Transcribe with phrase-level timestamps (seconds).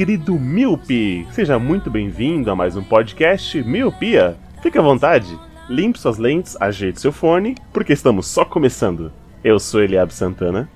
[0.00, 1.26] Querido Miope!
[1.30, 4.34] Seja muito bem-vindo a mais um podcast Miopia.
[4.62, 9.12] Fique à vontade, limpe suas lentes, ajeite seu fone, porque estamos só começando.
[9.44, 10.70] Eu sou Eliab Santana.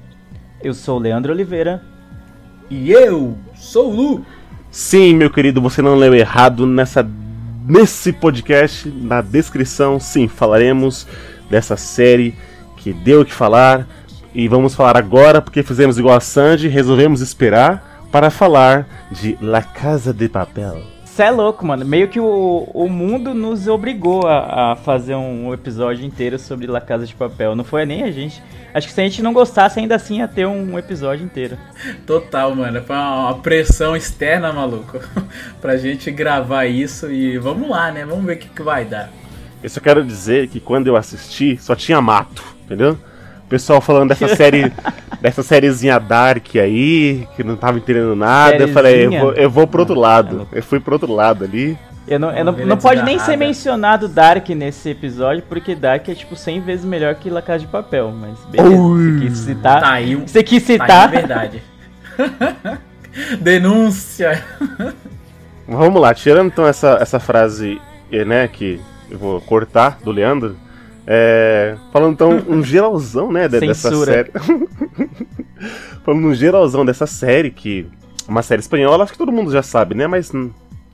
[0.63, 1.83] Eu sou o Leandro Oliveira.
[2.69, 4.27] E eu sou o Lu.
[4.71, 7.03] Sim, meu querido, você não leu errado nessa
[7.67, 11.07] nesse podcast, na descrição, sim, falaremos
[11.49, 12.35] dessa série
[12.77, 13.89] que deu o que falar
[14.35, 19.61] e vamos falar agora porque fizemos igual a Sandy, resolvemos esperar para falar de La
[19.61, 20.81] Casa de Papel.
[21.05, 21.85] Cê é louco, mano.
[21.85, 26.81] Meio que o, o mundo nos obrigou a, a fazer um episódio inteiro sobre La
[26.81, 27.57] Casa de Papel.
[27.57, 28.41] Não foi nem a gente.
[28.73, 31.59] Acho que se a gente não gostasse, ainda assim ia ter um episódio inteiro.
[32.07, 32.81] Total, mano.
[32.83, 35.01] Foi uma uma pressão externa, maluco.
[35.61, 38.07] pra gente gravar isso e vamos lá, né?
[38.07, 39.11] Vamos ver o que, que vai dar.
[39.61, 42.97] Eu só quero dizer que quando eu assisti, só tinha mato, entendeu?
[43.49, 44.73] Pessoal falando dessa série,
[45.21, 48.57] dessa sériezinha Dark aí, que não tava entendendo nada.
[48.57, 49.21] Eu falei, eu Sériezinha?
[49.23, 50.49] vou, eu vou pro outro lado.
[50.53, 50.59] é.
[50.59, 51.79] Eu fui pro outro lado ali.
[52.07, 56.15] Eu não, eu não, não pode nem ser mencionado Dark nesse episódio, porque Dark é
[56.15, 58.13] tipo 100 vezes melhor que La Casa de Papel.
[58.13, 59.81] Mas beleza, você quis citar.
[59.81, 60.15] Tá aí.
[60.17, 61.11] Você quis Tá aí citar.
[61.11, 61.63] verdade.
[63.41, 64.45] Denúncia.
[65.67, 67.81] Vamos lá, tirando então essa, essa frase,
[68.13, 68.81] eh, né, que
[69.11, 70.57] eu vou cortar do Leandro.
[71.07, 74.31] É, falando então um geralzão, né, de- dessa série.
[76.05, 77.87] falando um geralzão dessa série, que
[78.27, 80.31] é uma série espanhola, acho que todo mundo já sabe, né, mas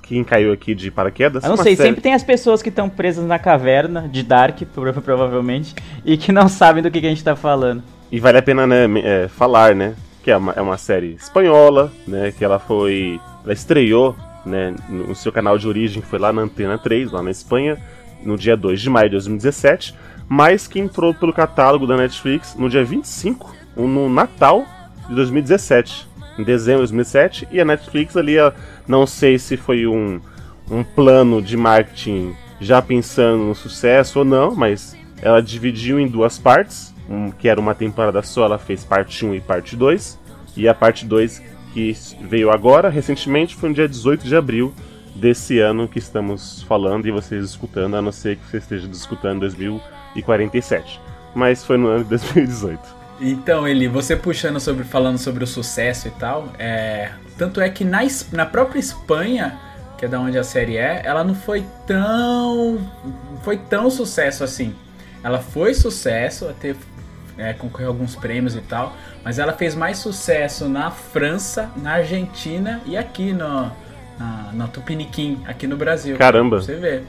[0.02, 1.42] quem caiu aqui de paraquedas.
[1.44, 4.22] Eu não uma sei, série- sempre tem as pessoas que estão presas na caverna de
[4.22, 7.82] Dark, prova- provavelmente, e que não sabem do que, que a gente tá falando.
[8.10, 11.92] E vale a pena, né, é, falar, né, que é uma, é uma série espanhola,
[12.06, 16.42] né, que ela foi, ela estreou, né, no seu canal de origem, foi lá na
[16.42, 17.78] Antena 3, lá na Espanha,
[18.24, 19.94] no dia 2 de maio de 2017,
[20.28, 24.64] mas que entrou pelo catálogo da Netflix no dia 25, no Natal
[25.08, 26.08] de 2017,
[26.38, 28.34] em dezembro de 2017, e a Netflix ali,
[28.86, 30.20] não sei se foi um,
[30.70, 36.38] um plano de marketing já pensando no sucesso ou não, mas ela dividiu em duas
[36.38, 40.18] partes, um, que era uma temporada só, ela fez parte 1 e parte 2,
[40.56, 41.42] e a parte 2
[41.72, 44.74] que veio agora, recentemente, foi no dia 18 de abril
[45.14, 49.36] desse ano que estamos falando e vocês escutando, a não ser que você esteja escutando
[49.36, 51.00] em 2047.
[51.34, 53.00] Mas foi no ano de 2018.
[53.20, 57.84] Então, Eli, você puxando sobre, falando sobre o sucesso e tal, é, tanto é que
[57.84, 58.00] na,
[58.32, 59.58] na própria Espanha,
[59.98, 62.78] que é da onde a série é, ela não foi tão,
[63.42, 64.74] foi tão sucesso assim.
[65.22, 66.74] Ela foi sucesso, até
[67.36, 71.92] é, concorreu a alguns prêmios e tal, mas ela fez mais sucesso na França, na
[71.94, 73.70] Argentina e aqui no,
[74.20, 76.16] na, na Tupiniquim, aqui no Brasil.
[76.18, 76.56] Caramba.
[76.56, 77.00] Pra Você vê.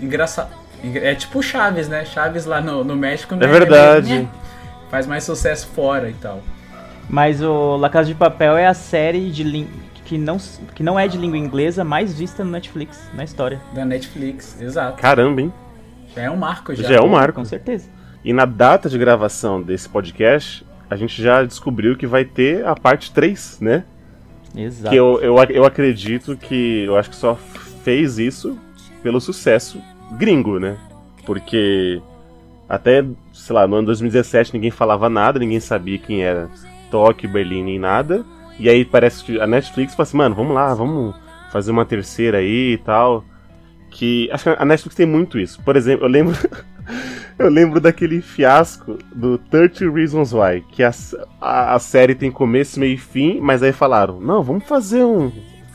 [0.00, 0.48] Engraçado.
[0.94, 2.04] É tipo Chaves, né?
[2.04, 3.46] Chaves lá no, no México É né?
[3.46, 4.18] verdade.
[4.20, 4.28] né?
[4.90, 6.40] faz mais sucesso fora e tal.
[7.08, 9.66] Mas o La Casa de Papel é a série de
[10.04, 10.38] que, não,
[10.74, 13.60] que não é de língua inglesa mais vista no Netflix, na história.
[13.74, 15.00] Da Netflix, exato.
[15.00, 15.52] Caramba, hein?
[16.14, 16.88] Já é um marco já.
[16.88, 17.40] Já é um marco.
[17.40, 17.88] Com certeza.
[18.24, 22.74] E na data de gravação desse podcast, a gente já descobriu que vai ter a
[22.74, 23.84] parte 3, né?
[24.56, 24.90] Exato.
[24.90, 27.34] Que eu, eu, eu acredito que eu acho que só
[27.84, 28.58] fez isso
[29.02, 29.80] pelo sucesso
[30.12, 30.76] gringo, né?
[31.24, 32.00] Porque
[32.68, 36.48] até, sei lá, no ano 2017 ninguém falava nada, ninguém sabia quem era
[36.90, 38.24] Tóquio, Berlim nem nada.
[38.58, 41.14] E aí parece que a Netflix falou assim, mano, vamos lá, vamos
[41.52, 43.24] fazer uma terceira aí e tal.
[43.90, 44.28] Que.
[44.32, 45.62] Acho que a Netflix tem muito isso.
[45.62, 46.36] Por exemplo, eu lembro.
[47.38, 50.92] eu lembro daquele fiasco do 30 Reasons Why, que a,
[51.40, 55.30] a, a série tem começo, meio e fim, mas aí falaram, não, vamos fazer um.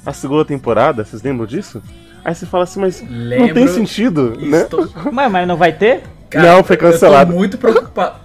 [0.06, 1.81] A segunda temporada, vocês lembram disso?
[2.24, 4.62] Aí você fala assim, mas não Lembro tem sentido, né?
[4.62, 4.88] Estou...
[5.12, 6.04] Mas, mas não vai ter?
[6.34, 7.31] Não, foi cancelado.
[7.31, 8.19] Eu tô muito preocupado.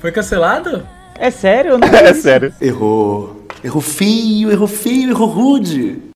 [0.00, 0.86] Foi cancelado?
[1.14, 1.78] É sério?
[1.78, 2.52] Não É sério.
[2.60, 3.46] Errou.
[3.62, 6.07] Errou feio, errou feio, errou rude.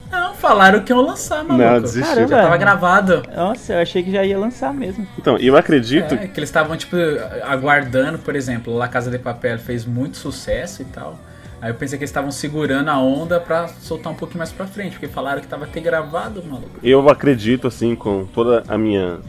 [0.43, 1.65] Falaram que iam lançar, maluco.
[1.65, 2.15] Não, desistiu.
[2.15, 2.29] Caramba.
[2.29, 3.23] Já tava gravado.
[3.35, 5.07] Nossa, eu achei que já ia lançar mesmo.
[5.17, 6.15] Então, eu acredito.
[6.15, 6.97] É, que eles estavam, tipo,
[7.45, 11.17] aguardando, por exemplo, La Casa de Papel fez muito sucesso e tal.
[11.61, 14.67] Aí eu pensei que eles estavam segurando a onda pra soltar um pouquinho mais pra
[14.67, 16.71] frente, porque falaram que tava até gravado, maluco.
[16.83, 19.21] Eu acredito, assim, com toda a minha.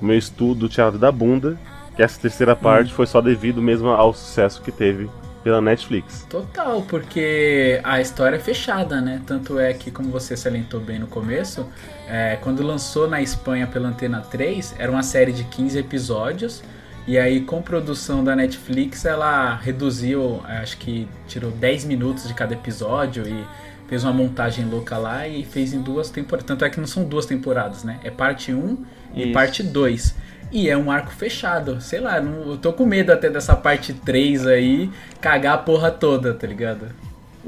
[0.00, 1.58] o meu estudo do teatro da bunda,
[1.90, 5.10] que que essa terceira parte foi só devido mesmo ao sucesso que teve
[5.42, 6.26] pela Netflix.
[6.28, 9.20] Total, porque a história é fechada, né?
[9.26, 11.66] Tanto é que, como você salientou bem no começo,
[12.08, 16.62] é, quando lançou na Espanha pela Antena 3, era uma série de 15 episódios.
[17.06, 22.34] E aí, com produção da Netflix, ela reduziu, é, acho que tirou 10 minutos de
[22.34, 23.44] cada episódio e
[23.88, 26.46] fez uma montagem louca lá e fez em duas temporadas.
[26.46, 27.98] Tanto é que não são duas temporadas, né?
[28.04, 28.84] É parte 1
[29.14, 30.14] e parte 2.
[30.52, 31.80] E é um arco fechado.
[31.80, 35.90] Sei lá, não- eu tô com medo até dessa parte 3 aí cagar a porra
[35.90, 36.86] toda, tá ligado?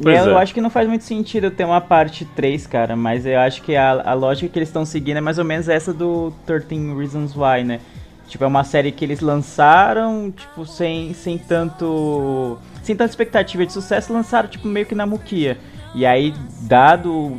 [0.01, 0.43] Pois eu é.
[0.43, 3.77] acho que não faz muito sentido ter uma parte 3, cara, mas eu acho que
[3.77, 7.37] a, a lógica que eles estão seguindo é mais ou menos essa do 13 Reasons
[7.37, 7.81] Why, né?
[8.27, 12.57] Tipo, é uma série que eles lançaram, tipo, sem, sem tanto.
[12.83, 15.59] sem tanta expectativa de sucesso, lançaram, tipo, meio que na muquia.
[15.95, 17.37] E aí, dado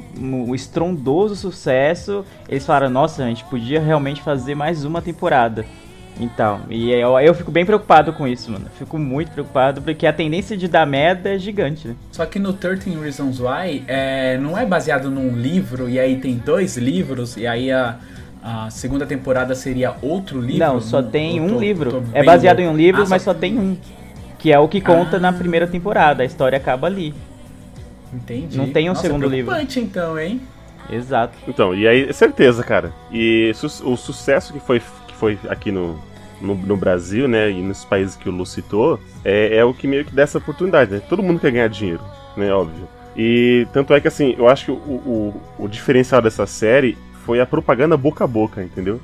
[0.47, 5.65] o estrondoso sucesso, eles falaram, nossa, a gente podia realmente fazer mais uma temporada.
[6.19, 8.67] Então, e eu, eu fico bem preocupado com isso, mano.
[8.77, 11.95] Fico muito preocupado, porque a tendência de dar merda é gigante, né?
[12.11, 16.35] Só que no 13 Reasons Why é, não é baseado num livro, e aí tem
[16.35, 17.97] dois livros, e aí a,
[18.43, 20.59] a segunda temporada seria outro livro?
[20.63, 22.03] Não, só tem um tô- livro.
[22.13, 22.75] É baseado em louco.
[22.75, 23.75] um livro, Ah, mas só tem um.
[24.37, 25.19] Que é o que conta Ah.
[25.19, 26.21] na primeira temporada.
[26.21, 27.11] A história acaba ali.
[28.13, 28.57] Entendi.
[28.57, 29.51] não tem um Nossa, segundo livro.
[29.51, 30.41] preocupante, então, hein?
[30.89, 31.33] Exato.
[31.47, 32.91] Então, e aí, certeza, cara.
[33.11, 35.97] E su- o sucesso que foi, que foi aqui no,
[36.41, 39.87] no, no Brasil, né, e nos países que o Lu citou, é, é o que
[39.87, 41.01] meio que dá essa oportunidade, né?
[41.09, 42.01] Todo mundo quer ganhar dinheiro,
[42.35, 42.87] né, óbvio.
[43.15, 47.39] E tanto é que, assim, eu acho que o, o, o diferencial dessa série foi
[47.39, 48.99] a propaganda boca a boca, entendeu?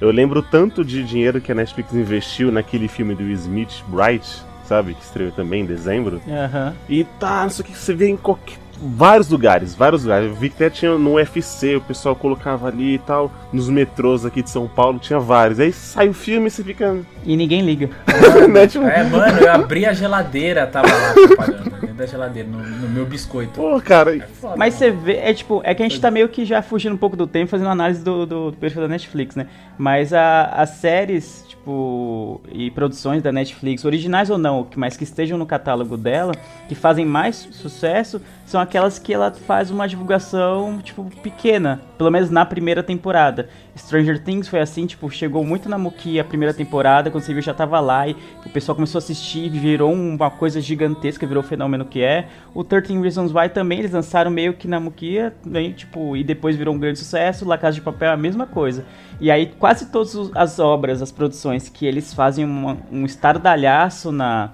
[0.00, 4.42] Eu lembro tanto de dinheiro que a Netflix investiu naquele filme do Will Smith, Bright,
[4.68, 4.94] sabe?
[4.94, 6.20] Que estreou também em dezembro.
[6.28, 6.74] Aham.
[6.88, 8.58] E tá, não sei o que, você vê em qualquer.
[8.76, 10.28] Vários lugares, vários lugares.
[10.28, 13.30] Eu vi que até tinha no UFC, o pessoal colocava ali e tal.
[13.52, 15.60] Nos metrôs aqui de São Paulo tinha vários.
[15.60, 16.98] Aí sai o filme e você fica.
[17.24, 17.88] E ninguém liga.
[18.52, 22.58] né, tipo, É, mano, eu abri a geladeira, tava lá propaganda, dentro da geladeira, no,
[22.58, 23.52] no meu biscoito.
[23.52, 24.16] Pô, cara.
[24.16, 24.92] É foda, Mas mano.
[24.92, 27.16] você vê, é tipo, é que a gente tá meio que já fugindo um pouco
[27.16, 29.46] do tempo, fazendo análise do, do, do perfil da Netflix, né?
[29.78, 35.38] Mas a, as séries, tipo, e produções da Netflix, originais ou não, mas que estejam
[35.38, 36.32] no catálogo dela,
[36.68, 38.20] que fazem mais sucesso,
[38.54, 43.48] são aquelas que ela faz uma divulgação, tipo, pequena, pelo menos na primeira temporada.
[43.76, 47.42] Stranger Things foi assim, tipo, chegou muito na Muki a primeira temporada, quando você viu
[47.42, 48.16] já tava lá e
[48.46, 52.28] o pessoal começou a assistir, virou uma coisa gigantesca, virou o fenômeno que é.
[52.54, 56.54] O 13 Reasons Why também eles lançaram meio que na Mukia, né, tipo, e depois
[56.54, 57.44] virou um grande sucesso.
[57.44, 58.84] La Casa de Papel é a mesma coisa.
[59.20, 64.52] E aí quase todas as obras, as produções que eles fazem uma- um estardalhaço na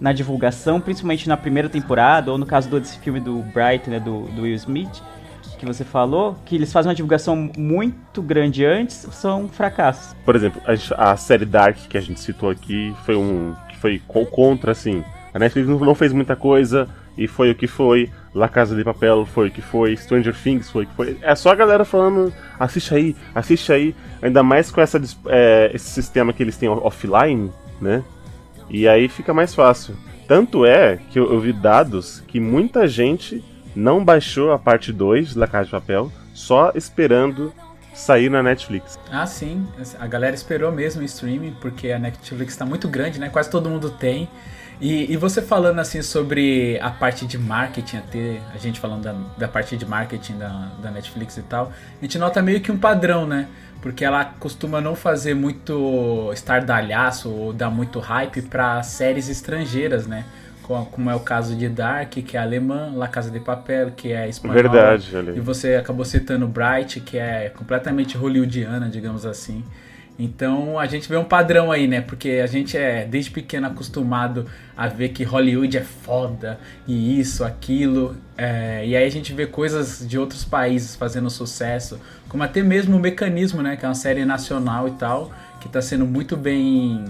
[0.00, 4.22] na divulgação, principalmente na primeira temporada, ou no caso desse filme do Bright, né, do,
[4.28, 5.02] do Will Smith,
[5.58, 10.14] que você falou, que eles fazem uma divulgação muito grande antes, são fracassos.
[10.24, 10.62] Por exemplo,
[10.96, 13.54] a, a série Dark que a gente citou aqui foi um.
[13.80, 15.02] foi co- contra, assim.
[15.34, 18.08] A Netflix não, fez muita coisa e foi o que foi.
[18.32, 19.96] La Casa de Papel foi o que foi.
[19.96, 21.18] Stranger Things foi o que foi.
[21.22, 23.96] É só a galera falando, assiste aí, assiste aí.
[24.22, 27.50] Ainda mais com essa, é, esse sistema que eles têm offline,
[27.80, 28.02] né?
[28.70, 29.96] E aí fica mais fácil.
[30.26, 33.42] Tanto é que eu, eu vi dados que muita gente
[33.74, 37.52] não baixou a parte 2 de La Casa de Papel só esperando
[37.94, 38.98] sair na Netflix.
[39.10, 39.66] Ah, sim.
[39.98, 43.28] A galera esperou mesmo o streaming, porque a Netflix tá muito grande, né?
[43.28, 44.28] Quase todo mundo tem.
[44.80, 49.12] E, e você falando assim sobre a parte de marketing, até a gente falando da,
[49.36, 52.78] da parte de marketing da, da Netflix e tal, a gente nota meio que um
[52.78, 53.48] padrão, né?
[53.80, 60.26] Porque ela costuma não fazer muito estardalhaço ou dar muito hype para séries estrangeiras, né?
[60.62, 64.12] Co- Como é o caso de Dark, que é alemã, La Casa de Papel, que
[64.12, 64.62] é espanhola.
[64.62, 65.38] Verdade, olha aí.
[65.38, 69.64] E você acabou citando Bright, que é completamente hollywoodiana, digamos assim.
[70.18, 72.00] Então a gente vê um padrão aí, né?
[72.00, 74.46] Porque a gente é desde pequeno acostumado
[74.76, 78.16] a ver que Hollywood é foda e isso, aquilo.
[78.36, 82.96] é, e aí a gente vê coisas de outros países fazendo sucesso, como até mesmo
[82.96, 83.76] o Mecanismo, né?
[83.76, 87.04] Que é uma série nacional e tal, que tá sendo muito bem.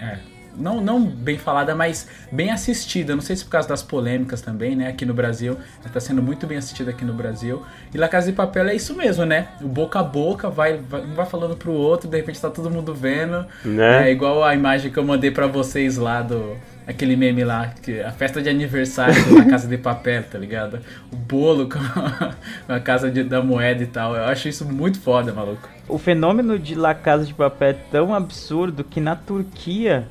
[0.00, 3.14] é, não, não bem falada, mas bem assistida.
[3.14, 4.88] Não sei se por causa das polêmicas também, né?
[4.88, 5.56] Aqui no Brasil.
[5.82, 7.62] Ela tá sendo muito bem assistida aqui no Brasil.
[7.92, 9.48] E La Casa de Papel é isso mesmo, né?
[9.60, 12.70] O boca a boca, vai, vai, um vai falando pro outro, de repente tá todo
[12.70, 13.44] mundo vendo.
[13.64, 14.08] Né?
[14.08, 16.56] É igual a imagem que eu mandei pra vocês lá do.
[16.86, 20.80] Aquele meme lá, que a festa de aniversário da Casa de Papel, tá ligado?
[21.10, 21.78] O bolo com
[22.68, 24.14] a casa de- da moeda e tal.
[24.14, 25.66] Eu acho isso muito foda, maluco.
[25.88, 30.06] O fenômeno de La Casa de Papel é tão absurdo que na Turquia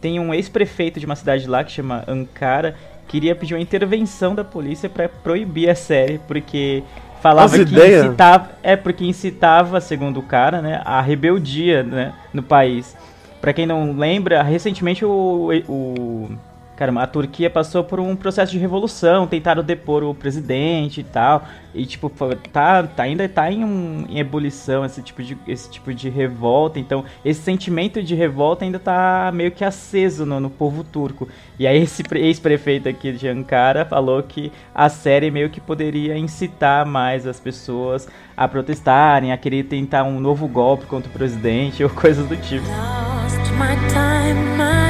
[0.00, 2.74] tem um ex-prefeito de uma cidade lá que chama Ankara
[3.08, 6.82] queria pedir uma intervenção da polícia pra proibir a série porque
[7.20, 12.96] falava que incitava, é porque incitava, segundo o cara, né, a rebeldia, né, no país.
[13.40, 16.30] Pra quem não lembra, recentemente o, o
[16.76, 21.48] Caramba, a Turquia passou por um processo de revolução, tentaram depor o presidente e tal.
[21.74, 22.10] E, tipo,
[22.52, 26.78] tá, tá ainda tá em, um, em ebulição esse tipo, de, esse tipo de revolta.
[26.78, 31.26] Então, esse sentimento de revolta ainda tá meio que aceso no, no povo turco.
[31.58, 36.84] E aí, esse ex-prefeito aqui de Ankara falou que a série meio que poderia incitar
[36.84, 38.06] mais as pessoas
[38.36, 42.66] a protestarem, a querer tentar um novo golpe contra o presidente ou coisas do tipo.
[42.68, 44.85] Lost my time, my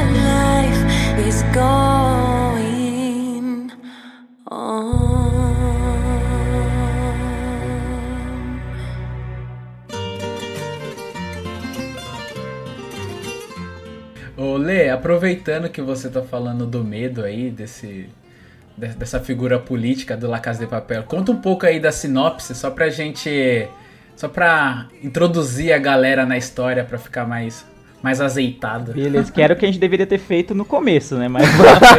[1.56, 3.46] going
[4.50, 5.16] on.
[14.36, 18.08] Ô Lê, aproveitando que você tá falando do medo aí, desse,
[18.76, 22.54] de- dessa figura política do La Casa de Papel, conta um pouco aí da sinopse,
[22.54, 23.66] só pra gente.
[24.14, 27.66] Só pra introduzir a galera na história pra ficar mais,
[28.02, 28.92] mais azeitada.
[28.92, 31.26] Beleza, que era o que a gente deveria ter feito no começo, né?
[31.28, 31.44] Mas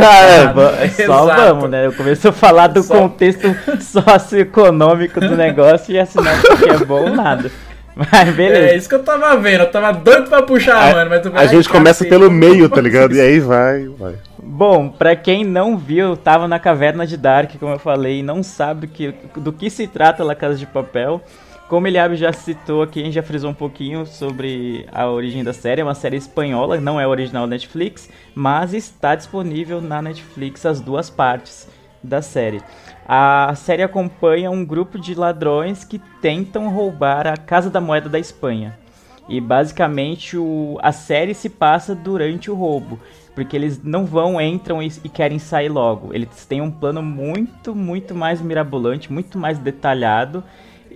[0.81, 1.41] É, só exato.
[1.41, 1.85] vamos, né?
[1.85, 3.47] Eu comecei a falar do Só- contexto
[3.81, 7.51] socioeconômico do negócio e assinar que é bom nada.
[7.95, 8.75] Mas É beleza.
[8.75, 11.47] isso que eu tava vendo, eu tava doido pra puxar, A- mano, mas tu A
[11.47, 12.09] gente começa cacete.
[12.09, 13.15] pelo meio, tá ligado?
[13.15, 14.13] E aí vai, vai.
[14.41, 18.43] Bom, pra quem não viu, tava na Caverna de Dark, como eu falei, e não
[18.43, 21.21] sabe do que, do que se trata La Casa de Papel.
[21.67, 25.51] Como Eliabe já citou aqui, a gente já frisou um pouquinho sobre a origem da
[25.51, 25.81] série.
[25.81, 30.79] É uma série espanhola, não é original da Netflix, mas está disponível na Netflix as
[30.79, 31.67] duas partes
[32.01, 32.61] da série.
[33.05, 38.17] A série acompanha um grupo de ladrões que tentam roubar a Casa da Moeda da
[38.17, 38.79] Espanha.
[39.27, 42.97] E basicamente o, a série se passa durante o roubo.
[43.35, 46.13] Porque eles não vão, entram e, e querem sair logo.
[46.13, 50.41] Eles têm um plano muito, muito mais mirabolante, muito mais detalhado.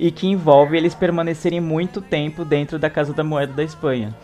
[0.02, 4.16] E que envolve eles permanecerem muito tempo dentro da Casa da Moeda da Espanha.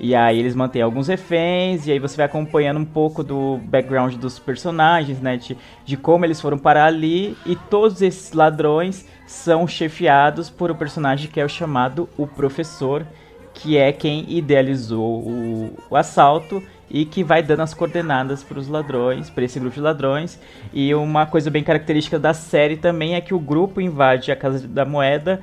[0.00, 4.14] E aí eles mantêm alguns reféns, e aí você vai acompanhando um pouco do background
[4.14, 5.36] dos personagens, né?
[5.36, 7.36] De, de como eles foram parar ali.
[7.44, 13.06] E todos esses ladrões são chefiados por um personagem que é o chamado o Professor,
[13.52, 18.68] que é quem idealizou o, o assalto e que vai dando as coordenadas para os
[18.68, 20.38] ladrões, para esse grupo de ladrões.
[20.72, 24.66] E uma coisa bem característica da série também é que o grupo invade a Casa
[24.66, 25.40] da Moeda,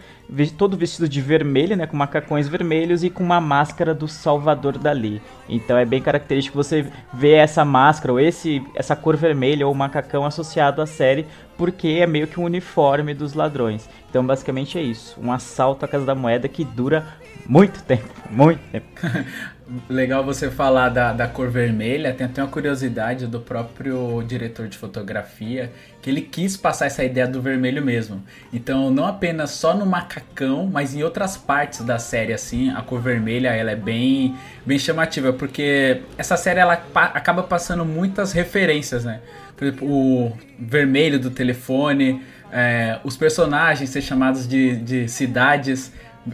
[0.57, 5.21] todo vestido de vermelho, né, com macacões vermelhos e com uma máscara do Salvador Dali.
[5.47, 10.25] Então é bem característico você ver essa máscara ou esse essa cor vermelha ou macacão
[10.25, 13.89] associado à série, porque é meio que um uniforme dos ladrões.
[14.09, 17.05] Então basicamente é isso, um assalto à Casa da Moeda que dura
[17.45, 18.88] muito tempo, muito tempo.
[19.89, 22.13] Legal você falar da, da cor vermelha.
[22.13, 27.25] Tem até uma curiosidade do próprio diretor de fotografia que ele quis passar essa ideia
[27.25, 28.22] do vermelho mesmo.
[28.51, 33.00] Então, não apenas só no macacão, mas em outras partes da série, assim, a cor
[33.00, 39.05] vermelha ela é bem, bem chamativa, porque essa série ela pa- acaba passando muitas referências,
[39.05, 39.22] né?
[39.55, 45.91] Por exemplo, o vermelho do telefone, é, os personagens ser chamados de, de cidades.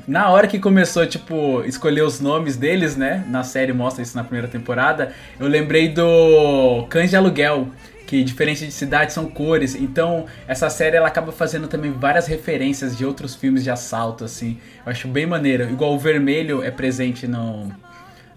[0.07, 3.25] Na hora que começou, tipo, escolher os nomes deles, né?
[3.27, 5.13] Na série mostra isso na primeira temporada.
[5.39, 7.67] Eu lembrei do Cães de Aluguel,
[8.05, 9.73] que diferente de cidades são cores.
[9.73, 14.59] Então, essa série ela acaba fazendo também várias referências de outros filmes de assalto, assim.
[14.85, 15.69] Eu acho bem maneiro.
[15.69, 17.71] Igual o vermelho é presente no,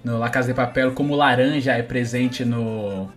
[0.03, 3.11] no La Casa de Papel, como o laranja é presente no,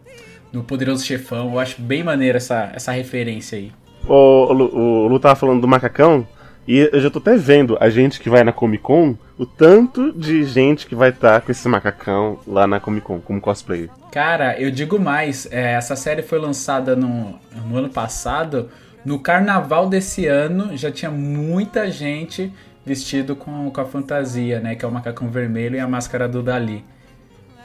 [0.52, 1.54] no Poderoso Chefão.
[1.54, 3.72] Eu acho bem maneiro essa, essa referência aí.
[4.08, 6.28] O, o, o Lu tava falando do macacão,
[6.68, 10.12] e eu já tô até vendo a gente que vai na Comic Con, o tanto
[10.12, 13.90] de gente que vai estar com esse macacão lá na Comic Con, como cosplayer.
[14.12, 18.70] Cara, eu digo mais, é, essa série foi lançada no, no ano passado.
[19.04, 22.52] No carnaval desse ano já tinha muita gente
[22.86, 24.74] vestido com, com a fantasia, né?
[24.76, 26.84] Que é o macacão vermelho e a máscara do Dali.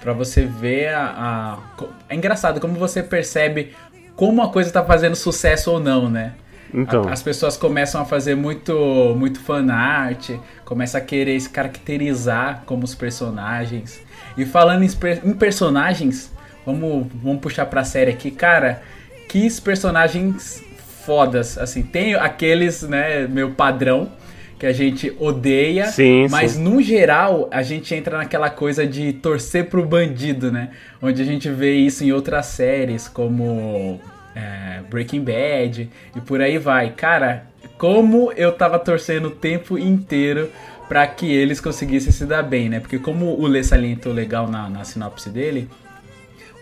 [0.01, 3.73] Pra você ver a, a- É engraçado como você percebe
[4.17, 6.35] como a coisa tá fazendo sucesso ou não, né?
[6.73, 7.09] Então.
[7.09, 10.31] A- As pessoas começam a fazer muito, muito fanart,
[10.65, 14.01] começam a querer se caracterizar como os personagens.
[14.37, 14.91] E falando em,
[15.25, 16.33] em personagens,
[16.65, 18.83] vamos, vamos puxar pra série aqui, cara.
[19.29, 20.63] Que personagens
[21.05, 24.11] fodas, assim, tem aqueles, né, meu padrão,
[24.59, 26.63] que a gente odeia, Sim, mas sim.
[26.63, 30.69] no geral a gente entra naquela coisa de torcer pro bandido, né?
[31.01, 33.99] Onde a gente vê isso em outras séries, como
[34.35, 36.91] é, Breaking Bad e por aí vai.
[36.91, 37.47] Cara,
[37.79, 40.51] como eu tava torcendo o tempo inteiro
[40.89, 42.81] pra que eles conseguissem se dar bem, né?
[42.81, 45.69] Porque como o Lê salientou legal na, na sinopse dele,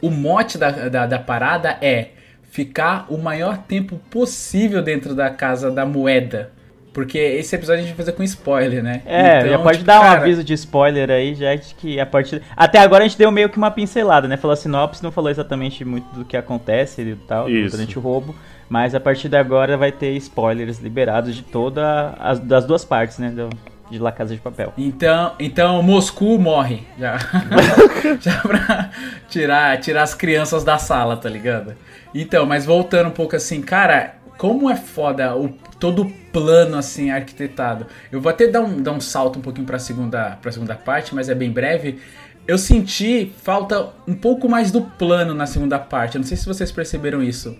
[0.03, 2.11] o mote da, da, da parada é
[2.51, 6.53] ficar o maior tempo possível dentro da casa da moeda.
[6.99, 9.03] Porque esse episódio a gente vai fazer com spoiler, né?
[9.07, 12.01] É, Então, já pode tipo, dar um cara, aviso de spoiler aí, já de que
[12.01, 12.43] a partir.
[12.57, 14.37] Até agora a gente deu meio que uma pincelada, né?
[14.37, 17.77] Falou a sinopse, não falou exatamente muito do que acontece e tal, Isso.
[17.77, 18.35] durante o roubo.
[18.69, 23.17] Mas a partir de agora vai ter spoilers liberados de toda as das duas partes,
[23.21, 23.31] né?
[23.31, 23.49] do-
[23.89, 24.73] de La Casa de Papel.
[24.77, 26.83] Então, então Moscou morre.
[26.99, 27.17] Já,
[28.21, 28.91] já pra
[29.29, 31.75] tirar, tirar as crianças da sala, tá ligado?
[32.15, 37.11] Então, mas voltando um pouco assim, cara, como é foda o, todo o plano assim
[37.11, 37.87] arquitetado.
[38.11, 41.15] Eu vou até dar um, dar um salto um pouquinho pra segunda, pra segunda parte,
[41.15, 41.99] mas é bem breve.
[42.47, 46.15] Eu senti falta um pouco mais do plano na segunda parte.
[46.15, 47.55] Eu não sei se vocês perceberam isso.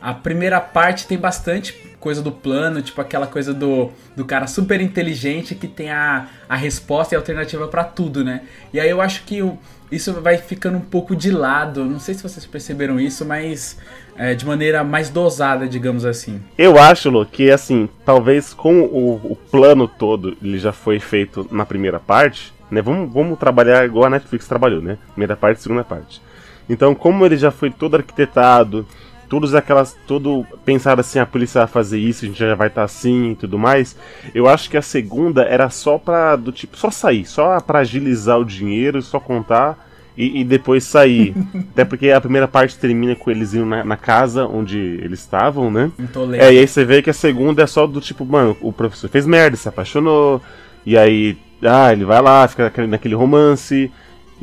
[0.00, 4.80] A primeira parte tem bastante coisa do plano, tipo aquela coisa do, do cara super
[4.80, 8.42] inteligente que tem a, a resposta e a alternativa pra tudo, né?
[8.72, 9.56] E aí eu acho que o-
[9.92, 11.84] isso vai ficando um pouco de lado.
[11.84, 13.78] Não sei se vocês perceberam isso, mas
[14.16, 16.40] é, de maneira mais dosada, digamos assim.
[16.56, 21.46] Eu acho, Lu, que assim, talvez com o, o plano todo ele já foi feito
[21.52, 22.80] na primeira parte, né?
[22.80, 24.96] Vamos, vamos trabalhar igual a Netflix trabalhou, né?
[25.12, 26.22] Primeira parte segunda parte.
[26.68, 28.86] Então, como ele já foi todo arquitetado,
[29.32, 29.96] todos aquelas.
[30.06, 33.34] Tudo pensado assim, a polícia vai fazer isso, a gente já vai estar assim e
[33.34, 33.96] tudo mais.
[34.34, 36.36] Eu acho que a segunda era só pra.
[36.36, 39.88] do tipo, só sair, só pra agilizar o dinheiro, só contar.
[40.14, 41.34] E, e depois sair.
[41.72, 45.70] Até porque a primeira parte termina com eles indo na, na casa onde eles estavam,
[45.70, 45.90] né?
[46.38, 49.08] É, e aí você vê que a segunda é só do tipo, mano, o professor
[49.08, 50.42] fez merda, se apaixonou,
[50.84, 53.90] e aí, ah, ele vai lá, fica naquele romance,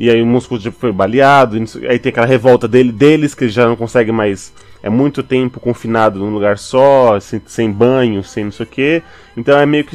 [0.00, 3.66] e aí o músculo tipo, foi baleado, aí tem aquela revolta dele, deles, que já
[3.66, 4.50] não consegue mais,
[4.82, 9.02] é muito tempo confinado num lugar só, sem, sem banho, sem não sei o que,
[9.36, 9.94] então é meio que,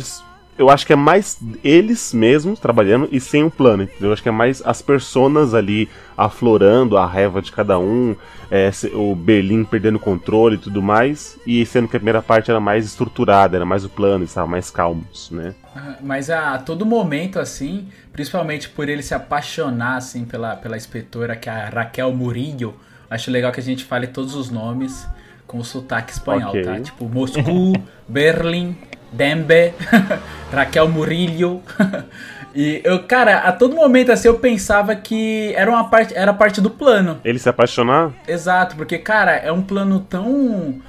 [0.60, 4.10] eu acho que é mais eles mesmos trabalhando e sem um plano, entendeu?
[4.10, 8.16] Eu acho que é mais as personas ali aflorando a raiva de cada um,
[8.50, 12.60] é, o Berlim perdendo controle e tudo mais, e sendo que a primeira parte era
[12.60, 15.54] mais estruturada, era mais o plano, estava mais calmos, né?
[16.02, 21.50] Mas a todo momento, assim, principalmente por ele se apaixonar, assim, pela, pela inspetora, que
[21.50, 22.76] é a Raquel Murillo,
[23.10, 25.08] acho legal que a gente fale todos os nomes
[25.46, 26.64] com o sotaque espanhol, Ok.
[26.64, 26.80] tá?
[26.80, 27.74] Tipo, Moscou,
[28.08, 28.76] Berlim,
[29.12, 29.74] Dembe,
[30.52, 31.62] Raquel Murillo.
[32.56, 36.62] e eu, cara, a todo momento, assim, eu pensava que era uma parte, era parte
[36.62, 37.20] do plano.
[37.26, 40.82] Ele se apaixonar, Exato, porque, cara, é um plano tão.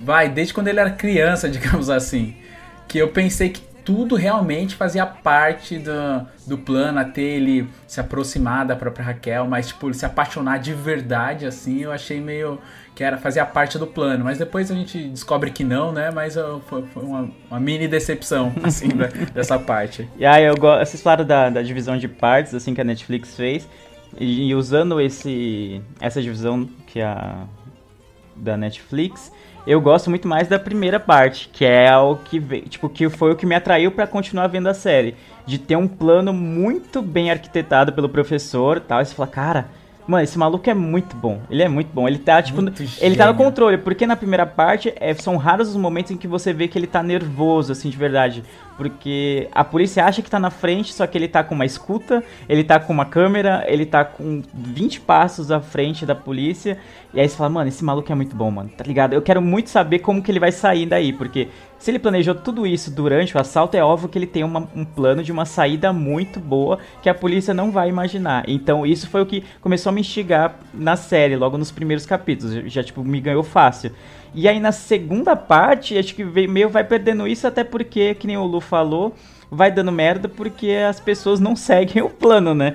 [0.00, 2.34] Vai, desde quando ele era criança, digamos assim.
[2.88, 8.66] Que eu pensei que tudo realmente fazia parte do, do plano, até ele se aproximar
[8.66, 12.58] da própria Raquel, mas, tipo, ele se apaixonar de verdade, assim, eu achei meio.
[12.98, 14.24] Que era fazia parte do plano.
[14.24, 16.10] Mas depois a gente descobre que não, né?
[16.10, 20.08] Mas ó, foi, foi uma, uma mini decepção, assim, da- dessa parte.
[20.18, 20.84] E aí eu gosto.
[20.84, 23.68] Vocês falaram da, da divisão de partes, assim, que a Netflix fez.
[24.18, 27.44] E, e usando esse, essa divisão que a
[28.34, 29.30] da Netflix,
[29.64, 33.36] eu gosto muito mais da primeira parte, que é o que tipo, que foi o
[33.36, 35.14] que me atraiu pra continuar vendo a série.
[35.46, 39.00] De ter um plano muito bem arquitetado pelo professor tal.
[39.00, 39.68] E você fala, cara,
[40.08, 41.40] mano, esse maluco é muito bom.
[41.50, 42.08] Ele é muito bom.
[42.08, 43.34] Ele tá, tipo, Muito ele tá no gênio.
[43.34, 46.78] controle, porque na primeira parte é, são raros os momentos em que você vê que
[46.78, 48.42] ele tá nervoso, assim, de verdade.
[48.76, 52.22] Porque a polícia acha que tá na frente, só que ele tá com uma escuta,
[52.48, 56.78] ele tá com uma câmera, ele tá com 20 passos à frente da polícia.
[57.12, 59.12] E aí você fala, mano, esse maluco é muito bom, mano, tá ligado?
[59.14, 62.66] Eu quero muito saber como que ele vai sair daí, porque se ele planejou tudo
[62.66, 65.92] isso durante o assalto, é óbvio que ele tem uma- um plano de uma saída
[65.92, 68.44] muito boa que a polícia não vai imaginar.
[68.48, 72.52] Então isso foi o que começou a me instigar na série, logo nos primeiros capítulos.
[72.72, 73.92] Já, tipo, me ganhou fácil.
[74.34, 78.36] E aí na segunda parte, acho que meio vai perdendo isso, até porque, que nem
[78.36, 79.14] o Lu falou,
[79.50, 82.74] vai dando merda porque as pessoas não seguem o plano, né?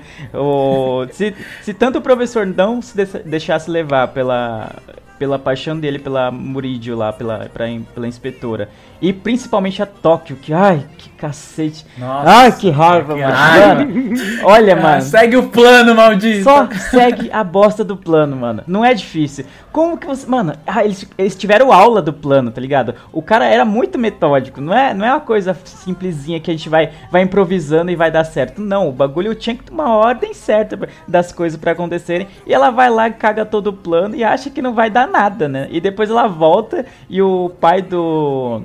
[1.12, 4.72] Se, se tanto o professor não se de- deixasse levar pela,
[5.18, 8.68] pela paixão dele pela Murídio lá, pela, pra, pela inspetora,
[9.00, 11.84] e principalmente a Tóquio, que ai, que cacete.
[11.98, 14.14] Nossa, ai, que raiva, que mano.
[14.44, 15.02] Olha, Ah, mano.
[15.02, 16.42] segue o plano, maldito!
[16.44, 18.62] Só segue a bosta do plano, mano.
[18.66, 19.44] Não é difícil.
[19.70, 20.26] Como que você.
[20.26, 22.94] Mano, ah, eles, eles tiveram aula do plano, tá ligado?
[23.12, 24.60] O cara era muito metódico.
[24.60, 28.10] Não é, não é uma coisa simplesinha que a gente vai, vai improvisando e vai
[28.10, 28.60] dar certo.
[28.60, 32.28] Não, o bagulho tinha que ter uma ordem certa das coisas pra acontecerem.
[32.46, 35.48] E ela vai lá, caga todo o plano e acha que não vai dar nada,
[35.48, 35.68] né?
[35.70, 38.62] E depois ela volta e o pai do.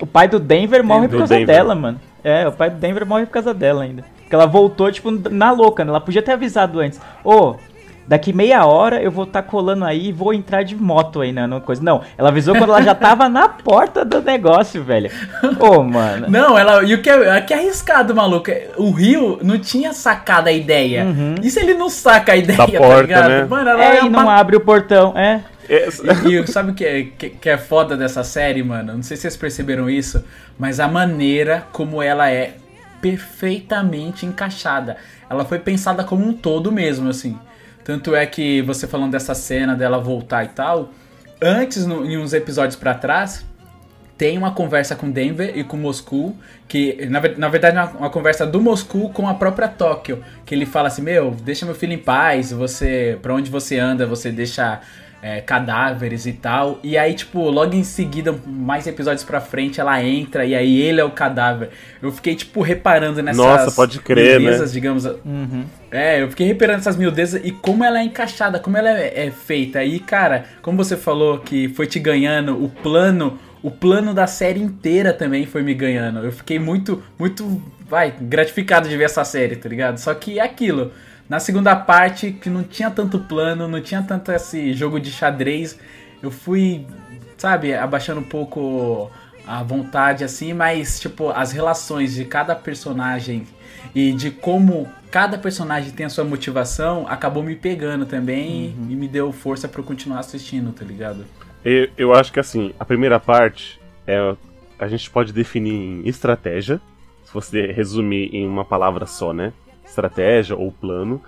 [0.00, 1.46] O pai do Denver morre por Do causa Denver.
[1.54, 2.00] dela, mano.
[2.24, 4.04] É, o pai do Denver morre por causa dela ainda.
[4.22, 5.90] Porque ela voltou, tipo, na louca, né?
[5.90, 7.00] Ela podia ter avisado antes.
[7.22, 7.54] Ô,
[8.06, 11.46] daqui meia hora eu vou estar colando aí e vou entrar de moto aí, né?
[11.46, 11.82] Não, coisa.
[11.82, 15.10] Não, ela avisou quando ela já tava na porta do negócio, velho.
[15.60, 16.26] Ô, mano.
[16.28, 16.82] Não, ela.
[16.84, 18.50] E o que é, que é arriscado, maluco?
[18.50, 21.06] é- O Rio não tinha sacado a ideia.
[21.42, 23.28] E se ele não saca a ideia, Da tá porta, ligado?
[23.28, 23.44] né?
[23.44, 25.40] Mano, ela É, é e não abre o portão, é.
[25.68, 28.94] E, e sabe o que é, que, que é foda dessa série, mano?
[28.94, 30.24] Não sei se vocês perceberam isso,
[30.58, 32.54] mas a maneira como ela é
[33.00, 34.96] perfeitamente encaixada.
[35.28, 37.38] Ela foi pensada como um todo mesmo, assim.
[37.84, 40.90] Tanto é que você falando dessa cena dela voltar e tal,
[41.40, 43.44] antes, no- em uns episódios pra trás,
[44.16, 46.36] tem uma conversa com Denver e com Moscou,
[46.68, 50.54] que na, na verdade é uma, uma conversa do Moscou com a própria Tóquio, que
[50.54, 54.30] ele fala assim, meu, deixa meu filho em paz, você, pra onde você anda, você
[54.30, 54.80] deixa
[55.22, 60.02] é, cadáveres e tal, e aí tipo, logo em seguida, mais episódios pra frente, ela
[60.02, 61.70] entra e aí ele é o cadáver.
[62.02, 64.46] Eu fiquei tipo reparando nessas Nossa, pode crer, né?
[64.46, 65.06] miudezas, digamos,
[65.92, 69.30] é, eu fiquei reparando essas miudezas e como ela é encaixada, como ela é, é
[69.30, 69.84] feita.
[69.84, 74.60] E, cara, como você falou que foi te ganhando, o plano, o plano da série
[74.60, 76.18] inteira também foi me ganhando.
[76.18, 79.98] Eu fiquei muito, muito, vai, gratificado de ver essa série, tá ligado?
[79.98, 80.90] Só que é aquilo.
[81.32, 85.80] Na segunda parte, que não tinha tanto plano, não tinha tanto esse jogo de xadrez,
[86.22, 86.84] eu fui,
[87.38, 89.10] sabe, abaixando um pouco
[89.46, 93.46] a vontade, assim, mas, tipo, as relações de cada personagem
[93.94, 99.08] e de como cada personagem tem a sua motivação acabou me pegando também e me
[99.08, 101.24] deu força pra eu continuar assistindo, tá ligado?
[101.64, 104.36] Eu, eu acho que assim, a primeira parte é
[104.78, 106.78] a gente pode definir em estratégia,
[107.24, 109.54] se você resumir em uma palavra só, né?
[109.92, 111.22] Estratégia ou plano.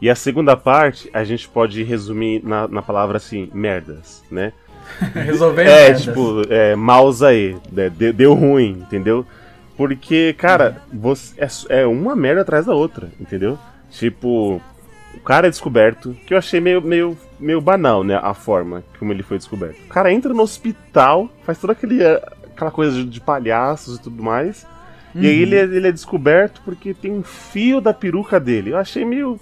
[0.00, 4.52] E a segunda parte a gente pode resumir na, na palavra assim, merdas, né?
[5.14, 6.02] Resolver É, merdas.
[6.02, 9.24] tipo, é, mouse aí, né, deu, deu ruim, entendeu?
[9.76, 11.34] Porque, cara, você,
[11.68, 13.58] é, é uma merda atrás da outra, entendeu?
[13.90, 14.60] Tipo,
[15.14, 19.12] o cara é descoberto, que eu achei meio, meio, meio banal, né, a forma como
[19.12, 19.78] ele foi descoberto.
[19.84, 22.22] O cara entra no hospital, faz toda aquele, eh,
[22.54, 24.66] aquela coisa de, de palhaços e tudo mais,
[25.18, 28.70] e aí ele, é- ele é descoberto porque tem um fio da peruca dele.
[28.70, 29.38] Eu achei meio...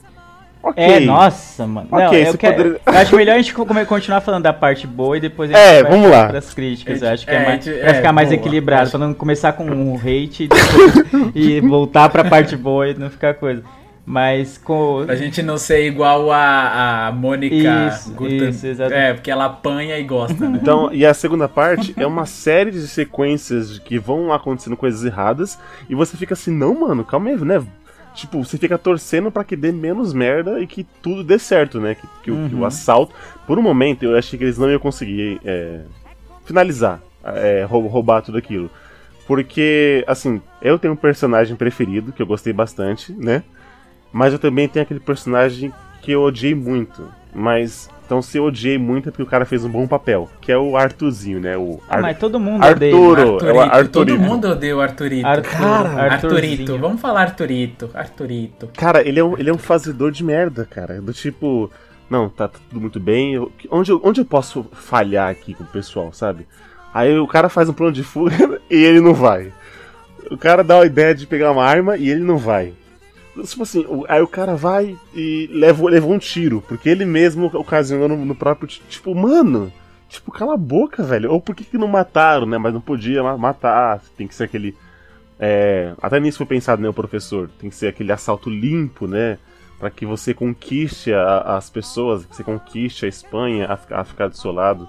[0.62, 0.82] Ok.
[0.82, 1.88] É, nossa, mano.
[1.90, 4.52] Ok, não, eu, você quero- poderia- eu acho melhor a gente co- continuar falando da
[4.52, 6.26] parte boa e depois a gente É, vai vamos lá.
[6.28, 7.02] para as críticas.
[7.02, 9.52] É, Eu acho que é, é, mais, é, ficar mais equilibrado, Acho- pra não começar
[9.52, 13.62] com um hate e, depois- e voltar pra parte boa e não ficar coisa.
[14.06, 15.02] Mas com.
[15.06, 17.54] Pra gente não ser igual a, a Mônica
[17.88, 18.12] Isso.
[18.92, 20.58] É, porque ela apanha e gosta, né?
[20.60, 25.04] Então, e a segunda parte é uma série de sequências de que vão acontecendo coisas
[25.04, 27.64] erradas e você fica assim, não, mano, calma aí, né?
[28.14, 31.94] Tipo, você fica torcendo pra que dê menos merda e que tudo dê certo, né?
[31.94, 33.14] Que, que o, que o assalto.
[33.46, 35.80] Por um momento eu achei que eles não iam conseguir é,
[36.44, 38.70] finalizar, é, rou- roubar tudo aquilo.
[39.26, 43.42] Porque, assim, eu tenho um personagem preferido que eu gostei bastante, né?
[44.14, 47.08] Mas eu também tenho aquele personagem que eu odiei muito.
[47.34, 50.52] Mas, então se eu odiei muito é porque o cara fez um bom papel, que
[50.52, 51.56] é o Arthurzinho, né?
[51.56, 53.34] O Ah, Ar- mas todo mundo Arturo.
[53.34, 53.50] odeia.
[53.50, 53.90] é o Arthurito.
[53.90, 55.26] Todo mundo odeia o Arthurito.
[55.26, 56.34] Arthur, Arthurito.
[56.36, 56.78] Arthurzinho.
[56.78, 57.90] Vamos falar Arthurito.
[57.92, 58.70] Arthurito.
[58.76, 61.02] Cara, ele é, um, ele é um fazedor de merda, cara.
[61.02, 61.68] Do tipo,
[62.08, 63.34] não, tá tudo muito bem.
[63.34, 66.46] eu- onde, eu- onde eu posso falhar aqui com o pessoal, sabe?
[66.94, 69.52] Aí o cara faz um plano de fuga e ele não vai.
[70.30, 72.72] O cara dá a ideia de pegar uma arma e ele não vai.
[73.42, 78.08] Tipo assim, aí o cara vai e leva, leva um tiro, porque ele mesmo ocasionou
[78.08, 78.68] no, no próprio.
[78.68, 79.72] ti- Tipo, mano,
[80.08, 81.32] tipo, cala a boca, velho.
[81.32, 82.58] Ou por que, que não mataram, né?
[82.58, 84.76] Mas não podia ma- matar, tem que ser aquele.
[85.38, 87.50] É, até nisso foi pensado, né, o professor.
[87.58, 89.36] Tem que ser aquele assalto limpo, né?
[89.80, 94.28] Pra que você conquiste a- as pessoas, que você conquiste a Espanha a, a ficar
[94.28, 94.88] do seu lado.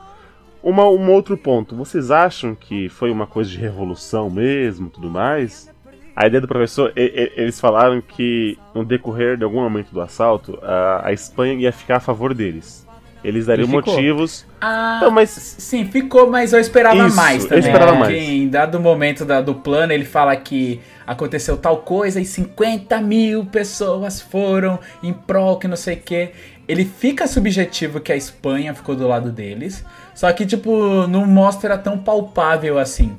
[0.61, 5.71] Uma, um outro ponto, vocês acham que foi uma coisa de revolução mesmo, tudo mais?
[6.15, 7.01] A ideia do professor, e-
[7.35, 11.71] e- eles falaram que no decorrer de algum momento do assalto, a, a Espanha ia
[11.73, 12.85] ficar a favor deles.
[13.23, 14.45] Eles dariam motivos.
[14.61, 17.63] Ah, Não, mas- sim, ficou, mas eu esperava Isso, mais eu também.
[17.65, 17.99] esperava né?
[17.99, 18.13] mais.
[18.15, 23.43] Em dado momento da- do plano, ele fala que aconteceu tal coisa e 50 mil
[23.45, 26.29] pessoas foram em prol que não sei o que.
[26.67, 31.77] Ele fica subjetivo que a Espanha ficou do lado deles, só que, tipo, não mostra
[31.79, 33.17] tão palpável assim.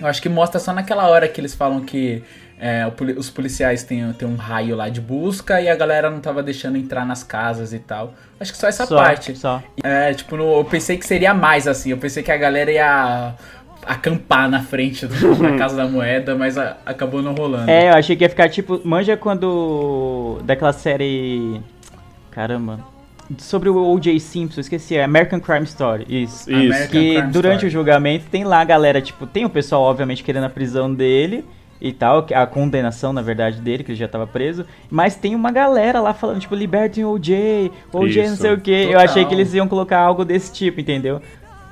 [0.00, 2.22] Eu acho que mostra só naquela hora que eles falam que
[2.58, 6.42] é, os policiais têm, têm um raio lá de busca e a galera não tava
[6.42, 8.14] deixando entrar nas casas e tal.
[8.40, 9.36] Acho que só essa Só, parte.
[9.36, 9.62] Só.
[9.82, 11.90] É, tipo, no- eu pensei que seria mais assim.
[11.90, 13.34] Eu pensei que a galera ia
[13.86, 15.06] acampar na frente
[15.40, 17.70] da Casa da Moeda, mas a- acabou não rolando.
[17.70, 18.80] É, eu achei que ia ficar tipo.
[18.84, 20.40] Manja quando.
[20.44, 21.60] Daquela série.
[22.30, 22.80] Caramba.
[23.38, 24.18] Sobre o O.J.
[24.20, 26.04] Simpson, esqueci, é American Crime Story.
[26.08, 26.50] Isso.
[26.50, 26.52] Isso.
[26.52, 27.66] American Que Crime durante Story.
[27.66, 31.44] o julgamento tem lá a galera, tipo, tem o pessoal, obviamente, querendo a prisão dele
[31.80, 34.64] e tal, que- a condenação, na verdade, dele, que ele já tava preso.
[34.88, 38.28] Mas tem uma galera lá falando, tipo, libertem o O.J., O.J.
[38.28, 38.88] não sei o quê.
[38.90, 41.20] Eu achei que eles iam colocar algo desse tipo, entendeu?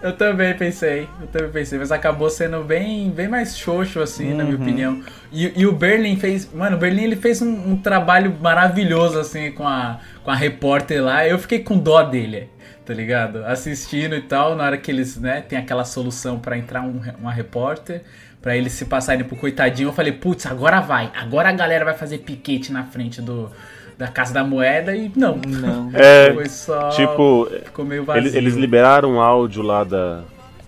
[0.05, 4.45] Eu também pensei, eu também pensei, mas acabou sendo bem, bem mais xoxo, assim, na
[4.45, 4.63] minha Uhum.
[4.63, 5.03] opinião.
[5.33, 6.53] E, e o Berlin fez.
[6.53, 11.03] Mano, o Berlin ele fez um, um trabalho maravilhoso, assim, com a, com a repórter
[11.03, 11.27] lá.
[11.27, 12.51] Eu fiquei com dó dele.
[12.85, 13.43] tá ligado?
[13.47, 17.33] Assistindo e tal, na hora que eles, né, tem aquela solução pra entrar um, uma
[17.33, 18.03] repórter,
[18.43, 21.95] pra eles se passarem pro coitadinho, eu falei, putz, agora vai, agora a galera vai
[21.95, 23.51] fazer piquete na frente do,
[23.97, 25.37] da Casa da Moeda e não.
[25.47, 25.91] Não.
[25.95, 26.89] É, Foi só.
[26.91, 28.23] tipo, ficou meio vazio.
[28.23, 30.23] Eles, eles liberaram um áudio lá da,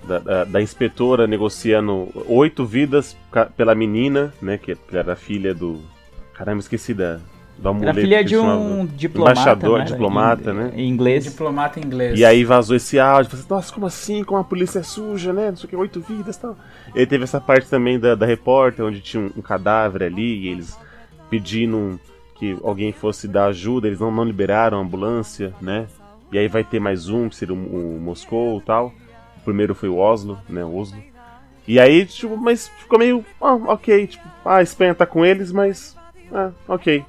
[0.06, 3.16] da, da- da inspetora negociando oito vidas
[3.56, 4.58] pela menina, né?
[4.58, 5.80] Que era filha do.
[6.34, 7.18] Caramba, esqueci da.
[7.58, 9.32] Do Era filha de um diplomata.
[9.40, 9.84] Embaixador, né?
[9.86, 10.72] diplomata, né?
[10.76, 11.24] Em inglês.
[11.24, 12.18] Diplomata inglês.
[12.18, 14.22] E aí vazou esse áudio, falei assim, nossa, como assim?
[14.24, 15.48] Como a polícia é suja, né?
[15.48, 16.54] Não sei o que, oito vidas e tal.
[16.94, 20.40] E aí teve essa parte também da, da repórter, onde tinha um, um cadáver ali,
[20.44, 20.76] e eles
[21.30, 21.98] pedindo
[22.38, 25.86] que alguém fosse dar ajuda, eles não, não liberaram a ambulância, né?
[26.32, 28.92] E aí vai ter mais um, que seria o, o Moscou e tal.
[29.38, 30.64] O primeiro foi o Oslo, né?
[30.64, 30.98] O Oslo.
[31.66, 33.24] E aí, tipo, mas ficou meio.
[33.40, 35.96] Ah, ok, tipo, ah, a Espanha tá com eles, mas.
[36.32, 37.04] Ah, ok.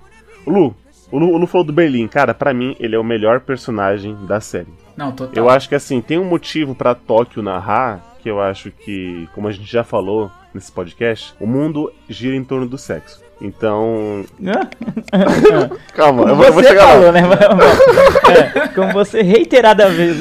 [0.45, 0.75] O Lu,
[1.11, 2.07] o Lu, o Lu falou do Berlim.
[2.07, 4.73] Cara, pra mim, ele é o melhor personagem da série.
[4.95, 5.33] Não, total.
[5.35, 9.47] Eu acho que assim, tem um motivo pra Tóquio narrar, que eu acho que, como
[9.47, 13.23] a gente já falou nesse podcast, o mundo gira em torno do sexo.
[13.39, 14.25] Então.
[15.93, 16.91] Calma, Como eu vou, eu vou você chegar lá.
[16.93, 17.21] falou, né?
[18.29, 20.19] É, como você reiteradamente,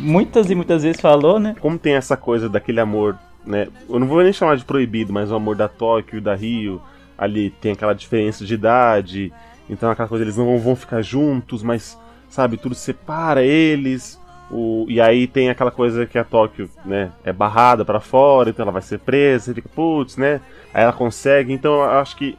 [0.00, 1.56] muitas e muitas vezes falou, né?
[1.60, 3.68] Como tem essa coisa daquele amor, né?
[3.88, 6.80] Eu não vou nem chamar de proibido, mas o amor da Tóquio e da Rio,
[7.18, 9.32] ali tem aquela diferença de idade,
[9.68, 11.98] então aquela coisa, eles não vão ficar juntos, mas,
[12.28, 14.20] sabe, tudo separa eles.
[14.50, 18.62] O, e aí tem aquela coisa que a Tóquio, né, é barrada pra fora, então
[18.62, 20.40] ela vai ser presa, você fica, putz, né?
[20.72, 22.36] Aí ela consegue, então eu acho que.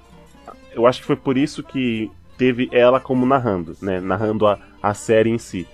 [0.74, 4.00] Eu acho que foi por isso que teve ela como narrando, né?
[4.00, 5.68] Narrando a, a série em si.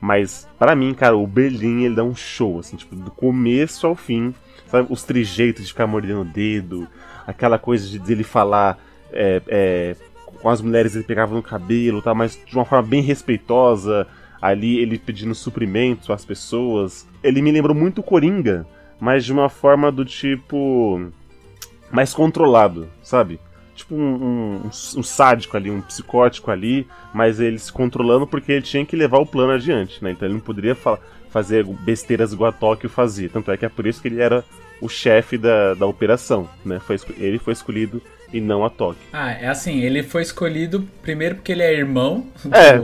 [0.00, 3.94] Mas, pra mim, cara, o Berlim, ele dá um show, assim, tipo, do começo ao
[3.94, 4.34] fim.
[4.68, 6.86] Sabe, os trejeitos de ficar mordendo o dedo,
[7.26, 8.78] aquela coisa de dele falar
[9.10, 9.96] é, é,
[10.40, 14.06] com as mulheres, ele pegava no cabelo, tá, mas de uma forma bem respeitosa.
[14.40, 17.06] Ali, ele pedindo suprimentos às pessoas.
[17.22, 18.66] Ele me lembrou muito o Coringa,
[19.00, 21.10] mas de uma forma do tipo.
[21.90, 23.40] mais controlado, sabe?
[23.74, 24.14] Tipo um,
[24.64, 28.96] um- um sádico ali, um psicótico ali, mas ele se controlando porque ele tinha que
[28.96, 30.10] levar o plano adiante, né?
[30.10, 30.98] Então ele não poderia fa-
[31.30, 33.28] fazer besteiras igual a Tóquio fazia.
[33.28, 34.44] Tanto é que é por isso que ele era
[34.80, 36.78] o chefe da, da operação, né?
[36.80, 39.00] Foi, ele foi escolhido e não a Tóquio.
[39.12, 42.78] Ah, é assim, ele foi escolhido primeiro porque ele é irmão do, É.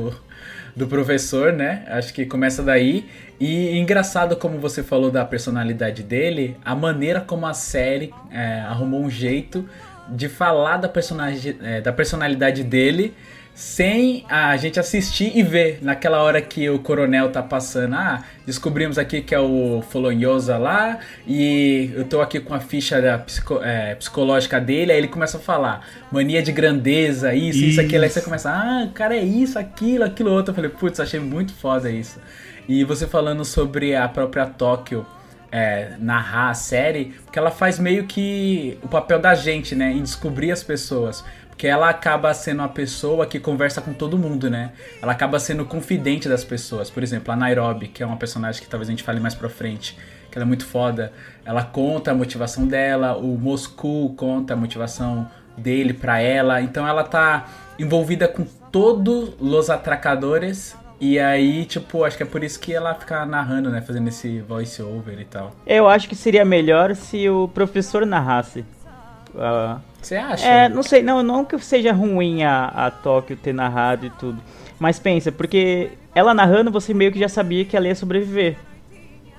[0.77, 1.85] do professor, né?
[1.89, 3.09] Acho que começa daí.
[3.39, 9.03] E engraçado como você falou da personalidade dele, a maneira como a série é, arrumou
[9.03, 9.69] um jeito
[10.09, 13.15] de falar da, personagem, é, da personalidade dele
[13.55, 17.95] sem a gente assistir e ver naquela hora que o coronel tá passando.
[17.95, 23.01] Ah, descobrimos aqui que é o Folonhosa lá e eu tô aqui com a ficha
[23.01, 24.91] da psico- é, psicológica dele.
[24.91, 28.03] Aí ele começa a falar mania de grandeza, isso, isso, aquilo.
[28.03, 30.51] Aí você começa, ah, o cara é isso, aquilo, aquilo outro.
[30.51, 32.19] Eu falei, putz, achei muito foda isso.
[32.69, 35.07] E você falando sobre a própria Tóquio
[35.53, 39.93] é, narrar a série, porque ela faz meio que o papel da gente, né?
[39.93, 41.25] Em descobrir as pessoas.
[41.55, 44.73] Porque ela acaba sendo a pessoa que conversa com todo mundo, né?
[45.01, 46.91] Ela acaba sendo confidente das pessoas.
[46.91, 49.49] Por exemplo, a Nairobi, que é uma personagem que talvez a gente fale mais pra
[49.49, 49.97] frente,
[50.33, 51.13] que ela é muito foda.
[51.45, 56.61] Ela conta a motivação dela, o Moscou conta a motivação dele pra ela.
[56.61, 57.47] Então ela tá
[57.79, 60.77] envolvida com todos os atracadores.
[61.01, 63.81] E aí, tipo, acho que é por isso que ela fica narrando, né?
[63.81, 65.53] Fazendo esse voice over e tal.
[65.65, 68.65] Eu acho que seria melhor se o professor narrasse.
[69.39, 70.47] Ah, Você acha?
[70.47, 74.39] É, não sei, não, não que seja ruim a, a Tóquio ter narrado e tudo.
[74.79, 78.57] Mas pensa, porque ela narrando, você meio que já sabia que ela ia sobreviver.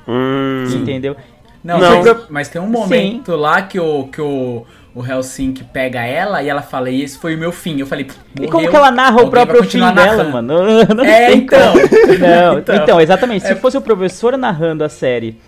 [0.08, 1.16] Hum, Entendeu?
[1.64, 2.04] Não, Não.
[2.04, 6.50] Mas, mas tem um momento lá que o, que o, o Helsinki pega ela e
[6.50, 7.80] ela fala, e esse foi o meu fim.
[7.80, 8.08] Eu falei,
[8.40, 10.32] E como que ela narra o próprio fim continuar dela, narrando.
[10.32, 10.56] mano?
[10.96, 11.74] Não É, então.
[11.74, 11.84] como.
[12.20, 12.76] Não, Então.
[12.76, 13.46] então, exatamente.
[13.46, 15.40] Se É- fosse o professor narrando a série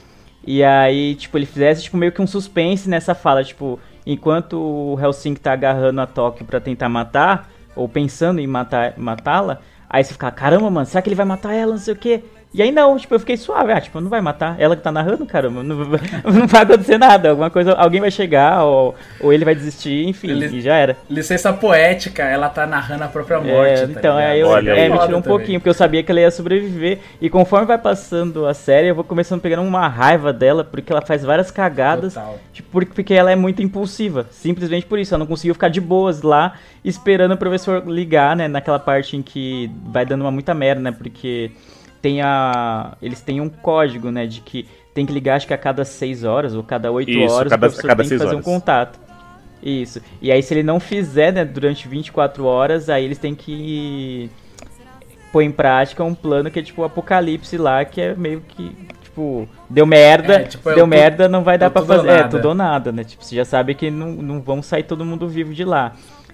[0.45, 3.79] e aí, tipo, ele fizesse tipo, meio que um suspense nessa fala, tipo,
[4.13, 9.59] enquanto o Helsinki tá agarrando a Tóquio pra tentar matar, ou pensando em matar matá-la,
[9.89, 12.23] aí você fica, caramba, mano, será que ele vai matar ela, não sei o quê?
[12.53, 14.91] E aí não, tipo, eu fiquei suave, ah, tipo, não vai matar, ela que tá
[14.91, 19.43] narrando, caramba, não, não vai acontecer nada, alguma coisa, alguém vai chegar, ou, ou ele
[19.45, 20.95] vai desistir, enfim, Ele- e já era.
[21.09, 23.81] Licença poética, ela tá narrando a própria morte.
[23.81, 24.89] É, tá então, aí eu, Olha é, aí.
[24.89, 25.37] me tirou um também.
[25.37, 26.99] pouquinho, porque eu sabia que ela ia sobreviver.
[27.21, 30.91] E conforme vai passando a série, eu vou começando a pegar uma raiva dela, porque
[30.91, 32.13] ela faz várias cagadas.
[32.13, 32.39] Total.
[32.53, 34.25] Tipo, porque, porque ela é muito impulsiva.
[34.31, 35.13] Simplesmente por isso.
[35.13, 38.47] Ela não conseguiu ficar de boas lá, esperando o professor ligar, né?
[38.47, 40.91] Naquela parte em que vai dando uma muita merda, né?
[40.91, 41.51] Porque
[42.01, 42.95] tem a.
[43.01, 44.25] Eles têm um código, né?
[44.25, 47.33] De que tem que ligar, acho que a cada 6 horas ou cada 8 Isso,
[47.33, 48.45] horas cada- o professor cada tem que fazer um horas.
[48.45, 48.99] contato.
[49.61, 50.01] Isso.
[50.21, 54.29] E aí, se ele não fizer, né, durante 24 horas, aí eles têm que
[55.31, 58.69] põe em prática um plano que é tipo o apocalipse lá, que é meio que,
[59.03, 61.87] tipo, deu merda, É, tipo, é deu tu- merda, não vai é dar pra ou
[61.87, 62.07] fazer.
[62.09, 63.03] É, tudo ou nada, né?
[63.03, 65.93] Tipo, você já sabe que não, não vão sair todo mundo vivo de lá.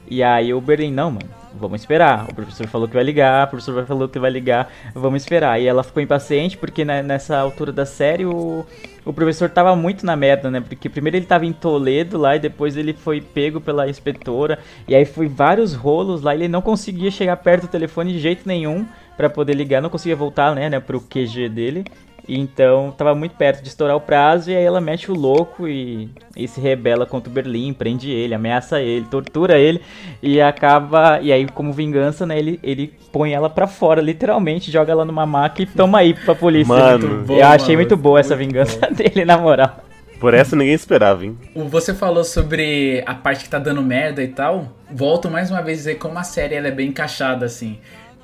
[0.09, 2.27] E aí o Berlim, não, mano, vamos esperar.
[2.29, 5.59] O professor falou que vai ligar, o professor falou que vai ligar, vamos esperar.
[5.61, 8.65] E ela ficou impaciente porque nessa altura da série o,
[9.05, 10.61] o professor tava muito na merda, né?
[10.61, 14.59] Porque primeiro ele tava em Toledo lá e depois ele foi pego pela inspetora.
[14.87, 18.47] E aí foi vários rolos lá, ele não conseguia chegar perto do telefone de jeito
[18.47, 18.85] nenhum
[19.15, 21.85] pra poder ligar, não conseguia voltar, né, né, pro QG dele.
[22.27, 26.09] Então tava muito perto de estourar o prazo e aí ela mete o louco e,
[26.35, 29.81] e se rebela contra o Berlim, prende ele, ameaça ele, tortura ele
[30.21, 31.19] e acaba.
[31.21, 35.25] E aí, como vingança, né, ele, ele põe ela pra fora, literalmente, joga ela numa
[35.25, 36.73] maca e toma aí pra polícia.
[36.73, 37.07] Mano.
[37.07, 37.79] Muito bom, Eu achei mano.
[37.79, 38.93] muito boa essa Muito vingança bom.
[38.95, 39.83] dele, na moral.
[40.19, 41.37] Por essa ninguém esperava, hein?
[41.53, 44.71] O- Você falou sobre a parte que tá dando merda e tal.
[44.89, 47.77] Volto mais uma vez a dizer como a série ela é bem encaixada, assim.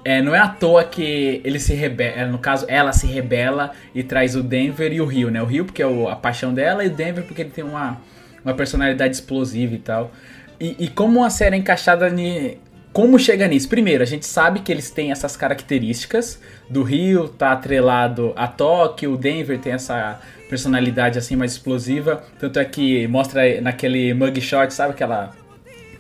[0.04, 4.02] É, não é à toa que ele se rebela, no caso, ela se rebela e
[4.02, 5.42] traz o Denver e o Rio, né?
[5.42, 7.98] O Rio porque é o- a paixão dela e o Denver porque ele tem uma,
[8.44, 10.12] uma personalidade explosiva e tal.
[10.60, 12.58] E, e como a série é encaixada ni,
[12.94, 13.70] como chega nisso?
[13.70, 16.42] Primeiro, a gente sabe que eles têm essas características.
[16.70, 22.24] Do Rio tá atrelado a Tóquio, o Denver tem essa personalidade assim mais explosiva.
[22.40, 25.32] Tanto é que mostra naquele mugshot, sabe aquela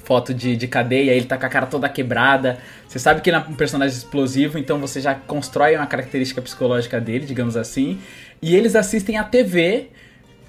[0.10, 2.58] foto de, de cadeia, ele tá com a cara toda quebrada.
[2.88, 7.00] Você sabe que ele é um personagem explosivo, então você já constrói uma característica psicológica
[7.00, 8.00] dele, digamos assim.
[8.41, 9.89] E eles assistem a TV.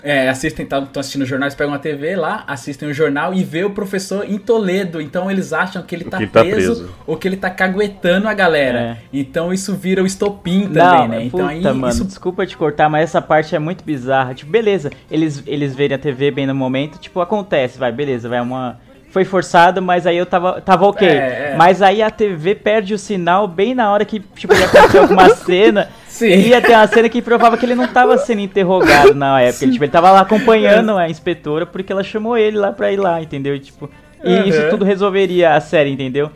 [0.03, 3.69] É, assistem, estão assistindo jornais, pegam a TV lá, assistem o jornal e vê o
[3.69, 4.99] professor em Toledo.
[4.99, 6.95] Então eles acham que ele tá, Que ele tá preso, preso.
[7.07, 8.81] ou que ele tá caguetando a galera.
[8.81, 8.97] É.
[9.13, 11.25] Então isso vira o estopim também, Não, né?
[11.25, 14.33] Então puta, aí mano, isso desculpa te cortar, mas essa parte é muito bizarra.
[14.33, 18.41] Tipo, beleza, eles, eles verem a TV bem no momento, tipo, acontece, vai, beleza, vai
[18.41, 18.81] uma...
[19.11, 21.07] Foi forçado, mas aí eu tava, tava ok.
[21.07, 21.13] É,
[21.53, 21.55] é.
[21.59, 25.29] Mas aí a TV perde o sinal bem na hora que, tipo, ia acontecer alguma
[25.35, 25.89] cena.
[26.07, 26.29] Sim.
[26.29, 29.65] Ia ter uma cena que provava que ele não tava sendo interrogado na época.
[29.65, 32.99] Ele, tipo, ele tava lá acompanhando a inspetora porque ela chamou ele lá pra ir
[32.99, 33.55] lá, entendeu?
[33.57, 33.91] E, tipo,
[34.23, 34.45] e Uhum.
[34.45, 36.31] isso tudo resolveria a série, entendeu?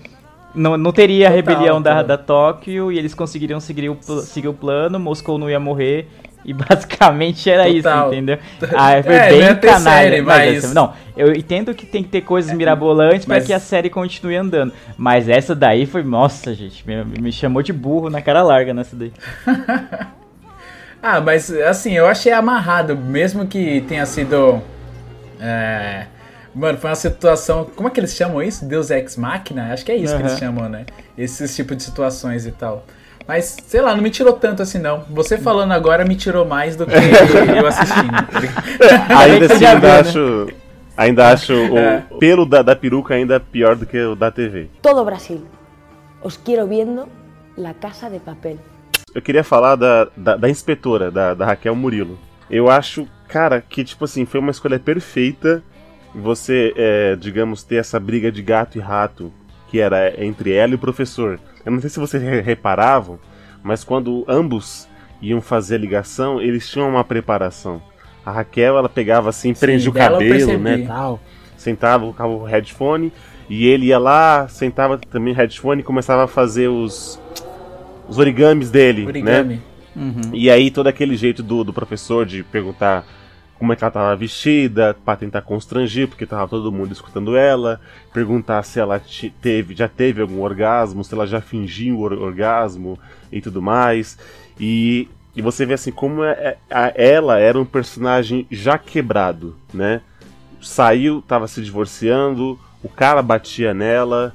[0.55, 4.49] Não, não teria a Total, rebelião da, da Tóquio e eles conseguiriam seguir o, seguir
[4.49, 6.09] o plano, Moscou não ia morrer.
[6.45, 8.07] E basicamente era Total.
[8.09, 8.39] isso, entendeu?
[8.77, 9.81] Ah, foi É, bem canalha.
[9.81, 13.47] série, mas mas- essa- não, eu entendo que tem que ter coisas mirabolantes pra mas-
[13.47, 14.73] que a série continue andando.
[14.97, 18.95] Mas essa daí foi, nossa, gente, me, me chamou de burro na cara larga nessa
[18.95, 19.13] daí.
[21.03, 24.63] Ah, mas assim, eu achei amarrado, mesmo que tenha sido.
[25.39, 26.07] É,
[26.55, 27.69] mano, foi uma situação.
[27.77, 28.65] Como é que eles chamam isso?
[28.65, 29.71] Deus Ex Machina?
[29.73, 30.87] Acho que é isso que eles chamam, né?
[31.19, 32.87] Esses tipos de situações e tal.
[33.27, 35.05] Mas, sei lá, não me tirou tanto assim, não.
[35.11, 36.93] Você falando agora me tirou mais do que
[37.59, 38.13] eu assistindo.
[38.41, 39.19] ligado?
[39.19, 40.01] Ainda assim, ainda né?
[40.01, 40.49] acho.
[40.97, 42.05] Ainda acho É.
[42.11, 44.69] o pelo da, da peruca ainda pior do que o da TV.
[44.81, 45.45] Todo Brasil.
[46.23, 47.09] Os quiero viendo
[47.57, 48.59] La Casa de Papel.
[49.15, 52.19] Eu queria falar da, da, da inspetora, da, da Raquel Murilo.
[52.51, 55.63] Eu acho, cara, que, tipo assim, foi uma escolha perfeita
[56.15, 59.33] você, é, digamos, ter essa briga de gato e rato
[59.75, 61.41] que era entre ela e o professor.
[61.67, 63.19] Eu não sei se vocês re- reparavam,
[63.61, 64.87] mas quando ambos
[65.21, 67.83] iam fazer a ligação, eles tinham uma preparação.
[68.25, 71.21] A Raquel, ela pegava assim, prendia o cabelo, né, tal.
[71.57, 73.13] Sentava, colocava o headphone,
[73.51, 77.21] e ele ia lá, sentava também o headphone e começava a fazer os,
[78.09, 79.09] os origamis dele, né?
[79.09, 79.63] Origami.
[80.33, 83.05] E aí todo aquele jeito do, do professor de perguntar
[83.65, 87.81] como é que ela tava vestida, pra tentar constranger, porque tava todo mundo escutando ela,
[88.13, 92.99] perguntar se ela te- teve, já teve algum orgasmo, se ela já fingiu or- orgasmo
[93.33, 94.19] e tudo mais.
[94.61, 99.57] E, e você vê assim como é, é- a- ela era um personagem já quebrado,
[99.73, 100.03] né?
[100.61, 104.35] Saiu, tava se divorciando, o cara batia nela,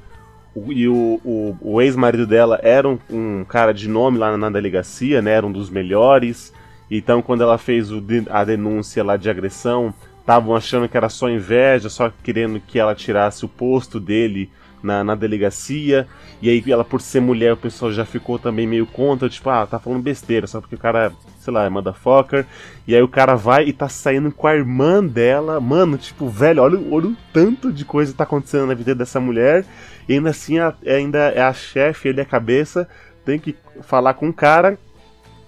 [0.69, 5.21] e o, o, o ex-marido dela era um, um cara de nome lá na delegacia,
[5.21, 5.33] né?
[5.33, 6.51] Era um dos melhores.
[6.89, 11.29] Então, quando ela fez o a denúncia lá de agressão, estavam achando que era só
[11.29, 14.49] inveja, só querendo que ela tirasse o posto dele
[14.81, 16.07] na, na delegacia.
[16.41, 19.65] E aí, ela, por ser mulher, o pessoal já ficou também meio contra, tipo, ah,
[19.67, 22.45] tá falando besteira, só porque o cara, sei lá, é motherfucker.
[22.87, 25.59] E aí o cara vai e tá saindo com a irmã dela.
[25.59, 29.19] Mano, tipo, velho, olha, olha o tanto de coisa que tá acontecendo na vida dessa
[29.19, 29.65] mulher.
[30.07, 32.87] E ainda assim, a- ainda é a chefe, ele é a cabeça,
[33.25, 34.77] tem que falar com o cara.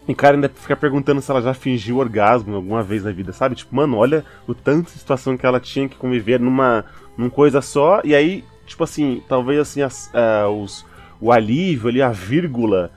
[0.08, 3.32] E o cara ainda fica perguntando se ela já fingiu orgasmo alguma vez na vida,
[3.32, 3.56] sabe?
[3.56, 6.84] Tipo, mano, olha o tanto de situação que ela tinha que conviver numa,
[7.18, 8.02] numa coisa só.
[8.04, 10.86] E aí, tipo assim, talvez assim, as- ah, os,
[11.20, 12.91] o alívio ali, a vírgula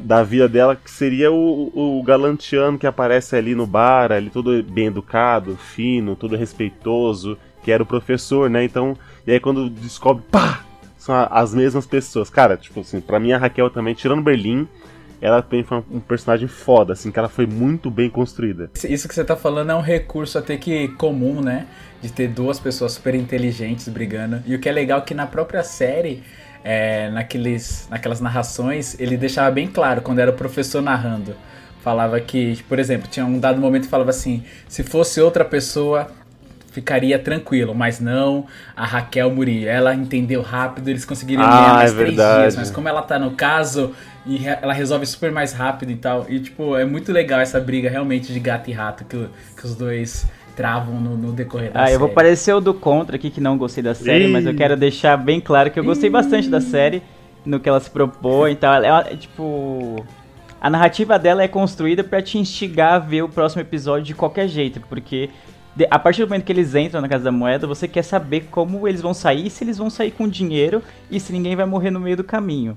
[0.00, 4.62] da vida dela, que seria o, o galanteano que aparece ali no bar, ali todo
[4.62, 8.62] bem educado, fino, todo respeitoso, que era o professor, né?
[8.64, 10.60] Então, e aí quando descobre, pá!
[10.98, 12.28] são as mesmas pessoas.
[12.28, 14.66] Cara, tipo assim, pra mim a Raquel também, tirando Berlim,
[15.20, 18.70] ela também foi um personagem foda, assim, que ela foi muito bem construída.
[18.88, 21.66] Isso que você tá falando é um recurso até que comum, né?
[22.02, 24.42] De ter duas pessoas super inteligentes brigando.
[24.46, 26.22] E o que é legal é que na própria série,
[26.62, 31.34] é, naqueles, naquelas narrações, ele deixava bem claro quando era o professor narrando.
[31.82, 36.08] Falava que, por exemplo, tinha um dado momento que falava assim: se fosse outra pessoa,
[36.72, 38.46] ficaria tranquilo, mas não
[38.76, 39.66] a Raquel Muri.
[39.66, 42.40] Ela entendeu rápido, eles conseguiriam Ah, ganhar mais é três verdade.
[42.42, 43.94] dias, mas como ela tá no caso
[44.26, 46.26] e re- ela resolve super mais rápido e tal.
[46.28, 49.74] E tipo, é muito legal essa briga realmente de gato e rato que, que os
[49.74, 51.94] dois travam no, no decorrer da Ah, série.
[51.96, 54.32] eu vou parecer o do contra aqui que não gostei da série, Ih.
[54.32, 57.02] mas eu quero deixar bem claro que eu gostei bastante da série,
[57.44, 58.82] no que ela se propõe e tal.
[58.82, 60.04] Ela é tipo.
[60.60, 64.48] A narrativa dela é construída pra te instigar a ver o próximo episódio de qualquer
[64.48, 65.28] jeito, porque
[65.90, 68.88] a partir do momento que eles entram na Casa da Moeda, você quer saber como
[68.88, 72.00] eles vão sair, se eles vão sair com dinheiro e se ninguém vai morrer no
[72.00, 72.76] meio do caminho,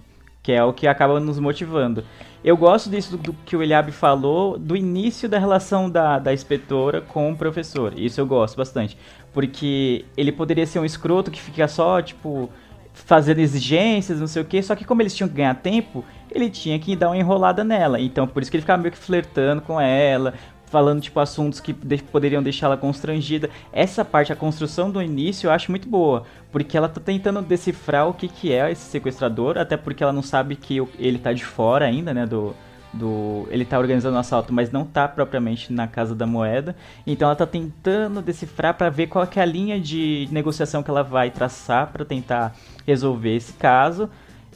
[0.49, 2.03] que é o que acaba nos motivando.
[2.43, 6.33] Eu gosto disso do, do que o Eliabe falou, do início da relação da, da
[6.33, 7.93] inspetora com o professor.
[7.95, 8.97] Isso eu gosto bastante.
[9.31, 12.49] Porque ele poderia ser um escroto que fica só, tipo,
[12.93, 16.49] fazendo exigências, não sei o que, só que como eles tinham que ganhar tempo, ele
[16.49, 18.01] tinha que dar uma enrolada nela.
[18.01, 20.33] Então por isso que ele ficava meio que flertando com ela,
[20.69, 23.49] falando tipo assuntos que de- poderiam deixá-la constrangida.
[23.73, 28.07] Essa parte, a construção do início, eu acho muito boa, porque ela tá tentando decifrar
[28.07, 31.43] o que que é esse sequestrador, até porque ela não sabe que ele tá de
[31.45, 32.55] fora ainda, né, do
[32.91, 36.75] do ele tá organizando o assalto, mas não tá propriamente na casa da moeda.
[37.05, 41.03] Então ela tá tentando decifrar para ver qual é a linha de negociação que ela
[41.03, 42.55] vai traçar para tentar
[42.87, 44.09] resolver esse caso.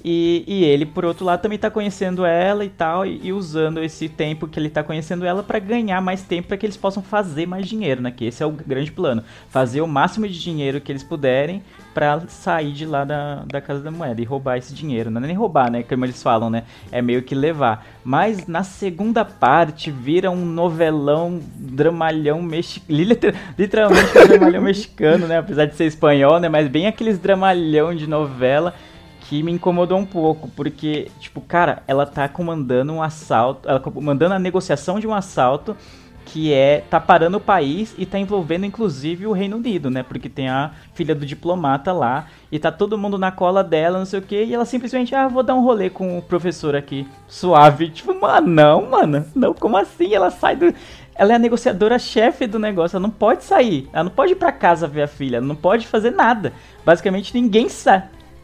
[0.04, 3.82] E, e ele, por outro lado, também tá conhecendo ela e tal, e, e usando
[3.82, 7.02] esse tempo que ele tá conhecendo ela para ganhar mais tempo para que eles possam
[7.02, 8.12] fazer mais dinheiro, né?
[8.12, 9.24] Que esse é o grande plano.
[9.50, 13.82] Fazer o máximo de dinheiro que eles puderem para sair de lá da, da Casa
[13.82, 15.10] da Moeda e roubar esse dinheiro.
[15.10, 15.84] Não é nem roubar, né?
[15.84, 16.64] Como eles falam, né?
[16.92, 17.86] É meio que levar.
[18.04, 23.00] Mas na segunda parte vira um novelão, dramalhão mexicano.
[23.58, 25.38] Literalmente um dramalhão mexicano, né?
[25.38, 26.50] Apesar de ser espanhol, né?
[26.50, 28.74] Mas bem aqueles dramalhão de novela
[29.24, 34.34] que me incomodou um pouco, porque, tipo, cara, ela tá comandando um assalto, ela comandando
[34.34, 35.76] a negociação de um assalto
[36.26, 40.04] que é tá parando o país e tá envolvendo inclusive o Reino Unido, né?
[40.04, 44.06] Porque tem a filha do diplomata lá e tá todo mundo na cola dela, não
[44.06, 47.08] sei o que, e ela simplesmente, ah, vou dar um rolê com o professor aqui,
[47.28, 47.90] suave.
[47.90, 50.14] Tipo, mano, não, mano, não, como assim?
[50.14, 50.74] Ela sai do.
[51.16, 54.52] Ela é a negociadora-chefe do negócio, ela não pode sair, ela não pode ir pra
[54.52, 56.54] casa ver a filha, ela não pode fazer nada.
[56.84, 58.04] Basicamente, ninguém sai.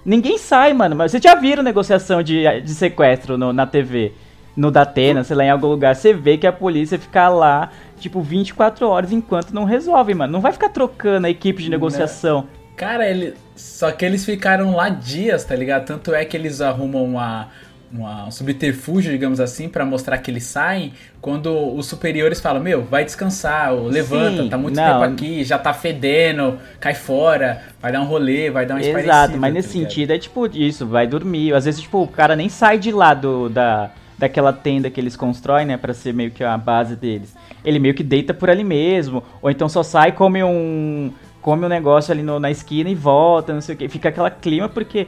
[0.09, 0.95] Ninguém sai, mano.
[0.95, 4.11] Mas vocês já viram negociação de, de sequestro no- na TV?
[4.57, 5.95] No Datena, sei lá, em algum lugar.
[5.95, 10.33] Você vê que a polícia fica lá, tipo, 24 horas enquanto não resolve, mano.
[10.33, 12.47] Não vai ficar trocando a equipe de negociação.
[12.75, 13.35] Cara, ele.
[13.55, 15.85] Só que eles ficaram lá dias, tá ligado?
[15.85, 17.49] Tanto é que eles arrumam uma,
[17.91, 20.93] uma- um subterfúgio, digamos assim, pra mostrar que eles saem.
[21.21, 24.83] Quando os superiores falam, meu, vai descansar, ou levanta, Sim, tá muito não.
[25.01, 29.37] tempo aqui, já tá fedendo, cai fora, vai dar um rolê, vai dar uma Exato,
[29.37, 29.89] mas tá nesse ligado?
[29.89, 31.53] sentido é tipo isso, vai dormir.
[31.53, 35.15] Às vezes, tipo, o cara nem sai de lá do, da, daquela tenda que eles
[35.15, 37.35] constroem, né, pra ser meio que a base deles.
[37.65, 41.11] Ele meio que deita por ali mesmo, ou então só sai, come um
[41.41, 43.87] come um negócio ali no- na esquina e volta, não sei o que.
[43.87, 45.07] Fica aquela clima porque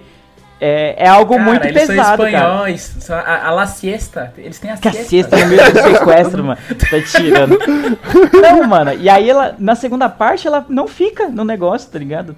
[0.64, 2.38] é, é algo Cara, muito eles pesado, são cara.
[2.46, 5.10] espanhóis, são a, a la siesta, eles têm a Que a siesta.
[5.10, 6.60] siesta no meio do sequestro, mano.
[6.90, 7.58] Tá tirando.
[8.42, 8.94] Não, mano.
[8.94, 12.36] E aí ela, na segunda parte, ela não fica no negócio, tá ligado?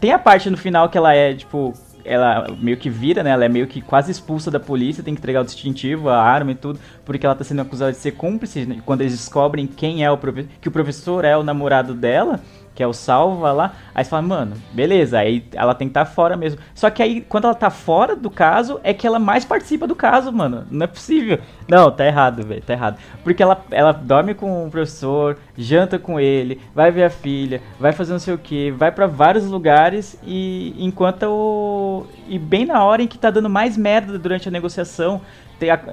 [0.00, 3.30] Tem a parte no final que ela é, tipo, ela meio que vira, né?
[3.30, 6.52] Ela é meio que quase expulsa da polícia, tem que entregar o distintivo, a arma
[6.52, 8.64] e tudo, porque ela tá sendo acusada de ser cúmplice.
[8.64, 8.78] né?
[8.86, 12.40] Quando eles descobrem quem é o professor, que o professor é o namorado dela,
[12.78, 16.04] que é o Salva lá, aí você fala, mano, beleza, aí ela tem que estar
[16.04, 16.60] fora mesmo.
[16.76, 19.96] Só que aí, quando ela tá fora do caso, é que ela mais participa do
[19.96, 20.64] caso, mano.
[20.70, 21.40] Não é possível.
[21.68, 23.00] Não, tá errado, velho, tá errado.
[23.24, 27.92] Porque ela, ela dorme com o professor, janta com ele, vai ver a filha, vai
[27.92, 32.06] fazer não sei o que, vai pra vários lugares e enquanto o.
[32.28, 35.20] E bem na hora em que tá dando mais merda durante a negociação.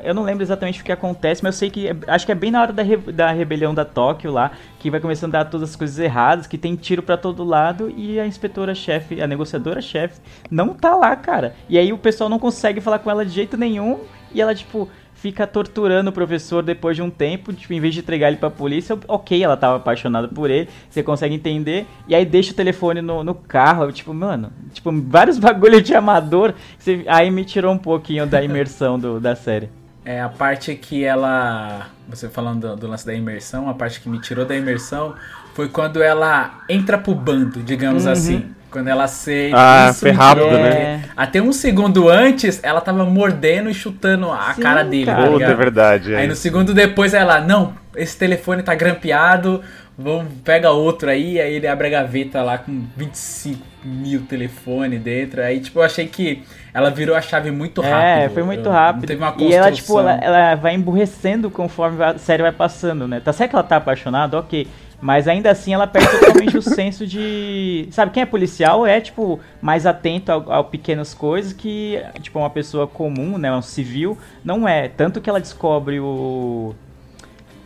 [0.03, 1.87] eu não lembro exatamente o que acontece, mas eu sei que.
[1.87, 4.91] é- acho que é bem na hora da, re- da rebelião da Tóquio lá, que
[4.91, 8.19] vai começando a dar todas as coisas erradas, que tem tiro pra todo lado e
[8.19, 11.55] a inspetora-chefe, a negociadora-chefe, não tá lá, cara.
[11.67, 14.01] E aí o pessoal não consegue falar com ela de jeito nenhum
[14.31, 18.01] e ela, tipo, fica torturando o professor depois de um tempo, tipo, em vez de
[18.01, 22.23] entregar ele pra polícia, ok, ela tava apaixonada por ele, você consegue entender, e aí
[22.25, 27.31] deixa o telefone no, no carro, tipo, mano, tipo, vários bagulho de amador, você- aí
[27.31, 29.69] me tirou um pouquinho da imersão do, da série.
[30.07, 31.87] É a parte que ela.
[32.07, 35.15] Você falando do, do lance da imersão, a parte que me tirou da imersão
[35.55, 38.11] foi quando ela entra pro bando, digamos Uhum.
[38.11, 38.45] assim.
[38.75, 39.55] Quando ela aceita.
[39.57, 41.05] Ah, isso foi rápido, né?
[41.15, 45.05] Até um segundo antes, ela tava mordendo e chutando a Sim, cara dele.
[45.05, 45.23] cara.
[45.23, 46.13] tá Puta, é verdade.
[46.13, 49.61] é Aí no segundo depois ela, não, esse telefone tá grampeado,
[49.97, 55.41] vamos, pega outro aí, aí ele abre a gaveta lá com 25 mil telefones dentro.
[55.41, 58.25] Aí, tipo, eu achei que ela virou a chave muito rápido.
[58.25, 59.07] É, foi muito rápido.
[59.07, 63.21] Teve uma e ela, tipo, ela, ela vai emburrecendo conforme a série vai passando, né?
[63.21, 64.67] Tá certo que ela tá apaixonada, ok.
[65.01, 67.87] Mas ainda assim ela perde totalmente o senso de.
[67.91, 72.49] Sabe, quem é policial é, tipo, mais atento a, a pequenas coisas que, tipo, uma
[72.49, 73.53] pessoa comum, né?
[73.53, 74.87] Um civil, não é.
[74.87, 76.73] Tanto que ela descobre o.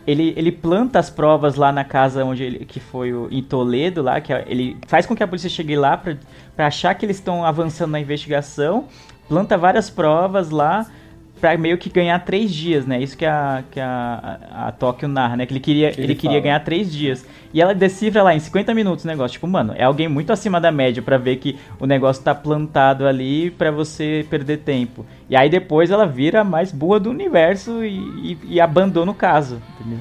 [0.06, 4.02] Ele, ele planta as provas lá na casa onde ele, que foi o, em Toledo
[4.02, 7.16] lá, que é- ele faz com que a polícia chegue lá pra achar que eles
[7.16, 8.86] estão avançando na investigação,
[9.28, 10.86] planta várias provas lá
[11.40, 13.00] pra meio que ganhar três dias, né?
[13.02, 15.46] Isso que a, que a, a, a Tóquio narra, né?
[15.46, 17.26] Que ele queria, Que ele ele queria ganhar três dias.
[17.52, 19.32] E ela decifra lá em 50 minutos o negócio.
[19.32, 23.06] Tipo, mano, é alguém muito acima da média pra ver que o negócio tá plantado
[23.06, 25.04] ali pra você perder tempo.
[25.28, 27.98] E aí depois ela vira a mais boa do universo e,
[28.32, 30.00] e, e abandona o caso, entendeu?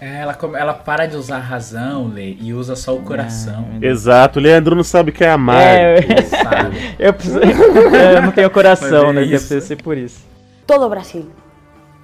[0.00, 3.66] É, ela, ela para de usar a razão, Lê, e usa só o coração.
[3.72, 5.60] Ah, Exato, o Leandro não sabe o que é amar.
[5.60, 6.76] É, eu, sabe?
[6.98, 9.20] eu, preciso- eu não tenho coração, é né?
[9.22, 9.60] Deve isso.
[9.60, 10.24] ser por isso.
[10.66, 11.28] Todo Brasil.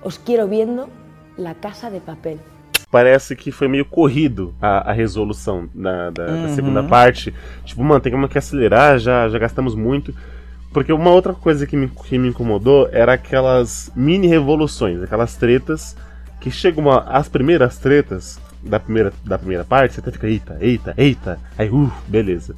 [0.02, 0.88] Os quiero viendo
[1.38, 2.38] La Casa de Papel.
[2.90, 6.54] Parece que foi meio corrido a, a resolução da, da- da Uhum.
[6.54, 7.32] segunda parte.
[7.64, 10.12] Tipo, mano, tem que acelerar, já, já gastamos muito.
[10.72, 15.96] Porque uma outra coisa que me, que me incomodou era aquelas mini revoluções, aquelas tretas
[16.44, 20.58] que chegam uma, as primeiras tretas da primeira, da primeira parte, você até fica, eita,
[20.60, 22.54] eita, eita, aí, uh, beleza.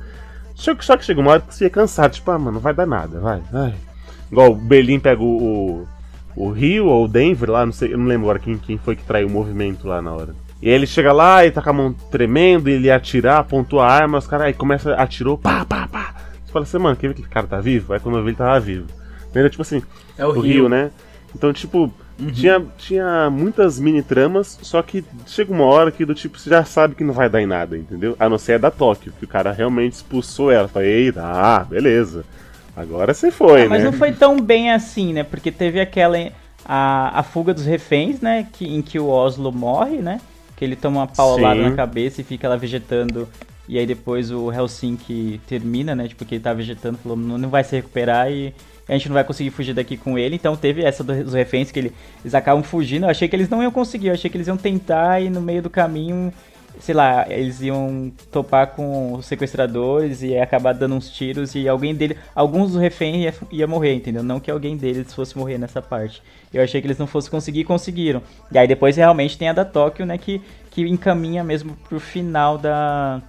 [0.56, 2.60] Só que, só que chega uma hora que você fica cansado, tipo, ah, mano, não
[2.60, 3.74] vai dar nada, vai, vai.
[4.28, 5.86] Igual o Berlim pega o,
[6.34, 8.76] o, o Rio ou o Denver lá, não sei, eu não lembro agora quem, quem
[8.76, 10.34] foi que traiu o movimento lá na hora.
[10.60, 13.78] E aí ele chega lá e tá com a mão tremendo, ele ia atirar, apontou
[13.78, 16.12] a arma, os caras aí começa, atirou, pá, pá, pá.
[16.44, 17.92] Você fala assim, mano, quer ver que o cara tá vivo?
[17.92, 18.86] Aí quando eu vi ele tava vivo.
[19.28, 19.48] Entendeu?
[19.48, 19.80] Tipo assim,
[20.18, 20.42] É o o Rio.
[20.42, 20.90] Rio, né?
[21.32, 21.92] Então, tipo,
[22.32, 26.64] tinha, tinha muitas mini tramas, só que chega uma hora que do tipo, você já
[26.64, 28.16] sabe que não vai dar em nada, entendeu?
[28.18, 30.66] A não ser a da Tóquio, que o cara realmente expulsou ela.
[30.68, 32.24] Falei, eita, ah, beleza.
[32.74, 33.90] Agora você foi, Ah, mas né?
[33.90, 35.22] não foi tão bem assim, né?
[35.22, 36.16] Porque teve aquela.
[36.68, 38.46] A, a fuga dos reféns, né?
[38.52, 40.20] Que, em que o Oslo morre, né?
[40.56, 41.70] Que ele toma uma paulada Sim.
[41.70, 43.28] na cabeça e fica lá vegetando.
[43.68, 46.08] E aí depois o Helsinki termina, né?
[46.08, 48.52] Tipo, que ele tá vegetando, falou, não, não vai se recuperar e
[48.88, 50.36] a gente não vai conseguir fugir daqui com ele.
[50.36, 53.04] Então teve essa do- dos reféns que ele- eles acabam fugindo.
[53.06, 55.40] Eu achei que eles não iam conseguir, eu achei que eles iam tentar e no
[55.40, 56.32] meio do caminho,
[56.78, 61.94] sei lá, eles iam topar com os sequestradores e acabar dando uns tiros e alguém
[61.94, 64.22] dele, alguns dos reféns ia, ia morrer, entendeu?
[64.22, 66.22] Não que alguém deles fosse morrer nessa parte.
[66.52, 68.22] Eu achei que eles não fossem conseguir conseguiram.
[68.52, 72.58] E aí depois realmente tem a da Tóquio, né, que, que encaminha mesmo pro final
[72.58, 73.22] da,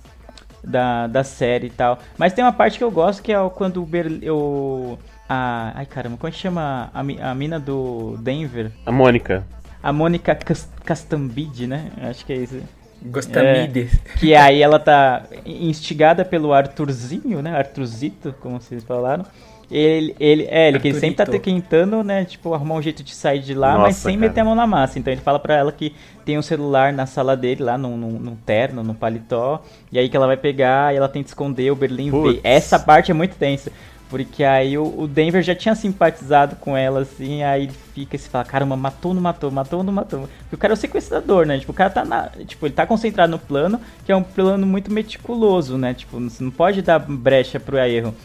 [0.63, 1.99] da, da série e tal.
[2.17, 3.87] Mas tem uma parte que eu gosto que é quando o
[4.31, 4.97] o
[5.29, 8.71] a, ai caramba, como é que chama a, a mina do Denver?
[8.85, 9.45] A Mônica.
[9.81, 11.91] A Mônica Cas- Castambide, né?
[12.01, 12.59] Acho que é isso.
[13.05, 13.99] Gostamides.
[14.19, 17.55] Que aí ela tá instigada pelo Arthurzinho, né?
[17.55, 19.25] Arthurzito, como vocês falaram.
[19.69, 23.13] Ele, ele, é, ele que ele sempre tá tentando, né, tipo, arrumar um jeito de
[23.13, 24.29] sair de lá, mas Nossa, sem cara.
[24.29, 24.97] meter a mão na massa.
[24.97, 28.11] Então ele fala pra ela que tem um celular na sala dele, lá num, num,
[28.11, 29.61] num terno, num paletó,
[29.91, 32.35] e aí que ela vai pegar e ela tenta esconder, o Berlim Putz.
[32.35, 32.39] vê.
[32.45, 33.69] Essa parte é muito tensa.
[34.09, 38.19] Porque aí o, o Denver já tinha simpatizado com ela, assim, aí ele fica e
[38.19, 40.29] se fala, caramba, matou ou não matou, matou ou não matou.
[40.43, 41.59] Porque o cara é o sequestrador, né?
[41.59, 42.29] Tipo, o cara tá na.
[42.45, 45.93] Tipo, ele tá concentrado no plano, que é um plano muito meticuloso, né?
[45.93, 48.15] Tipo, você não pode dar brecha pro erro.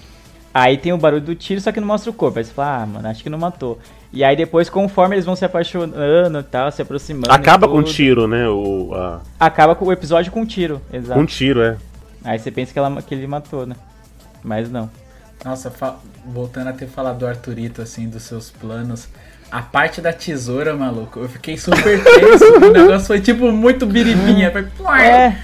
[0.55, 2.39] Aí tem o barulho do tiro, só que não mostra o corpo.
[2.39, 3.79] Aí você fala, ah, mano, acho que não matou.
[4.13, 7.33] E aí depois, conforme eles vão se apaixonando e tal, se aproximando.
[7.33, 8.47] Acaba com tudo, tiro, né?
[8.49, 11.19] O, a- Acaba com o episódio com um tiro, exato.
[11.19, 11.77] com tiro, é.
[12.23, 13.75] Aí você pensa que, ela, que ele matou, né?
[14.45, 14.89] Mas não.
[15.45, 15.73] Nossa,
[16.27, 19.09] voltando a ter falado do Arthurito, assim, dos seus planos.
[19.51, 22.45] A parte da tesoura, maluco, eu fiquei super tenso.
[22.57, 24.51] o negócio foi tipo muito biribinha.
[24.51, 25.01] Foi...
[25.03, 25.37] É.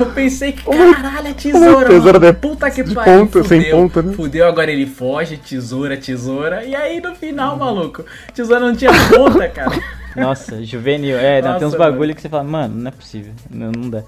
[0.00, 2.32] Eu pensei que, caralho, é tesoura, tesoura mano.
[2.32, 3.20] de- Puta que de pariu.
[3.26, 4.12] ponta, sem ponta, né?
[4.14, 6.64] Fudeu, agora ele foge, tesoura, tesoura.
[6.64, 9.70] E aí no final, maluco, tesoura não tinha ponta, cara.
[10.16, 11.16] Nossa, juvenil.
[11.16, 12.14] É, não, tem uns Nossa, bagulho mano.
[12.16, 13.32] que você fala, mano, não é possível.
[13.48, 14.02] Não, não dá.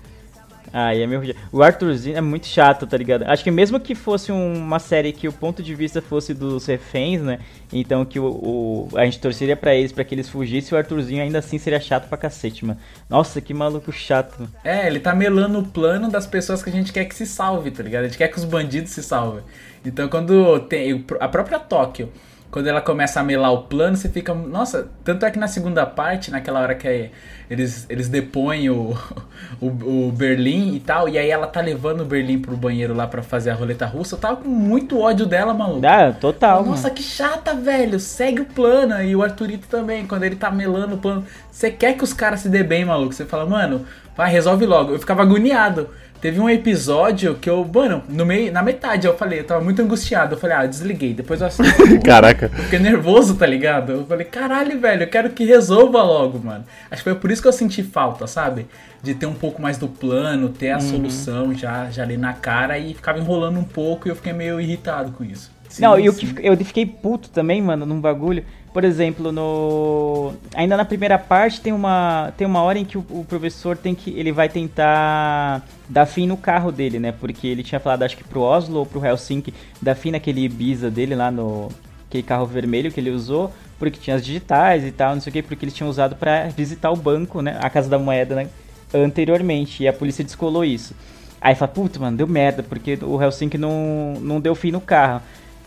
[0.72, 1.34] Aí é meio.
[1.52, 3.24] O Arthurzinho é muito chato, tá ligado?
[3.24, 6.64] Acho que mesmo que fosse um- uma série que o ponto de vista fosse dos
[6.66, 7.38] reféns, né?
[7.72, 11.22] Então que o, o- a gente torceria pra eles, pra que eles fugissem, o Arthurzinho
[11.22, 12.78] ainda assim seria chato pra cacete, mano.
[13.08, 14.48] Nossa, que maluco chato.
[14.64, 17.70] É, ele tá melando o plano das pessoas que a gente quer que se salve,
[17.70, 18.04] tá ligado?
[18.04, 19.42] A gente quer que os bandidos se salvem.
[19.84, 22.10] Então quando tem a própria Tóquio,
[22.52, 24.34] quando ela começa a melar o plano, você fica.
[24.34, 27.10] Nossa, tanto é que na segunda parte, naquela hora que
[27.48, 28.94] eles, eles depõem o,
[29.58, 33.06] o, o Berlim e tal, e aí ela tá levando o Berlim pro banheiro lá
[33.06, 35.86] pra fazer a roleta russa, eu tava com muito ódio dela, maluco.
[35.86, 36.62] Ah, total.
[36.66, 36.94] Nossa, mano.
[36.94, 37.98] que chata, velho.
[37.98, 39.02] Segue o plano.
[39.02, 41.24] E o Arthurito também, quando ele tá melando o plano.
[41.50, 43.14] Você quer que os caras se dê bem, maluco.
[43.14, 44.92] Você fala, mano, vai, resolve logo.
[44.92, 45.88] Eu ficava agoniado.
[46.22, 49.82] Teve um episódio que eu, mano, no meio, na metade eu falei, eu tava muito
[49.82, 50.36] angustiado.
[50.36, 51.12] Eu falei, ah, desliguei.
[51.12, 51.98] Depois eu assisti.
[51.98, 52.48] Caraca.
[52.56, 53.90] Eu Fiquei nervoso, tá ligado?
[53.90, 56.64] Eu falei, caralho, velho, eu quero que resolva logo, mano.
[56.88, 58.68] Acho que foi por isso que eu senti falta, sabe?
[59.02, 62.78] De ter um pouco mais do plano, ter a solução já, já ali na cara
[62.78, 65.50] e ficava enrolando um pouco e eu fiquei meio irritado com isso.
[65.80, 66.34] Não, Sim, e o sim.
[66.34, 68.44] que eu fiquei puto também, mano, num bagulho.
[68.72, 70.32] Por exemplo, no.
[70.54, 72.32] Ainda na primeira parte tem uma.
[72.36, 74.10] Tem uma hora em que o, o professor tem que.
[74.18, 77.12] Ele vai tentar dar fim no carro dele, né?
[77.12, 80.90] Porque ele tinha falado, acho que pro Oslo ou pro Helsinki, dar fim naquele Ibiza
[80.90, 81.68] dele lá no.
[82.08, 85.32] Aquele carro vermelho que ele usou, porque tinha as digitais e tal, não sei o
[85.32, 87.58] que, porque eles tinham usado pra visitar o banco, né?
[87.60, 88.48] A Casa da Moeda, né?
[88.92, 89.82] Anteriormente.
[89.82, 90.94] E a polícia descolou isso.
[91.40, 95.20] Aí fala, puta, mano, deu merda, porque o Helsinki não, não deu fim no carro.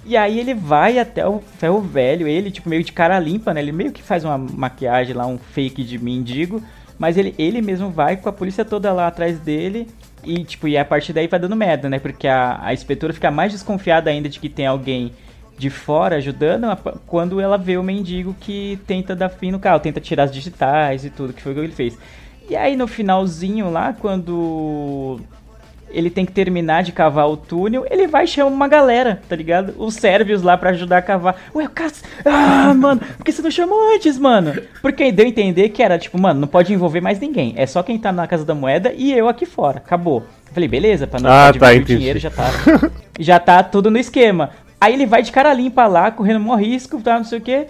[0.05, 3.61] E aí ele vai até o ferro velho, ele, tipo, meio de cara limpa, né?
[3.61, 6.61] Ele meio que faz uma maquiagem lá, um fake de mendigo.
[6.97, 9.87] Mas ele, ele mesmo vai com a polícia toda lá atrás dele.
[10.23, 11.99] E, tipo, e a partir daí vai dando merda, né?
[11.99, 15.11] Porque a, a inspetora fica mais desconfiada ainda de que tem alguém
[15.57, 16.67] de fora ajudando
[17.07, 21.05] quando ela vê o mendigo que tenta dar fim no carro, tenta tirar as digitais
[21.05, 21.97] e tudo, que foi o que ele fez.
[22.49, 25.19] E aí no finalzinho lá, quando
[25.89, 29.36] ele tem que terminar de cavar o túnel, ele vai e chama uma galera, tá
[29.36, 29.73] ligado?
[29.77, 31.36] Os sérvios lá pra ajudar a cavar.
[31.53, 31.91] Ué, o cara...
[32.25, 34.53] Ah, mano, por que você não chamou antes, mano?
[34.81, 37.53] Porque deu a entender que era tipo, mano, não pode envolver mais ninguém.
[37.55, 39.77] É só quem tá na Casa da Moeda e eu aqui fora.
[39.77, 40.23] Acabou.
[40.47, 42.49] Eu falei, beleza, pra não Ah, tá, o dinheiro já tá,
[43.19, 44.51] já tá tudo no esquema.
[44.79, 47.67] Aí ele vai de cara limpa lá, correndo maior risco, tá, não sei o que,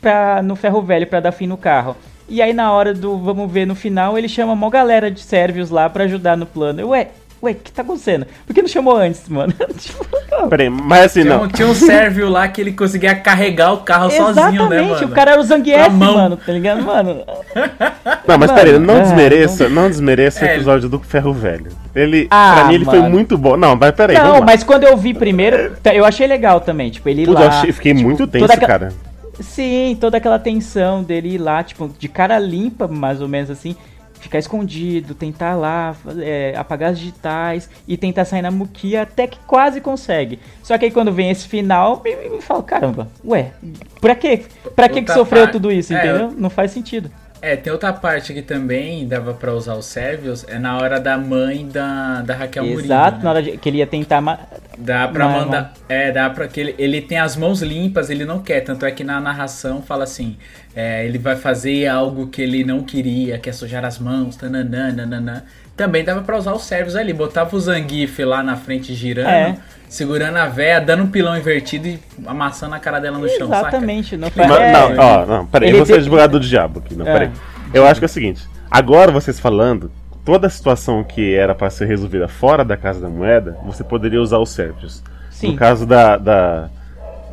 [0.00, 1.96] pra, no ferro velho pra dar fim no carro.
[2.28, 5.70] E aí na hora do vamos ver no final, ele chama uma galera de sérvios
[5.70, 6.88] lá pra ajudar no plano.
[6.88, 7.08] Ué,
[7.42, 8.26] ué, o que tá acontecendo?
[8.46, 9.52] Por que não chamou antes, mano?
[9.78, 10.06] Tipo,
[10.48, 11.44] Peraí, mas assim, Tinha não.
[11.44, 15.06] um, tinha um sérvio lá que ele conseguia carregar o carro sozinho, né, Exatamente, mano?
[15.06, 17.22] o cara era o Zangief, mano, tá ligado, mano?
[18.26, 20.54] Não, mas Mano, peraí, não ah, desmereça, não desmereça o É.
[20.54, 21.70] episódio do Ferro Velho.
[21.94, 23.56] Ele, Ah, pra mim, ele foi muito bom.
[23.56, 27.08] Não, mas peraí, não, mas quando eu vi primeiro, tá, eu achei legal também, tipo,
[27.08, 27.44] ele Puta, lá...
[27.46, 28.92] eu achei- fiquei tipo, muito tenso, aquela- cara.
[29.40, 33.74] Sim, toda aquela tensão dele ir lá, tipo, de cara limpa, mais ou menos assim,
[34.22, 39.38] ficar escondido, tentar lá é, apagar as digitais e tentar sair na muquia até que
[39.46, 40.38] quase consegue.
[40.62, 43.52] Só que aí quando vem esse final, me, me, me fala, caramba, ué,
[44.00, 44.44] pra quê?
[44.76, 46.32] Pra que que sofreu tudo isso, é, entendeu?
[46.36, 47.10] Não faz sentido.
[47.42, 51.18] É, tem outra parte que também dava pra usar os sérvios, é na hora da
[51.18, 52.84] mãe da, da Raquel Mourinho.
[52.86, 53.24] Exato, né?
[53.24, 54.20] na hora de, que ele ia tentar...
[54.20, 54.38] ma-
[54.78, 55.74] Dá pra Não, mandar.
[55.88, 58.60] É, dá pra que ele, ele tem as mãos limpas, ele não quer.
[58.62, 60.36] Tanto é que na narração fala assim:
[60.74, 64.90] é, ele vai fazer algo que ele não queria, que é sujar as mãos, tananã,
[64.92, 65.42] nananã.
[65.76, 67.12] Também dava pra usar os servos ali.
[67.12, 69.56] Botava o Zangief lá na frente girando, É.
[69.88, 73.68] segurando a véia, dando um pilão invertido e amassando a cara dela no chão, saca?
[73.68, 76.94] Exatamente, não é, não, ó, não, peraí, Ele eu vou ser advogado do diabo aqui,
[76.94, 77.12] não, É.
[77.12, 77.30] peraí.
[77.72, 79.90] Eu acho que é o seguinte, agora vocês falando,
[80.24, 84.20] toda a situação que era pra ser resolvida fora da Casa da Moeda, você poderia
[84.20, 85.02] usar os sérvios.
[85.30, 85.52] Sim.
[85.52, 86.16] No caso da...
[86.18, 86.68] da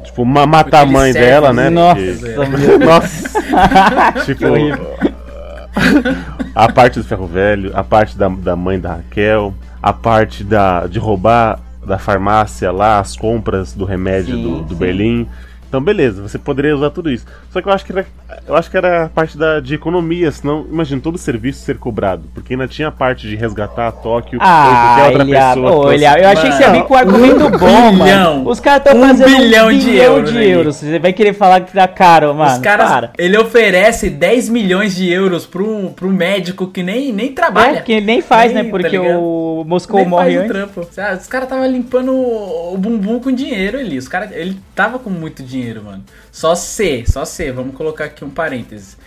[0.04, 1.70] tipo, ma- matar a Aqueles mãe dela, né?
[1.70, 2.02] Nossa,
[2.36, 3.30] porque- Nossa!
[4.26, 4.46] tipo.
[6.56, 10.88] A parte do ferro velho, a parte da, da mãe da Raquel, a parte da,
[10.88, 14.76] de roubar da farmácia lá as compras do remédio Sim, do, do.
[14.76, 15.28] Berlim.
[15.70, 17.26] Então, beleza, você poderia usar tudo isso.
[17.52, 18.06] Só que eu acho que era,
[18.48, 21.78] eu acho que era a parte da, de economia, senão, imagina todo o serviço ser
[21.78, 22.24] cobrado.
[22.34, 25.96] Porque ainda tinha a parte de resgatar a Tóquio ou Ah, qualquer outra Eliab, pessoa.
[26.24, 28.36] eu achei que você ia vir com um argumento um bom, bilhão.
[28.38, 28.50] mano.
[28.50, 30.46] Os caras estão Um fazendo bilhão um de bilhão euros, de né?
[30.48, 30.76] euros.
[30.78, 32.52] Você vai querer falar que tá caro, mano.
[32.52, 33.12] Os caras, para.
[33.18, 37.78] ele oferece 10 milhões de euros pro, pro médico que nem, nem trabalha.
[37.78, 38.64] É, que ele nem faz, Nem, né?
[38.64, 39.20] tá Porque ligado?
[39.22, 40.52] o Moscou Nem morre faz o antes.
[40.52, 40.82] trampo.
[40.82, 43.98] Os caras estavam limpando o o bumbum com dinheiro ali.
[43.98, 46.04] Os cara, ele tava com muito dinheiro, mano.
[46.32, 48.98] Só se, só se, vamos colocar aqui um parênteses.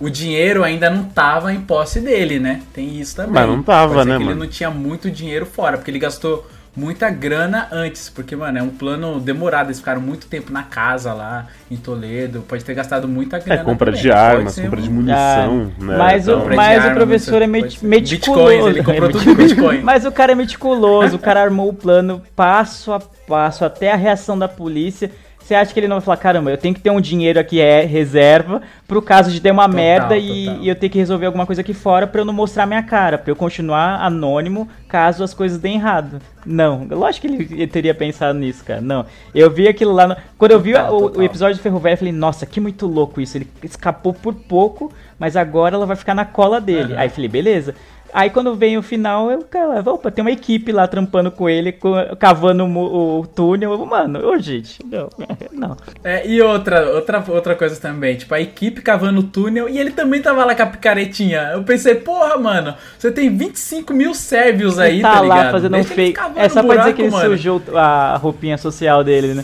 [0.00, 2.60] O dinheiro ainda não tava em posse dele, né?
[2.72, 3.32] Tem isso também.
[3.34, 4.32] Mas não tava, Pode ser né, que mano?
[4.36, 6.44] Ele não tinha muito dinheiro fora, porque ele gastou
[6.74, 8.08] muita grana antes.
[8.08, 9.66] Porque, mano, é um plano demorado.
[9.68, 12.42] Eles ficaram muito tempo na casa lá, em Toledo.
[12.48, 13.62] Pode ter gastado muita É, grana.
[13.62, 14.02] compra também.
[14.02, 15.96] de armas, compra um- de munição, né?
[15.96, 17.86] Mas, Então- o, mas o professor é meticuloso.
[18.08, 19.82] Bitcoins, ele comprou É tudo em Bitcoin.
[19.82, 22.98] Mas o cara é meticuloso, o cara armou o plano passo a
[23.28, 25.12] passo, até a reação da polícia.
[25.42, 27.60] Você acha que ele não vai falar, caramba, eu tenho que ter um dinheiro aqui,
[27.60, 30.62] é reserva, pro caso de ter uma Total, merda e, total.
[30.62, 33.18] e eu ter que resolver alguma coisa aqui fora pra eu não mostrar minha cara,
[33.18, 36.20] pra eu continuar anônimo, caso as coisas deem errado.
[36.46, 38.80] Não, lógico que ele, teria pensado nisso, cara.
[38.80, 39.06] Não.
[39.34, 40.08] Eu vi aquilo lá.
[40.08, 40.16] No...
[40.36, 42.86] Quando eu vi Total, o, o episódio do Ferro Velho, eu falei, nossa, que muito
[42.86, 43.36] louco isso.
[43.36, 46.94] Ele escapou por pouco, mas agora ela vai ficar na cola dele.
[46.94, 47.00] Aham.
[47.00, 47.74] Aí eu falei, beleza.
[48.12, 51.74] Aí quando vem o final, eu, cara, opa, tem uma equipe lá trampando com ele,
[52.18, 53.72] cavando o, o túnel.
[53.72, 55.08] Eu, Mano, ô gente, não,
[55.52, 55.76] não.
[56.04, 59.90] É, e outra, outra, outra coisa também, tipo, a equipe cavando o túnel e ele
[59.90, 61.50] também tava lá com a picaretinha.
[61.52, 65.52] Eu pensei, porra, mano, você tem 25 mil sérvios aí, tá, tá lá ligado?
[65.52, 66.20] fazendo um Deixa fake.
[66.36, 67.30] É só pra dizer que ele mano.
[67.30, 69.42] sujou a roupinha social dele, né?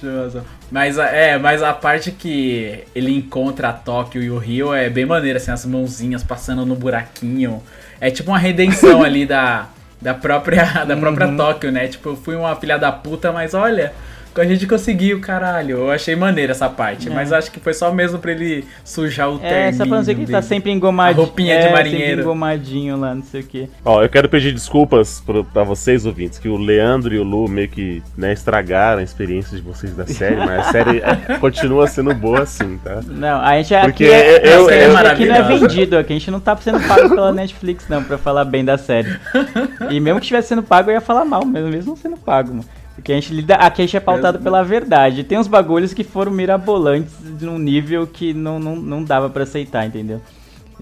[0.00, 0.44] Sujosa.
[0.70, 5.06] Mas, é, mas a parte que ele encontra a Tóquio e o Rio é bem
[5.06, 7.62] maneira, assim, as mãozinhas passando no buraquinho.
[8.00, 9.66] É tipo uma redenção ali da,
[10.00, 11.36] da própria, da própria Uhum.
[11.36, 11.88] Tóquio, né?
[11.88, 13.92] Tipo, eu fui uma filha da puta, mas olha,
[14.40, 15.78] a gente conseguiu, caralho.
[15.78, 17.12] Eu achei maneira essa parte, É.
[17.12, 20.14] mas acho que foi só mesmo pra ele sujar o É, só pra não dizer
[20.14, 21.22] que ele tá sempre engomadinho.
[21.22, 22.06] A roupinha de é, marinheiro.
[22.06, 23.68] Sempre engomadinho lá, não sei o que.
[23.84, 27.48] Ó, eu quero pedir desculpas pro, pra vocês, ouvintes, que o Leandro e o Lu
[27.48, 31.86] meio que né, estragaram a experiência de vocês da série, mas a série é, continua
[31.86, 33.00] sendo boa assim, tá?
[33.06, 36.12] Não, a gente Porque aqui, é, eu- a série eu- aqui não é vendido, aqui
[36.12, 39.08] a gente não tá sendo pago pela Netflix, não, pra falar bem da série.
[39.90, 42.50] E mesmo que estivesse sendo pago, eu ia falar mal, mesmo, mesmo não sendo pago,
[42.50, 42.64] mano.
[42.98, 44.44] Porque a gente lida, aqui a gente é pautado Mesmo.
[44.44, 45.22] pela verdade.
[45.22, 49.86] Tem uns bagulhos que foram mirabolantes num nível que não, não, não dava pra aceitar,
[49.86, 50.20] entendeu?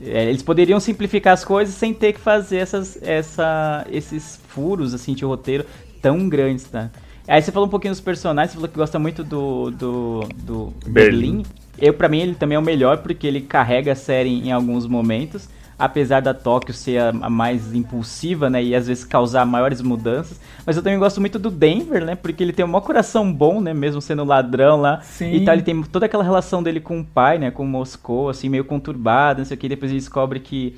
[0.03, 5.13] É, eles poderiam simplificar as coisas sem ter que fazer essas, essa, esses furos assim
[5.13, 5.67] de roteiro
[6.01, 6.91] tão grandes, tá?
[7.29, 10.73] Aí você falou um pouquinho dos personagens, você falou que gosta muito do, do, do
[10.87, 11.43] Berlim.
[11.43, 11.43] Berlim.
[11.79, 14.87] Eu, pra mim, ele também é o melhor porque ele carrega a série em alguns
[14.87, 15.51] momentos.
[15.79, 18.63] Apesar da Tóquio ser a, a mais impulsiva, né?
[18.63, 20.41] E às vezes causar maiores mudanças.
[20.65, 22.15] Mas eu também gosto muito do Denver, né?
[22.15, 23.75] Porque ele tem um maior coração bom, né?
[23.75, 25.01] Mesmo sendo ladrão lá.
[25.03, 25.33] Sim.
[25.33, 27.51] E tal, ele tem toda aquela relação dele com o pai, né?
[27.51, 29.69] Com Moscou, assim, meio conturbada, não sei o que.
[29.69, 30.77] Depois ele descobre que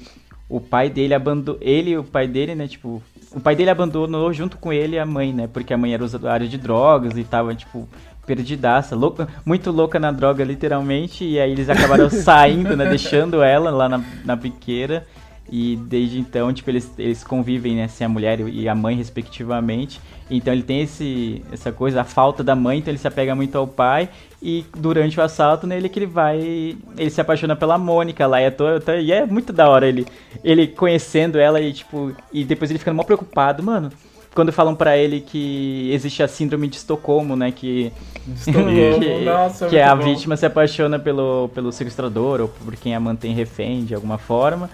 [0.49, 1.61] o pai dele abandonou.
[1.63, 2.67] Ele e o pai dele, né?
[2.67, 5.47] Tipo, o pai dele abandonou junto com ele a mãe, né?
[5.47, 7.89] Porque a mãe era usuária de drogas e tava, tipo,
[8.29, 11.25] perdidaça, louca, muito louca na droga, literalmente.
[11.25, 12.87] E aí eles acabaram saindo, né?
[12.89, 15.07] Deixando ela lá na, na biqueira.
[15.51, 17.89] E desde então, tipo, eles, eles convivem, né?
[17.89, 19.99] Sem a mulher e a mãe, respectivamente.
[20.31, 23.57] Então ele tem esse, essa coisa, a falta da mãe, então ele se apega muito
[23.57, 24.11] ao pai.
[24.43, 26.77] E durante o assalto, nele que ele vai.
[26.99, 28.43] Ele se apaixona pela Mônica lá.
[28.43, 28.65] E é, to-
[29.01, 30.07] e é muito da hora ele,
[30.45, 32.13] ele conhecendo ela e, tipo.
[32.31, 33.91] E depois ele ficando mal preocupado, mano.
[34.35, 37.51] Quando falam pra ele que existe a síndrome de Estocolmo, né?
[37.51, 37.93] Que,
[38.37, 38.69] Estocolmo,
[39.01, 40.05] que, nossa, que é a bom.
[40.05, 44.71] vítima se apaixona pelo, pelo sequestrador ou por quem a mantém refém de alguma forma.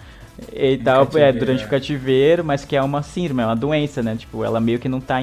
[0.52, 1.66] E tal, é, durante é.
[1.66, 4.16] o cativeiro, mas que é uma síndrome, é uma doença, né?
[4.16, 5.22] Tipo, ela meio que não tá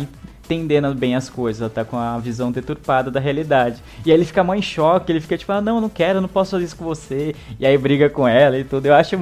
[0.54, 3.78] entendendo bem as coisas, ela tá com a visão deturpada da realidade.
[4.06, 6.18] E aí ele fica mó em choque, ele fica tipo, ah, não, eu não quero,
[6.18, 7.36] eu não posso fazer isso com você.
[7.60, 8.86] E aí briga com ela e tudo.
[8.86, 9.16] Eu acho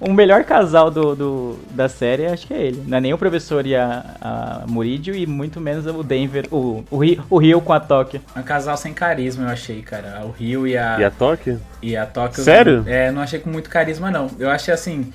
[0.00, 2.82] o melhor casal do, do- da série, acho que é ele.
[2.86, 6.84] Não é nem o professor e a, a Muridio, e muito menos o Denver, o,
[6.90, 8.20] o, Rio, o Rio com a Tóquio.
[8.36, 10.22] Um casal sem carisma, eu achei, cara.
[10.24, 11.60] O Rio e a, E a Tóquio?
[11.82, 12.42] e a Tóquio.
[12.42, 12.84] Sério?
[12.86, 14.28] É, não achei com muito carisma, não.
[14.38, 15.12] Eu achei assim.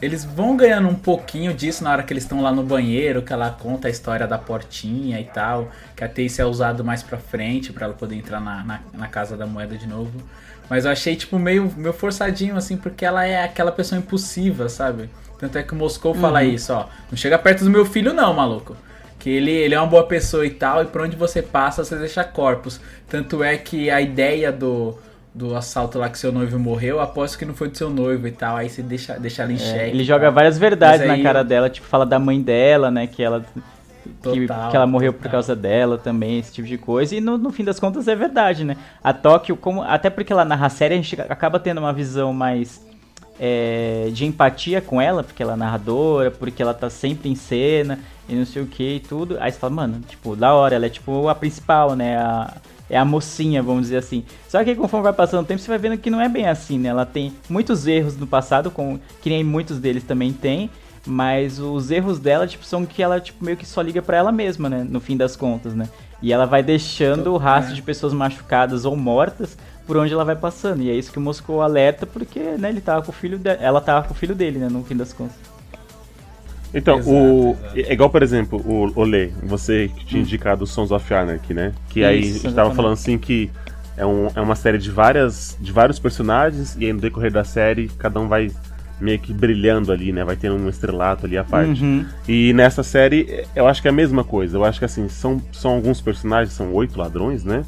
[0.00, 3.32] Eles vão ganhando um pouquinho disso na hora que eles estão lá no banheiro, que
[3.32, 5.70] ela conta a história da portinha e tal.
[5.96, 9.08] Que a Tace é usado mais pra frente pra ela poder entrar na, na, na
[9.08, 10.22] casa da moeda de novo.
[10.68, 15.08] Mas eu achei, tipo, meio, meio forçadinho, assim, porque ela é aquela pessoa impulsiva, sabe?
[15.38, 16.86] Tanto é que o Moscou fala isso, ó.
[17.10, 18.76] Não chega perto do meu filho, não, maluco.
[19.18, 21.96] Que ele, ele é uma boa pessoa e tal, e por onde você passa, você
[21.96, 22.80] deixa corpos.
[23.08, 24.98] Tanto é que a ideia do,
[25.36, 28.32] do assalto lá que seu noivo morreu, aposto que não foi do seu noivo e
[28.32, 28.56] tal.
[28.56, 29.90] Aí você deixa, deixa ela em É, xeque.
[29.90, 33.06] ele joga várias verdades aí- na cara dela, tipo, fala da mãe dela, né?
[33.06, 33.44] Que ela.
[34.22, 35.32] Que, Total, que ela morreu por total.
[35.32, 37.14] causa dela também, esse tipo de coisa.
[37.14, 38.76] E no, no fim das contas é verdade, né?
[39.02, 42.32] A Tóquio, como, até porque ela narra a série, a gente acaba tendo uma visão
[42.32, 42.80] mais
[43.38, 47.98] é, de empatia com ela, porque ela é narradora, porque ela tá sempre em cena
[48.28, 49.36] e não sei o que e tudo.
[49.40, 52.16] Aí você fala, mano, tipo, da hora, ela é tipo a principal, né?
[52.16, 52.54] A,
[52.88, 54.24] é a mocinha, vamos dizer assim.
[54.48, 56.78] Só que conforme vai passando o tempo, você vai vendo que não é bem assim,
[56.78, 56.88] né?
[56.88, 60.70] Ela tem muitos erros no passado, com, que nem muitos deles também tem.
[61.06, 64.32] Mas os erros dela, tipo, são que ela, tipo, meio que só liga pra ela
[64.32, 64.84] mesma, né?
[64.88, 65.88] No fim das contas, né?
[66.20, 69.56] E ela vai deixando o rastro de pessoas machucadas ou mortas
[69.86, 70.82] por onde ela vai passando.
[70.82, 73.50] E é isso que o Moscou alerta, porque, né, ele tava com o filho de...
[73.50, 75.36] ela tava com o filho dele, né, no fim das contas.
[76.76, 77.56] Então, Exato, o.
[77.74, 77.90] exato.
[77.90, 81.72] É igual, por exemplo, o Olê, você que tinha indicado o Sons of Anarchy, né?
[81.88, 83.50] Que aí Isso, a gente tava falando assim que
[83.96, 85.56] é, um, é uma série de várias.
[85.58, 88.50] de vários personagens, e aí no decorrer da série, cada um vai
[89.00, 90.24] meio que brilhando ali, né?
[90.24, 91.82] Vai tendo um estrelato ali à parte.
[91.82, 92.04] Uhum.
[92.28, 94.56] E nessa série, eu acho que é a mesma coisa.
[94.56, 97.62] Eu acho que assim, são, são alguns personagens, são oito ladrões, né?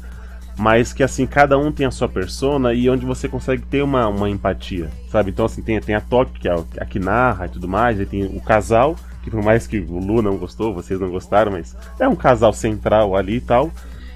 [0.59, 4.09] Mas que assim, cada um tem a sua persona e onde você consegue ter uma,
[4.09, 5.31] uma empatia, sabe?
[5.31, 8.05] Então assim, tem, tem a Tóquio, que é a, que narra e tudo mais, e
[8.05, 11.77] tem o casal, que por mais que o Lu não gostou, vocês não gostaram, mas
[11.97, 13.71] é um casal central ali e tal.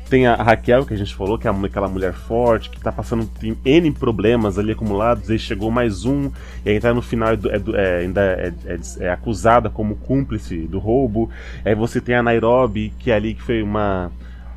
[0.10, 3.26] Tem a Raquel, que a gente falou, que é aquela mulher forte, que tá passando
[3.40, 6.30] tem N problemas ali acumulados, aí chegou mais um,
[6.66, 10.58] e aí tá no final é, é é, ainda é, é- é acusada como cúmplice
[10.68, 11.30] do roubo.
[11.64, 14.12] Aí você tem a Nairobi, que é ali que foi uma.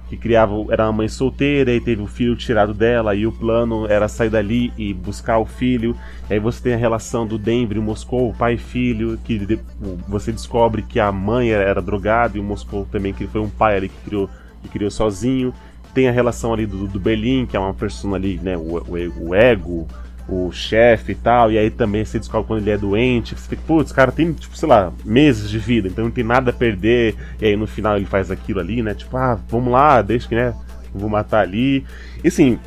[0.09, 0.54] Que criava.
[0.70, 4.30] era uma mãe solteira e teve o filho tirado dela, e o plano era sair
[4.30, 5.96] dali e buscar o filho.
[6.30, 9.61] Aí você tem a relação do Denver e Moscou, pai e filho, que de-
[10.09, 13.48] você descobre que a mãe era, era drogada e o Moscou também, que foi um
[13.50, 14.30] pai ali que criou,
[14.62, 15.52] que criou sozinho.
[15.94, 19.28] Tem a relação ali do, do Berlim, que é uma pessoa ali, né, o, o,
[19.28, 19.86] o ego,
[20.29, 23.62] o chefe e tal, e aí também você descobre quando ele é doente, você fica,
[23.66, 27.14] putz, cara tem, tipo, sei lá, meses de vida, então não tem nada a perder,
[27.41, 30.35] e aí no final ele faz aquilo ali, né, tipo, ah, vamos lá, deixa que,
[30.35, 30.53] né,
[30.93, 31.85] vou matar ali,
[32.24, 32.59] e assim,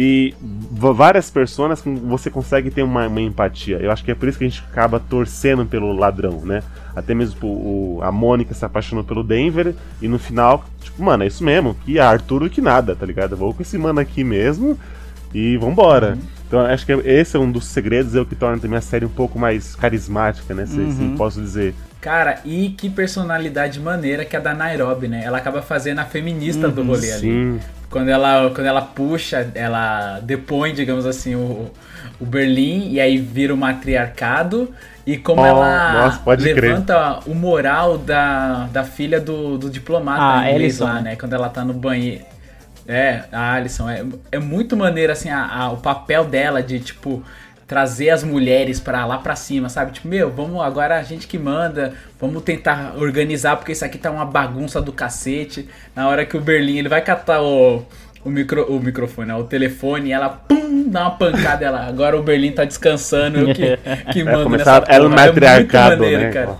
[0.00, 0.32] e
[0.70, 3.78] várias personas você consegue ter uma, uma empatia.
[3.78, 6.62] Eu acho que é por isso que a gente acaba torcendo pelo ladrão, né?
[6.94, 11.24] Até mesmo tipo, o, a Mônica se apaixonou pelo Denver e no final, tipo, mano,
[11.24, 13.32] é isso mesmo, que Arthur que nada, tá ligado?
[13.32, 14.78] Eu vou com esse mano aqui mesmo
[15.34, 16.16] e vambora.
[16.48, 19.04] Então acho que esse é um dos segredos, é o que torna também a série
[19.04, 20.64] um pouco mais carismática, né?
[20.66, 21.14] Se, se Uhum.
[21.16, 21.74] posso dizer.
[22.00, 25.22] Cara, e que personalidade maneira que é a da Nairobi, né?
[25.24, 27.20] Ela acaba fazendo a feminista do rolê ali.
[27.20, 27.60] Sim.
[27.90, 31.70] Quando ela, quando ela puxa, ela depõe, digamos assim, o,
[32.20, 34.70] o Berlim e aí vira o matriarcado.
[35.06, 36.62] E como Oh, ela nossa, pode crer.
[36.70, 41.00] levanta o moral da, da filha do, do diplomata Ah, inglês Alison, lá, né?
[41.10, 41.16] né?
[41.16, 42.24] Quando ela tá no banheiro.
[42.88, 43.88] É, a Alison.
[43.88, 47.22] É, é muito maneiro, assim, a- a- o papel dela de, tipo,
[47.66, 49.92] trazer as mulheres pra lá pra cima, sabe?
[49.92, 54.10] Tipo, meu, vamos agora a gente que manda, vamos tentar organizar, porque isso aqui tá
[54.10, 55.68] uma bagunça do cacete.
[55.94, 57.84] Na hora que o Berlim, ele vai catar o,
[58.24, 62.18] o, micro, o microfone, ó, o telefone, e ela, pum, dá uma pancada, ela, agora
[62.18, 63.76] o Berlim tá descansando, eu que,
[64.14, 65.04] que É mando começar nessa ela.
[65.04, 66.30] É matriarcado, maneiro, né?
[66.30, 66.56] cara.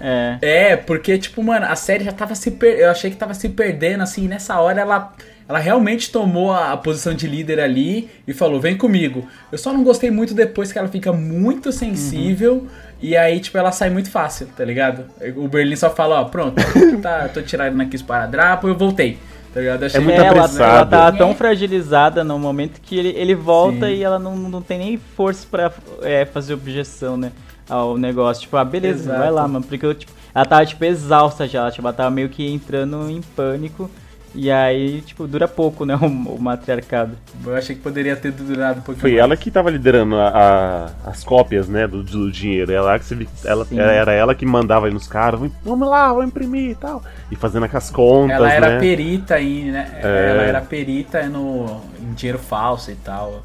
[0.00, 0.38] É.
[0.40, 2.78] É, porque, tipo, mano, a série já tava se per...
[2.78, 5.12] Eu achei que tava se perdendo, assim, e nessa hora ela.
[5.48, 9.28] Ela realmente tomou a a posição de líder ali e falou, vem comigo.
[9.52, 12.66] Eu só não gostei muito depois que ela fica muito sensível
[13.00, 15.04] e aí, tipo, ela sai muito fácil, tá ligado?
[15.36, 16.54] O Berlim só fala, ó, pronto,
[17.02, 19.18] tá, tô tirando aqui esparadrapo, eu voltei.
[19.52, 19.84] Tá ligado?
[19.84, 20.62] Achei muito É, ela, apressado.
[20.64, 23.94] ela tá tão fragilizada no momento que ele, ele volta Sim.
[23.94, 25.70] e ela não, não tem nem força pra
[26.02, 27.30] é, fazer objeção, né?
[27.68, 28.42] Ao negócio.
[28.42, 29.18] Tipo, ah, beleza, Exato.
[29.20, 29.64] vai lá, mano.
[29.64, 31.70] Porque eu, tipo, ela tava, tipo, exausta já.
[31.70, 33.88] Tipo, ela tava meio que entrando em pânico.
[34.36, 35.94] E aí, tipo, dura pouco, né?
[36.02, 37.16] O, o matriarcado.
[37.46, 39.22] Eu achei que poderia ter durado um pouquinho Foi mais.
[39.22, 42.72] ela que tava liderando a- a- as cópias, né, do, do dinheiro.
[42.72, 43.78] Ela que você ela, Sim.
[43.78, 47.02] era ela que mandava aí nos caras, vamos lá, vou imprimir e tal.
[47.30, 48.78] E fazendo com as contas, Ela era né?
[48.80, 50.00] perita aí, né?
[50.02, 50.30] É.
[50.30, 53.42] Ela era perita no, em dinheiro falso e tal.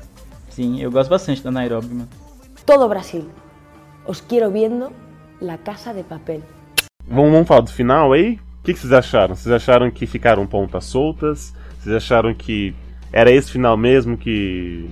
[0.50, 2.10] Sim, eu gosto bastante da Nairobi, mano.
[2.66, 3.30] Todo Brasil.
[4.08, 4.92] Os quiero viendo
[5.40, 6.42] La Casa de Papel.
[7.08, 8.40] Vamos, vamos falar do final aí?
[8.60, 9.36] O que, que vocês acharam?
[9.36, 11.54] Vocês acharam que ficaram pontas soltas?
[11.80, 12.76] Vocês acharam que
[13.12, 14.90] era esse final mesmo que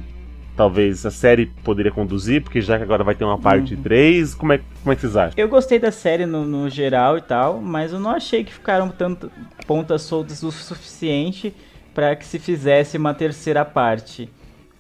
[0.56, 2.42] talvez a série poderia conduzir?
[2.42, 5.16] Porque já que agora vai ter uma parte 3, como é, como é que vocês
[5.16, 5.34] acham?
[5.38, 8.90] Eu gostei da série no, no geral e tal, mas eu não achei que ficaram
[8.90, 9.32] tanto
[9.68, 11.54] pontas soltas o suficiente
[11.94, 14.30] pra que se fizesse uma terceira parte.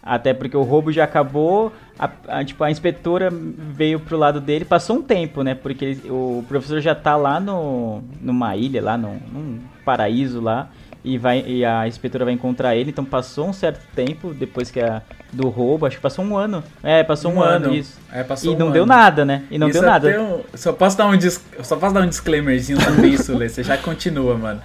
[0.01, 4.65] Até porque o roubo já acabou, a, a- tipo, a inspetora veio pro lado dele,
[4.65, 5.55] passou um tempo, né?
[5.55, 10.69] Porque ele- o professor já tá lá no, numa ilha, lá num, num paraíso lá,
[11.03, 14.79] e, vai, e a inspetora vai encontrar ele, então passou um certo tempo depois que
[14.81, 16.61] a, do roubo, acho que passou um ano.
[16.83, 17.97] É, passou um, ano, isso.
[18.11, 18.73] É, E um não ano.
[18.73, 19.43] deu nada, né?
[19.49, 20.09] E não Isso deu nada.
[20.09, 23.47] até um- só, posso dar um dis- só posso dar um disclaimerzinho sobre isso, Lê.
[23.47, 24.61] Você já continua, mano.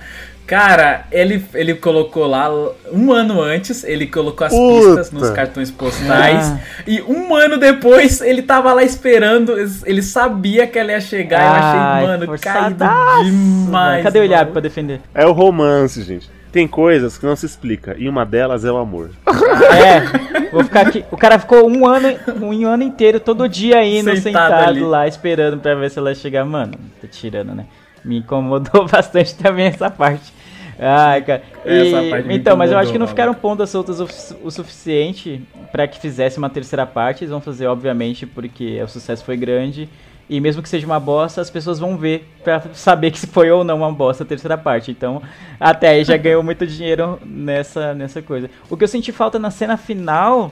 [0.47, 2.51] Cara, ele, ele colocou lá,
[2.93, 4.86] um ano antes, ele colocou as Puta.
[4.86, 6.47] pistas nos cartões postais.
[6.53, 6.59] Ah.
[6.86, 9.55] E um ano depois, ele tava lá esperando,
[9.86, 11.40] ele sabia que ela ia chegar.
[11.40, 13.93] eu Ai, achei, mano, caído forçadaço, demais.
[13.93, 14.05] velho.
[14.05, 14.53] Cadê o Ilhab mano.
[14.53, 15.01] pra defender?
[15.14, 16.28] É o romance, gente.
[16.51, 19.11] Tem coisas que não se explica, e uma delas é o amor.
[19.26, 21.03] É, vou ficar aqui.
[21.11, 25.59] O cara ficou um ano, um ano inteiro, todo dia indo, Sentado sentado, lá, esperando
[25.59, 26.45] pra ver se ela ia chegar.
[26.45, 27.64] Mano, tô tirando, né?
[28.05, 30.32] Me incomodou bastante também essa parte.
[30.78, 31.42] Ai, cara.
[31.64, 34.09] E- então, mas eu acho que não ficaram pontas soltas o,
[34.42, 35.40] o suficiente
[35.70, 37.22] pra que fizesse uma terceira parte.
[37.22, 39.88] Eles vão fazer, obviamente, porque o sucesso foi grande.
[40.28, 43.50] E mesmo que seja uma bosta, as pessoas vão ver pra saber que se foi
[43.50, 44.90] ou não uma bosta a terceira parte.
[44.90, 45.20] Então,
[45.61, 48.48] até aí já ganhou muito dinheiro nessa, nessa coisa.
[48.70, 50.50] O que eu senti falta na cena final,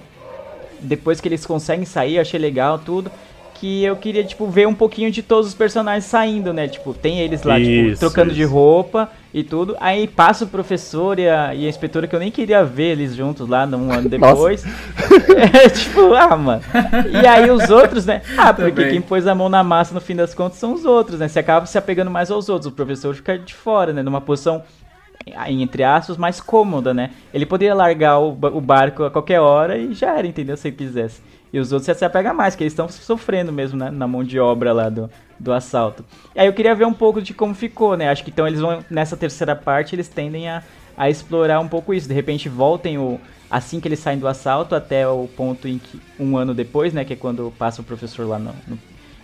[0.80, 3.11] depois que eles conseguem sair, achei legal tudo.
[3.61, 6.66] Que eu queria, tipo, ver um pouquinho de todos os personagens saindo, né?
[6.66, 8.50] Tipo, tem eles lá, tipo, Isso, trocando de isso.
[8.52, 9.11] roupa.
[9.34, 9.76] e tudo.
[9.78, 13.14] Aí passa o professor e a, e a inspetora que eu nem queria ver eles
[13.14, 14.64] juntos lá num ano depois.
[15.54, 16.62] é, tipo, ah, mano.
[17.22, 18.22] E aí os outros, né?
[18.36, 18.90] Ah, porque Também.
[18.92, 21.28] quem pôs a mão na massa no fim das contas são os outros, né?
[21.28, 22.72] Você acaba se apegando mais aos outros.
[22.72, 24.02] O professor fica de fora, né?
[24.02, 24.62] Numa posição,
[25.48, 27.11] entre aspas, mais cômoda, né?
[27.32, 30.56] Ele poderia largar o barco a qualquer hora e já era, entendeu?
[30.56, 31.20] Se ele quisesse.
[31.53, 33.90] E os outros você se apega mais, que eles estão sofrendo mesmo né?
[33.90, 36.05] na mão de obra lá do, do assalto.
[36.34, 38.09] E aí eu queria ver um pouco de como ficou, né?
[38.09, 40.62] Acho que então eles vão, nessa terceira parte, eles tendem a,
[40.96, 42.07] a explorar um pouco isso.
[42.09, 43.20] De repente voltem o.
[43.51, 46.01] Assim que eles saem do assalto até o ponto em que.
[46.20, 47.05] Um ano depois, né?
[47.05, 48.78] Que é quando passa o professor lá no- no-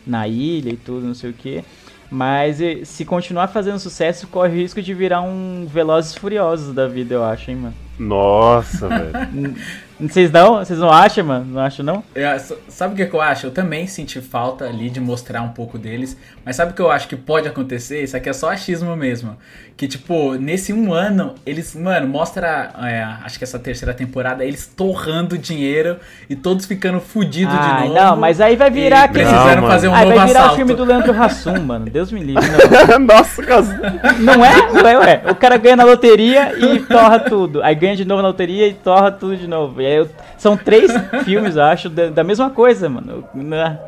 [0.05, 1.63] na ilha e tudo, não sei o que.
[2.11, 6.75] Mas eh, se continuar fazendo sucesso, corre o risco de virar um Velozes e Furiosos
[6.75, 7.75] da vida, eu acho, hein, mano.
[7.99, 9.55] Nossa, velho.
[9.99, 10.57] Vocês não?
[10.59, 11.47] Vocês não acham, mano?
[11.47, 12.05] Não acham, não?
[12.15, 12.39] Eu-
[12.69, 13.47] sabe o que, que eu acho?
[13.47, 16.17] Eu também senti falta ali de mostrar um pouco deles.
[16.45, 18.03] Mas sabe o que eu acho que pode acontecer?
[18.03, 19.37] Isso aqui é só achismo mesmo.
[19.77, 22.71] Que, tipo, nesse um ano, eles, mano, mostra.
[22.83, 25.97] é, acho que essa terceira temporada, eles torrando dinheiro
[26.31, 27.95] e todos ficando fudidos de Ai, novo.
[28.01, 30.41] não, mas aí vai virar e aquele- Precisaram Não, fazer um Aí novo vai virar
[30.41, 30.55] assalto.
[30.55, 31.87] o filme do Leandro Hassum, mano.
[31.91, 32.45] Deus me livre.
[32.89, 33.73] Não, Nossa, caso.
[34.21, 34.73] não é?
[34.73, 35.23] Não é, ué.
[35.31, 37.63] O cara ganha na loteria e torra tudo.
[37.63, 39.81] Aí ganha de novo na loteria e torra tudo de novo.
[39.95, 40.09] Eu-
[40.39, 40.91] são três
[41.25, 43.25] filmes, eu acho, da, da mesma coisa, mano.
[43.35, 43.79] Não,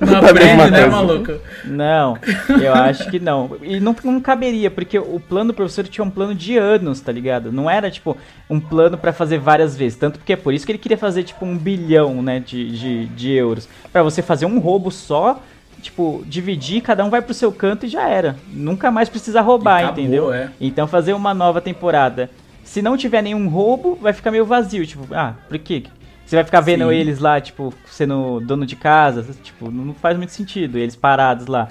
[0.00, 1.32] Não aprende, né, maluco?
[1.64, 2.16] não,
[2.62, 3.50] eu acho que não.
[3.62, 7.10] E não, não caberia, porque o plano do professor tinha um plano de anos, tá
[7.10, 7.50] ligado?
[7.50, 8.16] Não era, tipo,
[8.48, 9.98] um plano pra fazer várias vezes.
[9.98, 13.06] Tanto porque é por isso que ele queria fazer, tipo, um bilhão, né, de, de,
[13.06, 13.68] de euros.
[13.92, 15.40] Pra você fazer um roubo só,
[15.80, 18.36] tipo, dividir, cada um vai pro seu canto e já era.
[18.52, 20.32] Nunca mais precisa roubar, acabou, entendeu?
[20.32, 20.48] é.
[20.60, 22.30] Então fazer uma nova temporada.
[22.72, 24.86] Se não tiver nenhum roubo, vai ficar meio vazio.
[24.86, 25.82] Tipo, ah, por quê?
[26.24, 26.94] Você vai ficar vendo Sim.
[26.94, 31.68] eles lá, tipo, sendo dono de casa, tipo, não faz muito sentido, eles parados lá.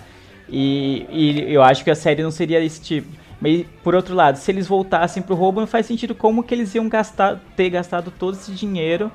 [0.47, 3.07] E, e eu acho que a série não seria esse tipo.
[3.41, 6.75] Mas, por outro lado, se eles voltassem pro roubo, não faz sentido como que eles
[6.75, 9.11] iam gastar, ter gastado todo esse dinheiro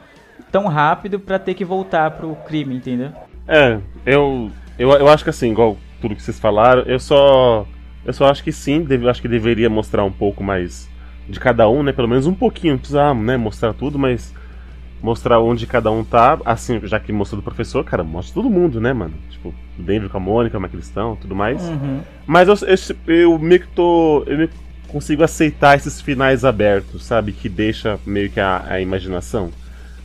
[0.50, 3.12] tão rápido pra ter que voltar pro crime, entendeu?
[3.46, 7.64] É, eu, eu, eu acho que assim, igual tudo que vocês falaram, eu só.
[8.04, 10.88] Eu só acho que sim, deve, acho que deveria mostrar um pouco mais
[11.28, 11.92] de cada um, né?
[11.92, 14.32] Pelo menos um pouquinho, não precisa né, mostrar tudo, mas
[15.02, 16.38] mostrar onde cada um tá.
[16.44, 19.14] Assim, já que mostrou do professor, cara, mostra todo mundo, né, mano?
[19.30, 21.62] Tipo, o Denver com a Mônica, é eles estão, tudo mais.
[21.62, 22.00] Uhum.
[22.26, 24.24] Mas eu, eu, eu meio que tô.
[24.26, 24.56] Eu meio que
[24.88, 27.32] consigo aceitar esses finais abertos, sabe?
[27.32, 29.50] Que deixa meio que a, a imaginação.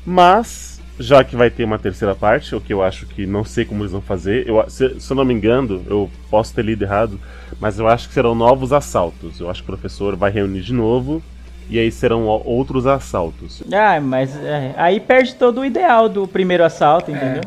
[0.06, 3.64] Mas, já que vai ter uma terceira parte, o que eu acho que não sei
[3.66, 6.84] como eles vão fazer, eu, se, se eu não me engano, eu posso ter lido
[6.84, 7.20] errado,
[7.62, 9.39] mas eu acho que serão novos assaltos.
[9.39, 11.22] Eu acho que o professor vai reunir de novo.
[11.70, 13.64] E aí serão outros assaltos.
[13.72, 17.43] Ah, mas é, aí perde todo o ideal do primeiro assalto, entendeu?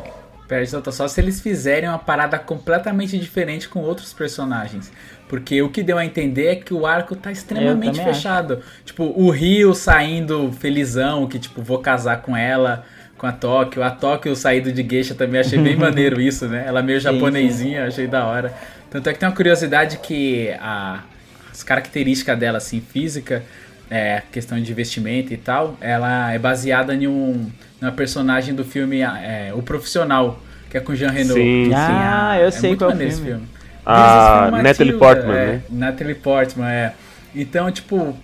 [0.47, 4.91] Perde só- só se eles fizerem uma parada completamente diferente com outros personagens.
[5.27, 8.59] Porque o que deu a entender é que o arco tá extremamente fechado.
[8.83, 12.83] Tipo, o Rio saindo felizão, que tipo, vou casar com ela,
[13.17, 13.83] com a Tóquio.
[13.83, 16.63] A Tóquio saindo de geisha também achei bem maneiro isso, né?
[16.65, 18.53] Ela meio japonesinha, achei da hora.
[18.89, 21.03] Tanto é que tem uma curiosidade que a,
[21.51, 23.43] as características dela, assim, física,
[23.89, 29.01] é, questão de vestimento e tal, ela é baseada em um, numa personagem do filme
[29.01, 31.33] é, O Profissional, que é com Jean Reno.
[31.33, 33.05] Sim, Ah, eu sei muito qual filme.
[33.05, 33.47] esse filme.
[33.85, 35.61] A Esse filme, Natalie Matilda, Portman, é, né?
[35.69, 36.93] Natalie Portman, é.
[37.35, 38.17] Então, tipo,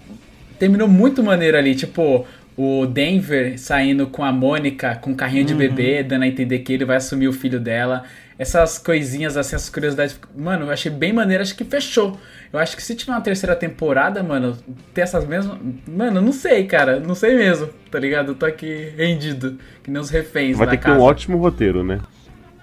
[0.58, 1.76] terminou muito maneiro ali.
[1.76, 2.26] Tipo,
[2.58, 6.74] o Denver saindo com a Mônica com um carrinho de bebê, dando a entender que
[6.74, 8.04] ele vai assumir o filho dela.
[8.42, 10.20] Essas coisinhas, assim, essas curiosidades.
[10.36, 12.18] Mano, eu achei bem maneiro, acho que fechou.
[12.52, 14.58] Eu acho que se tiver uma terceira temporada, mano,
[14.96, 15.60] ter essas mesmas.
[15.88, 17.00] Mano, não sei, cara.
[17.00, 18.32] Não sei mesmo, tá ligado?
[18.32, 21.00] Eu tô aqui rendido, que nem os reféns Vai ter que ter casa.
[21.00, 22.00] um ótimo roteiro, né?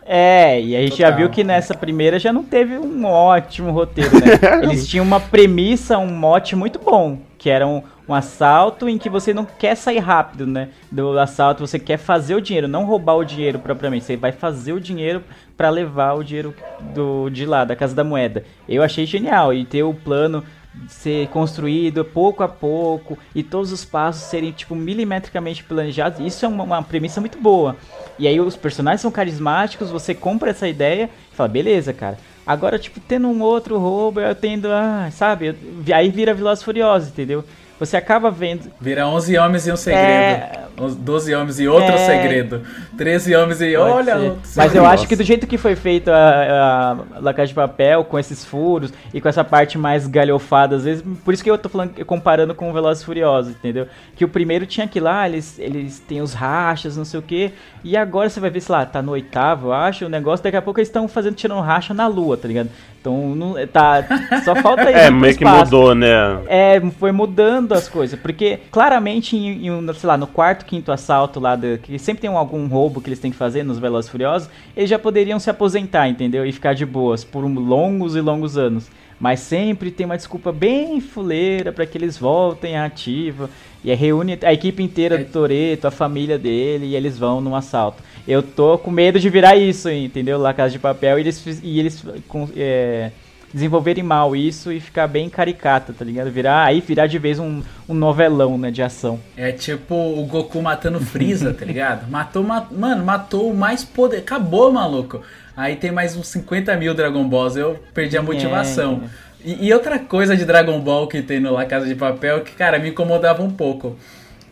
[0.04, 1.18] É, e a gente já Total.
[1.18, 4.40] viu que nessa primeira já não teve um ótimo roteiro, né?
[4.64, 9.08] Eles tinham uma premissa, um mote muito bom, que era um, um assalto em que
[9.08, 10.70] você não quer sair rápido, né?
[10.90, 14.06] Do assalto, você quer fazer o dinheiro, não roubar o dinheiro propriamente.
[14.06, 15.22] Você vai fazer o dinheiro
[15.58, 16.54] pra levar o dinheiro
[16.94, 18.44] do, de lá, da Casa da Moeda.
[18.68, 20.44] Eu achei genial, e ter o plano
[20.86, 26.20] ser construído pouco a pouco e todos os passos serem tipo milimetricamente planejados.
[26.24, 27.76] Isso é uma, uma premissa muito boa.
[28.16, 32.16] E aí os personagens são carismáticos, você compra essa ideia e fala, beleza, cara.
[32.46, 35.54] Agora, tipo, tendo um outro roubo, eu tendo, ah, sabe?
[35.92, 37.44] Aí vira Velozes Furiosos, entendeu?
[37.78, 38.70] Você acaba vendo.
[38.80, 40.04] Vira 11 homens e um segredo.
[40.06, 40.68] É.
[40.80, 41.98] Uns 12 homens e outro É.
[41.98, 42.62] segredo.
[42.96, 46.08] 13 homens e Pode olha outro Mas eu acho que do jeito que foi feito
[46.08, 50.76] a, a La Casa de Papel, com esses furos e com essa parte mais galhofada,
[50.76, 53.86] às vezes, por isso que eu tô falando, comparando com o Velozes e Furiosos, entendeu?
[54.14, 57.52] Que o primeiro tinha aquilo lá, eles, eles têm os rachas, não sei o quê,
[57.82, 60.56] e agora você vai ver, sei lá, tá no oitavo, eu acho, o negócio, daqui
[60.56, 62.68] a pouco eles estão fazendo, tirando racha na lua, tá ligado?
[63.00, 64.04] Então, não, tá,
[64.44, 66.08] só falta isso É, meio que mudou, né?
[66.48, 70.90] É, foi mudando as coisas, porque claramente em, em um, sei lá, no quarto, quinto
[70.90, 73.78] assalto lá, do, que sempre tem um- algum roubo que eles têm que fazer nos
[73.78, 76.44] Velozes Furiosos, eles já poderiam se aposentar, entendeu?
[76.44, 78.90] E ficar de boas por um- longos e longos anos.
[79.20, 83.50] Mas sempre tem uma desculpa bem fuleira pra que eles voltem à ativa.
[83.84, 87.54] E aí reúne a equipe inteira do Toreto, a família dele, e eles vão num
[87.54, 88.02] assalto.
[88.26, 90.38] Eu tô com medo de virar isso, entendeu?
[90.38, 93.10] Lá Casa de Papel, e eles, e eles com- é,
[93.54, 96.30] desenvolverem mal isso e ficar bem caricata, tá ligado?
[96.30, 99.18] Virar, aí virar de vez um, um novelão, né, de ação.
[99.36, 102.06] É tipo o Goku matando Freeza, tá ligado?
[102.10, 104.18] Matou, ma- mano, matou o mais poder.
[104.18, 105.22] Acabou, maluco.
[105.56, 107.56] Aí tem mais uns 50 mil Dragon Balls.
[107.56, 109.00] Eu perdi a motivação.
[109.44, 112.52] E, e outra coisa de Dragon Ball que tem no La Casa de Papel que,
[112.52, 113.96] cara, me incomodava um pouco.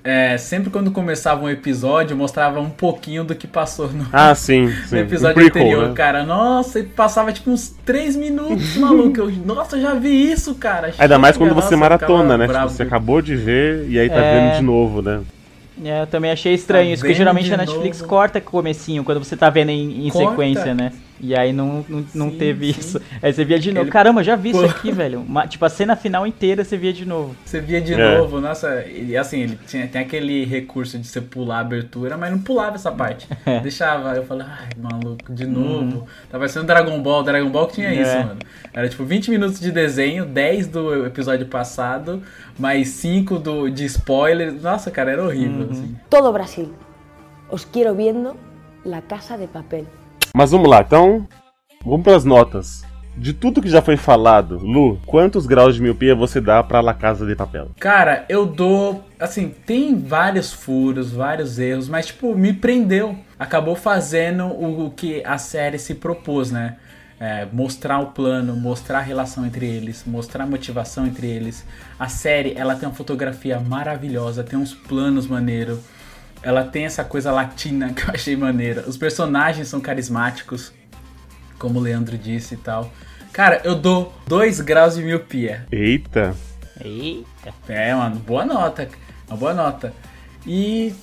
[0.05, 4.69] É, sempre quando começava um episódio, mostrava um pouquinho do que passou no, Ah, sim,
[4.87, 4.95] sim.
[4.95, 5.95] no episódio Um prequel, anterior, né?
[5.97, 6.23] cara.
[6.25, 9.19] Nossa, passava tipo uns 3 minutos, maluco.
[9.19, 10.95] Eu, nossa, eu já vi isso, cara.
[10.97, 12.47] Ainda mais quando Chega, você nossa, eu maratona, né?
[12.47, 12.67] bravo.
[12.67, 14.41] Tipo, você acabou de ver e aí tá É.
[14.51, 15.23] vendo de novo, né?
[15.85, 18.09] É, eu também achei estranho Tá isso, porque geralmente a Netflix novo?
[18.09, 20.93] corta o comecinho, quando você tá vendo em, em sequência, né?
[21.19, 22.79] E aí não, não, não Sim, teve sim.
[22.79, 23.01] isso.
[23.23, 23.85] Aí você via de novo.
[23.85, 24.67] Ele- Caramba, já vi isso Pô.
[24.67, 25.21] aqui, velho.
[25.21, 27.35] Uma- tipo, a cena final inteira você via de novo.
[27.45, 28.19] Você via de É.
[28.19, 32.31] novo, nossa, e assim, ele tinha, tem aquele recurso de você pular a abertura, mas
[32.31, 33.27] não pulava essa parte.
[33.47, 33.61] É.
[33.61, 36.07] Deixava, eu falei, ai, maluco, de novo.
[36.31, 38.03] Tá parecendo Dragon Ball, Dragon Ball que tinha É.
[38.03, 38.39] isso, mano.
[38.75, 42.23] Era tipo 20 minutos de desenho, 10 do episódio passado,
[42.59, 44.53] mais 5 do, de spoiler.
[44.53, 45.97] Nossa, cara, era horrível, assim.
[46.11, 46.73] Todo Brasil.
[47.51, 48.37] Os quiero viendo
[48.85, 49.87] La Casa de Papel.
[50.37, 51.27] Mas vamos lá, então.
[51.83, 52.85] Vamos pras notas.
[53.17, 56.93] De tudo que já foi falado, Lu, quantos graus de miopia você dá pra La
[56.93, 57.71] Casa de Papel?
[57.81, 59.03] Cara, eu dou.
[59.19, 63.17] Assim, tem vários furos, vários erros, mas, tipo, me prendeu.
[63.39, 66.77] Acabou fazendo o, o que a série se propôs, né?
[67.19, 71.65] É, mostrar o plano, mostrar a relação entre eles, mostrar a motivação entre eles.
[71.99, 75.79] A série, ela tem uma fotografia maravilhosa, tem uns planos maneiros.
[76.43, 78.85] Ela tem essa coisa latina que eu achei maneira.
[78.87, 80.73] Os personagens são carismáticos,
[81.59, 82.93] como o Leandro disse e tal.
[83.33, 85.67] Cara, eu dou 2 graus de miopia.
[85.71, 86.35] Eita.
[86.83, 87.55] Eita.
[87.69, 88.89] É, mano, boa nota.
[89.29, 89.93] Uma boa nota.
[90.47, 90.95] E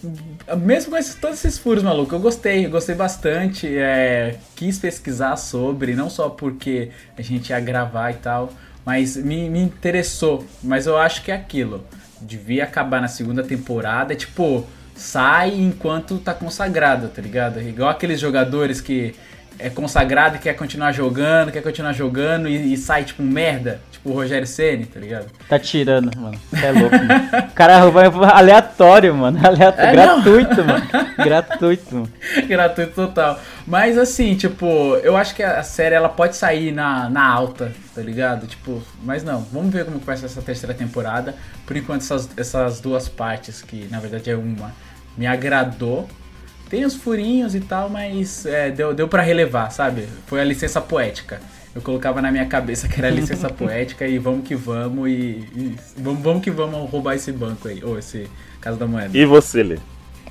[0.58, 3.68] mesmo com esses, todos esses furos, maluco, eu gostei, eu gostei bastante.
[3.68, 8.54] é, quis pesquisar sobre, não só porque a gente ia gravar e tal,
[8.86, 10.46] mas me, me interessou.
[10.64, 11.86] Mas eu acho que é aquilo.
[12.22, 14.66] Devia acabar na segunda temporada, tipo,
[14.96, 17.62] sai enquanto tá consagrado, tá ligado?
[17.62, 19.16] Igual aqueles jogadores que
[19.60, 24.10] é consagrado e quer continuar jogando, quer continuar jogando e, e sai tipo merda, tipo
[24.10, 25.28] o Rogério Ceni, tá ligado?
[25.48, 26.40] Tá tirando, mano.
[26.50, 27.48] Você é louco, mano.
[27.50, 29.40] O cara vai aleatório, mano.
[29.44, 30.00] Aleatório.
[30.00, 30.22] É, não.
[30.22, 30.88] gratuito, mano.
[31.18, 32.10] Gratuito, mano.
[32.48, 33.40] Gratuito total.
[33.66, 34.66] Mas assim, tipo,
[34.98, 38.46] eu acho que a série ela pode sair na, na alta, tá ligado?
[38.46, 41.36] Tipo, mas não, vamos ver como vai ser essa terceira temporada.
[41.66, 44.74] Por enquanto, essas, essas duas partes, que na verdade é uma,
[45.18, 46.08] me agradou.
[46.70, 50.08] Tem os furinhos e tal, mas é, deu, deu para relevar, sabe?
[50.26, 51.40] Foi a licença poética.
[51.76, 55.12] Eu colocava na minha cabeça que era licença poética e vamos que vamos e,
[55.56, 58.30] e vamos, vamos que vamos roubar esse banco aí, ou esse
[58.62, 59.18] Casa da Moeda.
[59.18, 59.78] E você, Lê?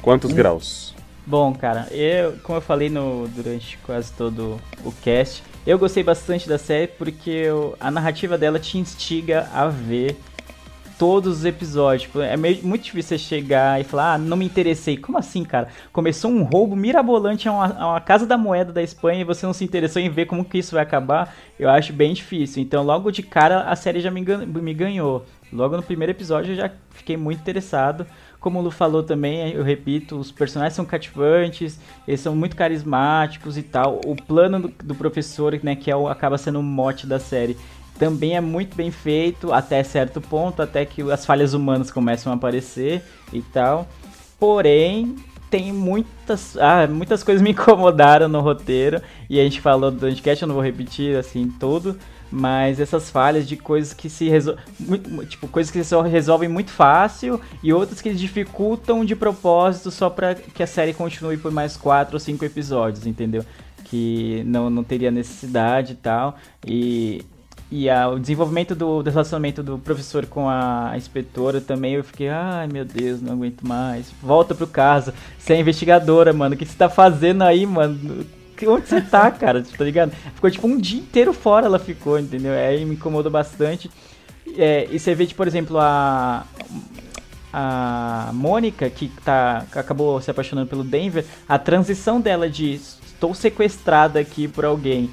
[0.01, 0.95] Quantos graus?
[1.27, 6.49] Bom, cara, eu, como eu falei no, durante quase todo o cast, eu gostei bastante
[6.49, 10.17] da série porque eu- a narrativa dela te instiga a ver
[11.03, 12.03] todos os episódios.
[12.03, 14.97] Tipo, é meio, muito difícil você chegar e falar, ah, não me interessei.
[14.97, 15.67] Como assim, cara?
[15.93, 19.45] Começou um roubo mirabolante a uma, a uma casa da moeda da Espanha e você
[19.45, 21.35] não se interessou em ver como que isso vai acabar.
[21.59, 22.63] Eu acho bem difícil.
[22.63, 25.27] Então, logo de cara, a série já me, me ganhou.
[25.53, 28.07] Logo no primeiro episódio eu já fiquei muito interessado.
[28.39, 33.59] Como o Lu falou também, eu repito, os personagens são cativantes, eles são muito carismáticos
[33.59, 34.01] e tal.
[34.07, 37.57] O plano do, do professor, né, que é o, acaba sendo o mote da série,
[37.99, 42.37] também é muito bem feito até certo ponto, até que as falhas humanas começam a
[42.37, 43.87] aparecer e tal.
[44.39, 45.17] Porém,
[45.53, 50.43] tem muitas, ah, muitas coisas me incomodaram no roteiro e a gente falou do Anticast,
[50.43, 51.99] eu não vou repetir assim tudo,
[52.31, 54.65] mas essas falhas de coisas que se resolvem,
[55.29, 60.35] tipo, coisas que se resolvem muito fácil e outras que dificultam de propósito só pra
[60.35, 63.45] que a série continue por mais quatro ou cinco episódios, entendeu?
[63.85, 66.39] Que não, não teria necessidade e tal.
[66.67, 67.23] E
[67.73, 72.29] e a- o desenvolvimento do, do relacionamento do professor com a inspetora também, eu fiquei,
[72.29, 74.13] ai meu Deus, não aguento mais.
[74.23, 75.13] Volta pro caso.
[75.39, 76.55] Você é investigadora, mano.
[76.55, 78.27] O que você tá fazendo aí, mano?
[78.67, 79.63] Onde você tá, cara?
[79.77, 80.13] Tá ligado?
[80.35, 82.53] Ficou tipo um dia inteiro fora ela ficou, entendeu?
[82.53, 83.91] Aí me incomodou bastante.
[84.57, 86.45] É, e você vê, tipo, por exemplo, a.
[87.55, 94.19] A Mônica, que, tá, acabou se apaixonando pelo Denver, a transição dela de estou sequestrada
[94.19, 95.11] aqui por alguém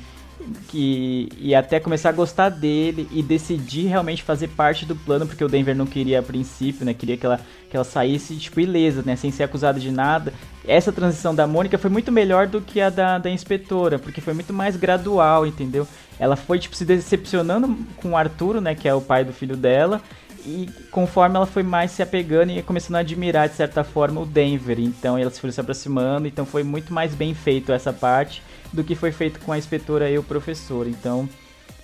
[0.70, 5.44] que e até começar a gostar dele e decidir realmente fazer parte do plano, porque
[5.44, 6.94] o Denver não queria a princípio, né?
[6.94, 7.40] Queria que ela,
[7.70, 9.16] que ela saísse, tipo, ilesa, né?
[9.16, 10.34] Sem ser acusada de nada.
[10.68, 14.34] Essa transição da Mônica foi muito melhor do que a da, da inspetora, porque foi
[14.34, 15.88] muito mais gradual, entendeu?
[16.20, 18.76] Ela foi, tipo, se decepcionando com o Arturo, né?
[18.76, 20.02] Que é o pai do filho dela.
[20.46, 24.26] E conforme ela foi mais se apegando e começando a admirar, de certa forma, o
[24.26, 24.80] Denver.
[24.80, 26.28] Então ela se foi se aproximando.
[26.28, 28.42] Então foi muito mais bem feito essa parte
[28.72, 30.88] do que foi feito com a inspetora e o professor.
[30.88, 31.28] Então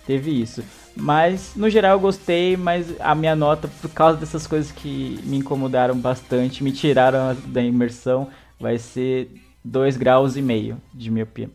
[0.06, 0.64] teve isso.
[0.96, 5.38] Mas no geral eu gostei, mas a minha nota, por causa dessas coisas que me
[5.38, 8.30] incomodaram bastante, me tiraram da imersão,
[8.60, 9.30] vai ser
[9.64, 11.50] 2 graus e meio de miopia.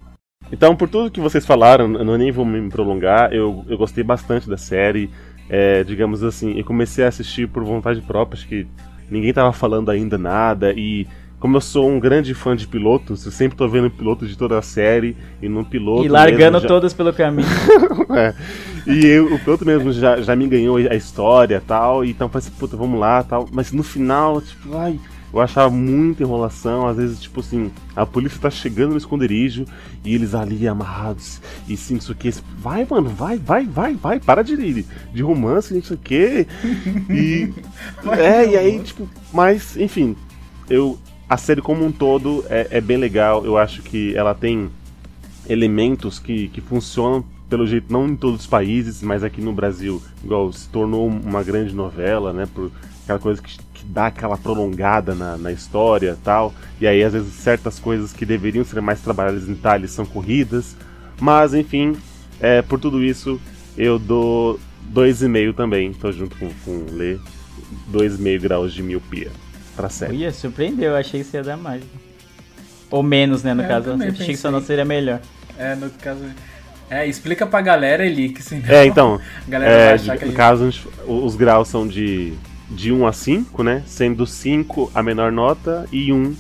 [0.52, 4.48] Então, por tudo que vocês falaram, eu nem vou me prolongar, eu, eu gostei bastante
[4.48, 5.09] da série.
[5.51, 8.66] É, digamos assim, eu comecei a assistir por vontade própria, acho que
[9.10, 11.09] ninguém tava falando ainda nada, e
[11.40, 14.56] como eu sou um grande fã de pilotos, eu sempre tô vendo piloto de toda
[14.59, 16.05] a série, e no piloto.
[16.05, 17.48] E largando mesmo já- todas pelo caminho.
[18.16, 18.35] É.
[18.86, 22.28] E eu- o piloto mesmo já, já me ganhou a história e tal, e então
[22.28, 23.48] falei assim, puta, vamos lá tal.
[23.52, 24.98] Mas no final, tipo, ai,
[25.32, 29.65] eu achava muita enrolação, às vezes, tipo assim, a polícia tá chegando no esconderijo
[30.05, 34.43] e eles ali amarrados, e sim, isso aqui, vai, mano, vai, vai, vai, vai, para
[34.43, 36.47] de, de romance, isso aqui.
[37.11, 37.52] E.
[38.19, 40.16] é, e aí, tipo, mas, enfim,
[40.69, 40.98] eu.
[41.28, 44.69] A série como um todo é, é bem legal, eu acho que ela tem
[45.48, 50.01] elementos que, que funcionam pelo jeito não em todos os países, mas aqui no Brasil,
[50.24, 52.70] igual se tornou uma grande novela, né, por
[53.02, 57.32] aquela coisa que, que dá aquela prolongada na, na história tal, e aí às vezes
[57.35, 60.77] certas coisas que deveriam ser mais trabalhadas em detalhes são corridas,
[61.20, 61.97] mas enfim,
[62.40, 63.40] é, por tudo isso
[63.77, 64.59] eu dou
[64.93, 67.16] 2,5 também, tô junto com, com o Lê,
[67.93, 69.31] 2,5 graus de miopia
[69.77, 70.16] pra série.
[70.16, 71.82] Ia, surpreendeu, eu achei que você ia dar mais.
[72.90, 73.90] Ou menos, né, no É, eu caso.
[73.93, 74.51] Achei que sua pensei.
[74.51, 75.20] nota seria melhor.
[75.57, 76.20] É, no caso.
[76.90, 78.65] É, explica pra galera, Eli, que senão.
[78.69, 81.24] É, então, A galera vai é, achar de- que no gente- caso, a gente- o-
[81.24, 82.32] os graus são de,
[82.70, 83.82] de 1 a 5, né?
[83.86, 86.34] Sendo 5 a menor nota e 1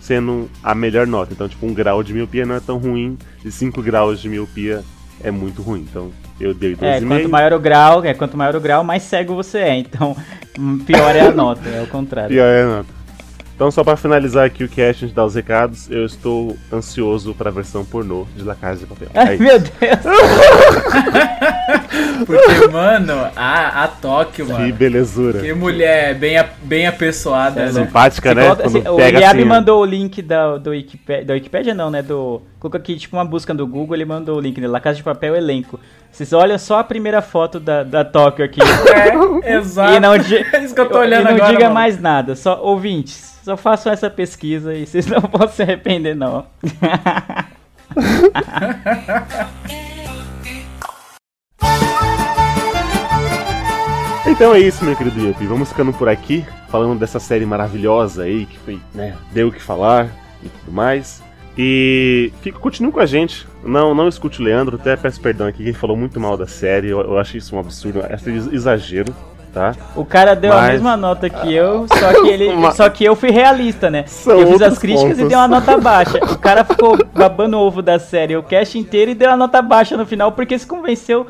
[0.00, 1.32] sendo a melhor nota.
[1.32, 4.84] Então, tipo, um grau de miopia não é tão ruim e 5 graus de miopia
[5.22, 5.80] é muito ruim.
[5.88, 7.08] Então, eu dei É, 2,5.
[7.08, 9.76] quanto maior o grau, é, quanto maior o grau, mais cego você é.
[9.76, 10.16] Então,
[10.86, 12.30] pior é a nota, é o contrário.
[12.30, 12.88] Pior é a nota.
[13.56, 17.34] Então, só pra finalizar aqui o cast, a gente dá os recados, eu estou ansioso
[17.34, 19.08] pra versão pornô de La Casa de Papel.
[19.14, 19.72] Ai, É meu Deus.
[22.26, 24.74] Porque, mano, a, a Tóquio, Que mano.
[24.74, 25.40] belezura.
[25.40, 27.72] Que mulher bem, a- bem apessoada, É, né?
[27.72, 28.46] Simpática, Você né?
[28.54, 32.02] Quando assim, o Eliabe assim, mandou o link da, do Wikipedia, da Wikipedia não, né,
[32.02, 32.42] do...
[32.58, 35.02] Colocou aqui, tipo, uma busca do Google, ele mandou o link dele, La Casa de
[35.02, 35.78] Papel elenco.
[36.10, 38.60] Vocês olham só a primeira foto da, da Tóquio aqui.
[39.44, 39.92] É, exato.
[39.94, 41.52] E não, di- É isso que eu tô olhando e não agora.
[41.52, 41.74] diga mano.
[41.74, 43.38] mais nada, só ouvintes.
[43.44, 46.46] Só façam essa pesquisa e vocês não vão se arrepender, não.
[54.26, 55.46] Então é isso, meu querido Yuppie.
[55.46, 59.62] Vamos ficando por aqui, falando dessa série maravilhosa aí, que foi, né, deu o que
[59.62, 60.08] falar
[60.42, 61.22] e tudo mais.
[61.58, 63.46] E fica, continue com a gente.
[63.64, 66.46] Não, não escute o Leandro, até peço perdão aqui, que ele falou muito mal da
[66.46, 66.88] série.
[66.90, 69.14] Eu, eu acho isso um absurdo, é um exagero,
[69.54, 69.74] tá?
[69.94, 73.16] O cara deu a Mas- mesma nota que eu, só que ele, só que eu
[73.16, 74.04] fui realista, né?
[74.06, 75.28] São eu fiz as críticas e pontos.
[75.28, 76.18] dei uma nota baixa.
[76.18, 79.62] O cara ficou babando o ovo da série o cast inteiro e deu uma nota
[79.62, 81.26] baixa no final porque se convenceu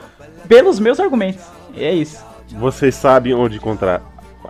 [0.49, 1.45] pelos meus argumentos.
[1.73, 2.25] E é isso.
[2.59, 4.03] Vocês sabem onde encontrar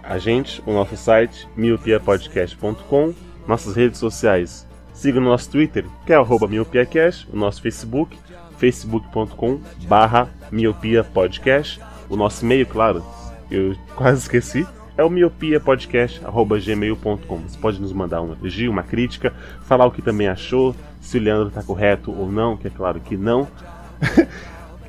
[0.03, 3.13] a gente, o nosso site, miopiapodcast.com,
[3.47, 4.66] nossas redes sociais.
[4.97, 8.19] Siga no nosso Twitter, que é arroba miopiacast, o nosso Facebook,
[8.57, 11.79] facebook.com barra miopiapodcast,
[12.09, 13.05] o nosso e-mail, claro,
[13.51, 14.67] eu quase esqueci,
[14.97, 17.37] é o miopiapodcast.gmail.com.
[17.41, 19.35] Você pode nos mandar um elogio, uma crítica,
[19.67, 22.99] falar o que também achou, se o Leandro tá correto ou não, que é claro
[23.01, 23.47] que não.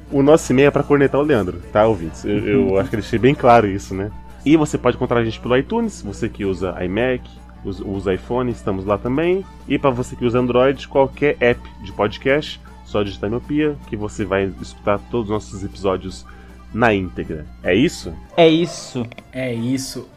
[0.09, 2.23] O nosso e-mail é pra cornetar o Leandro, tá, ouvintes?
[2.23, 4.09] Eu, eu acho que deixei bem claro isso, né?
[4.45, 7.29] E você pode encontrar a gente pelo iTunes, você que usa iMac,
[7.63, 9.45] usa, usa iPhone, estamos lá também.
[9.67, 14.25] E para você que usa Android, qualquer app de podcast, só digitar Miopia, que você
[14.25, 16.25] vai escutar todos os nossos episódios
[16.73, 17.45] na íntegra.
[17.63, 18.13] É isso?
[18.35, 19.05] É isso.
[19.31, 20.07] É isso.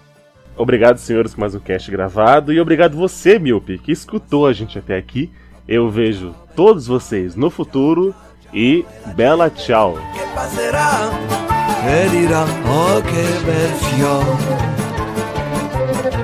[0.57, 2.53] Obrigado, senhores, por mais um cast gravado.
[2.53, 5.31] E obrigado você, Miope, que escutou a gente até aqui.
[5.67, 8.15] Eu vejo todos vocês no futuro
[8.53, 8.85] e
[9.15, 9.97] Bella Ciao.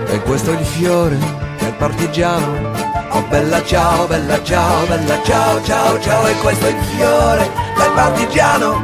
[0.07, 1.17] E questo è il fiore
[1.59, 2.71] del partigiano.
[3.11, 7.93] Oh bella ciao bella ciao bella ciao ciao ciao e questo è il fiore del
[7.95, 8.83] partigiano.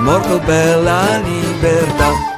[0.00, 2.31] Morto per la libertà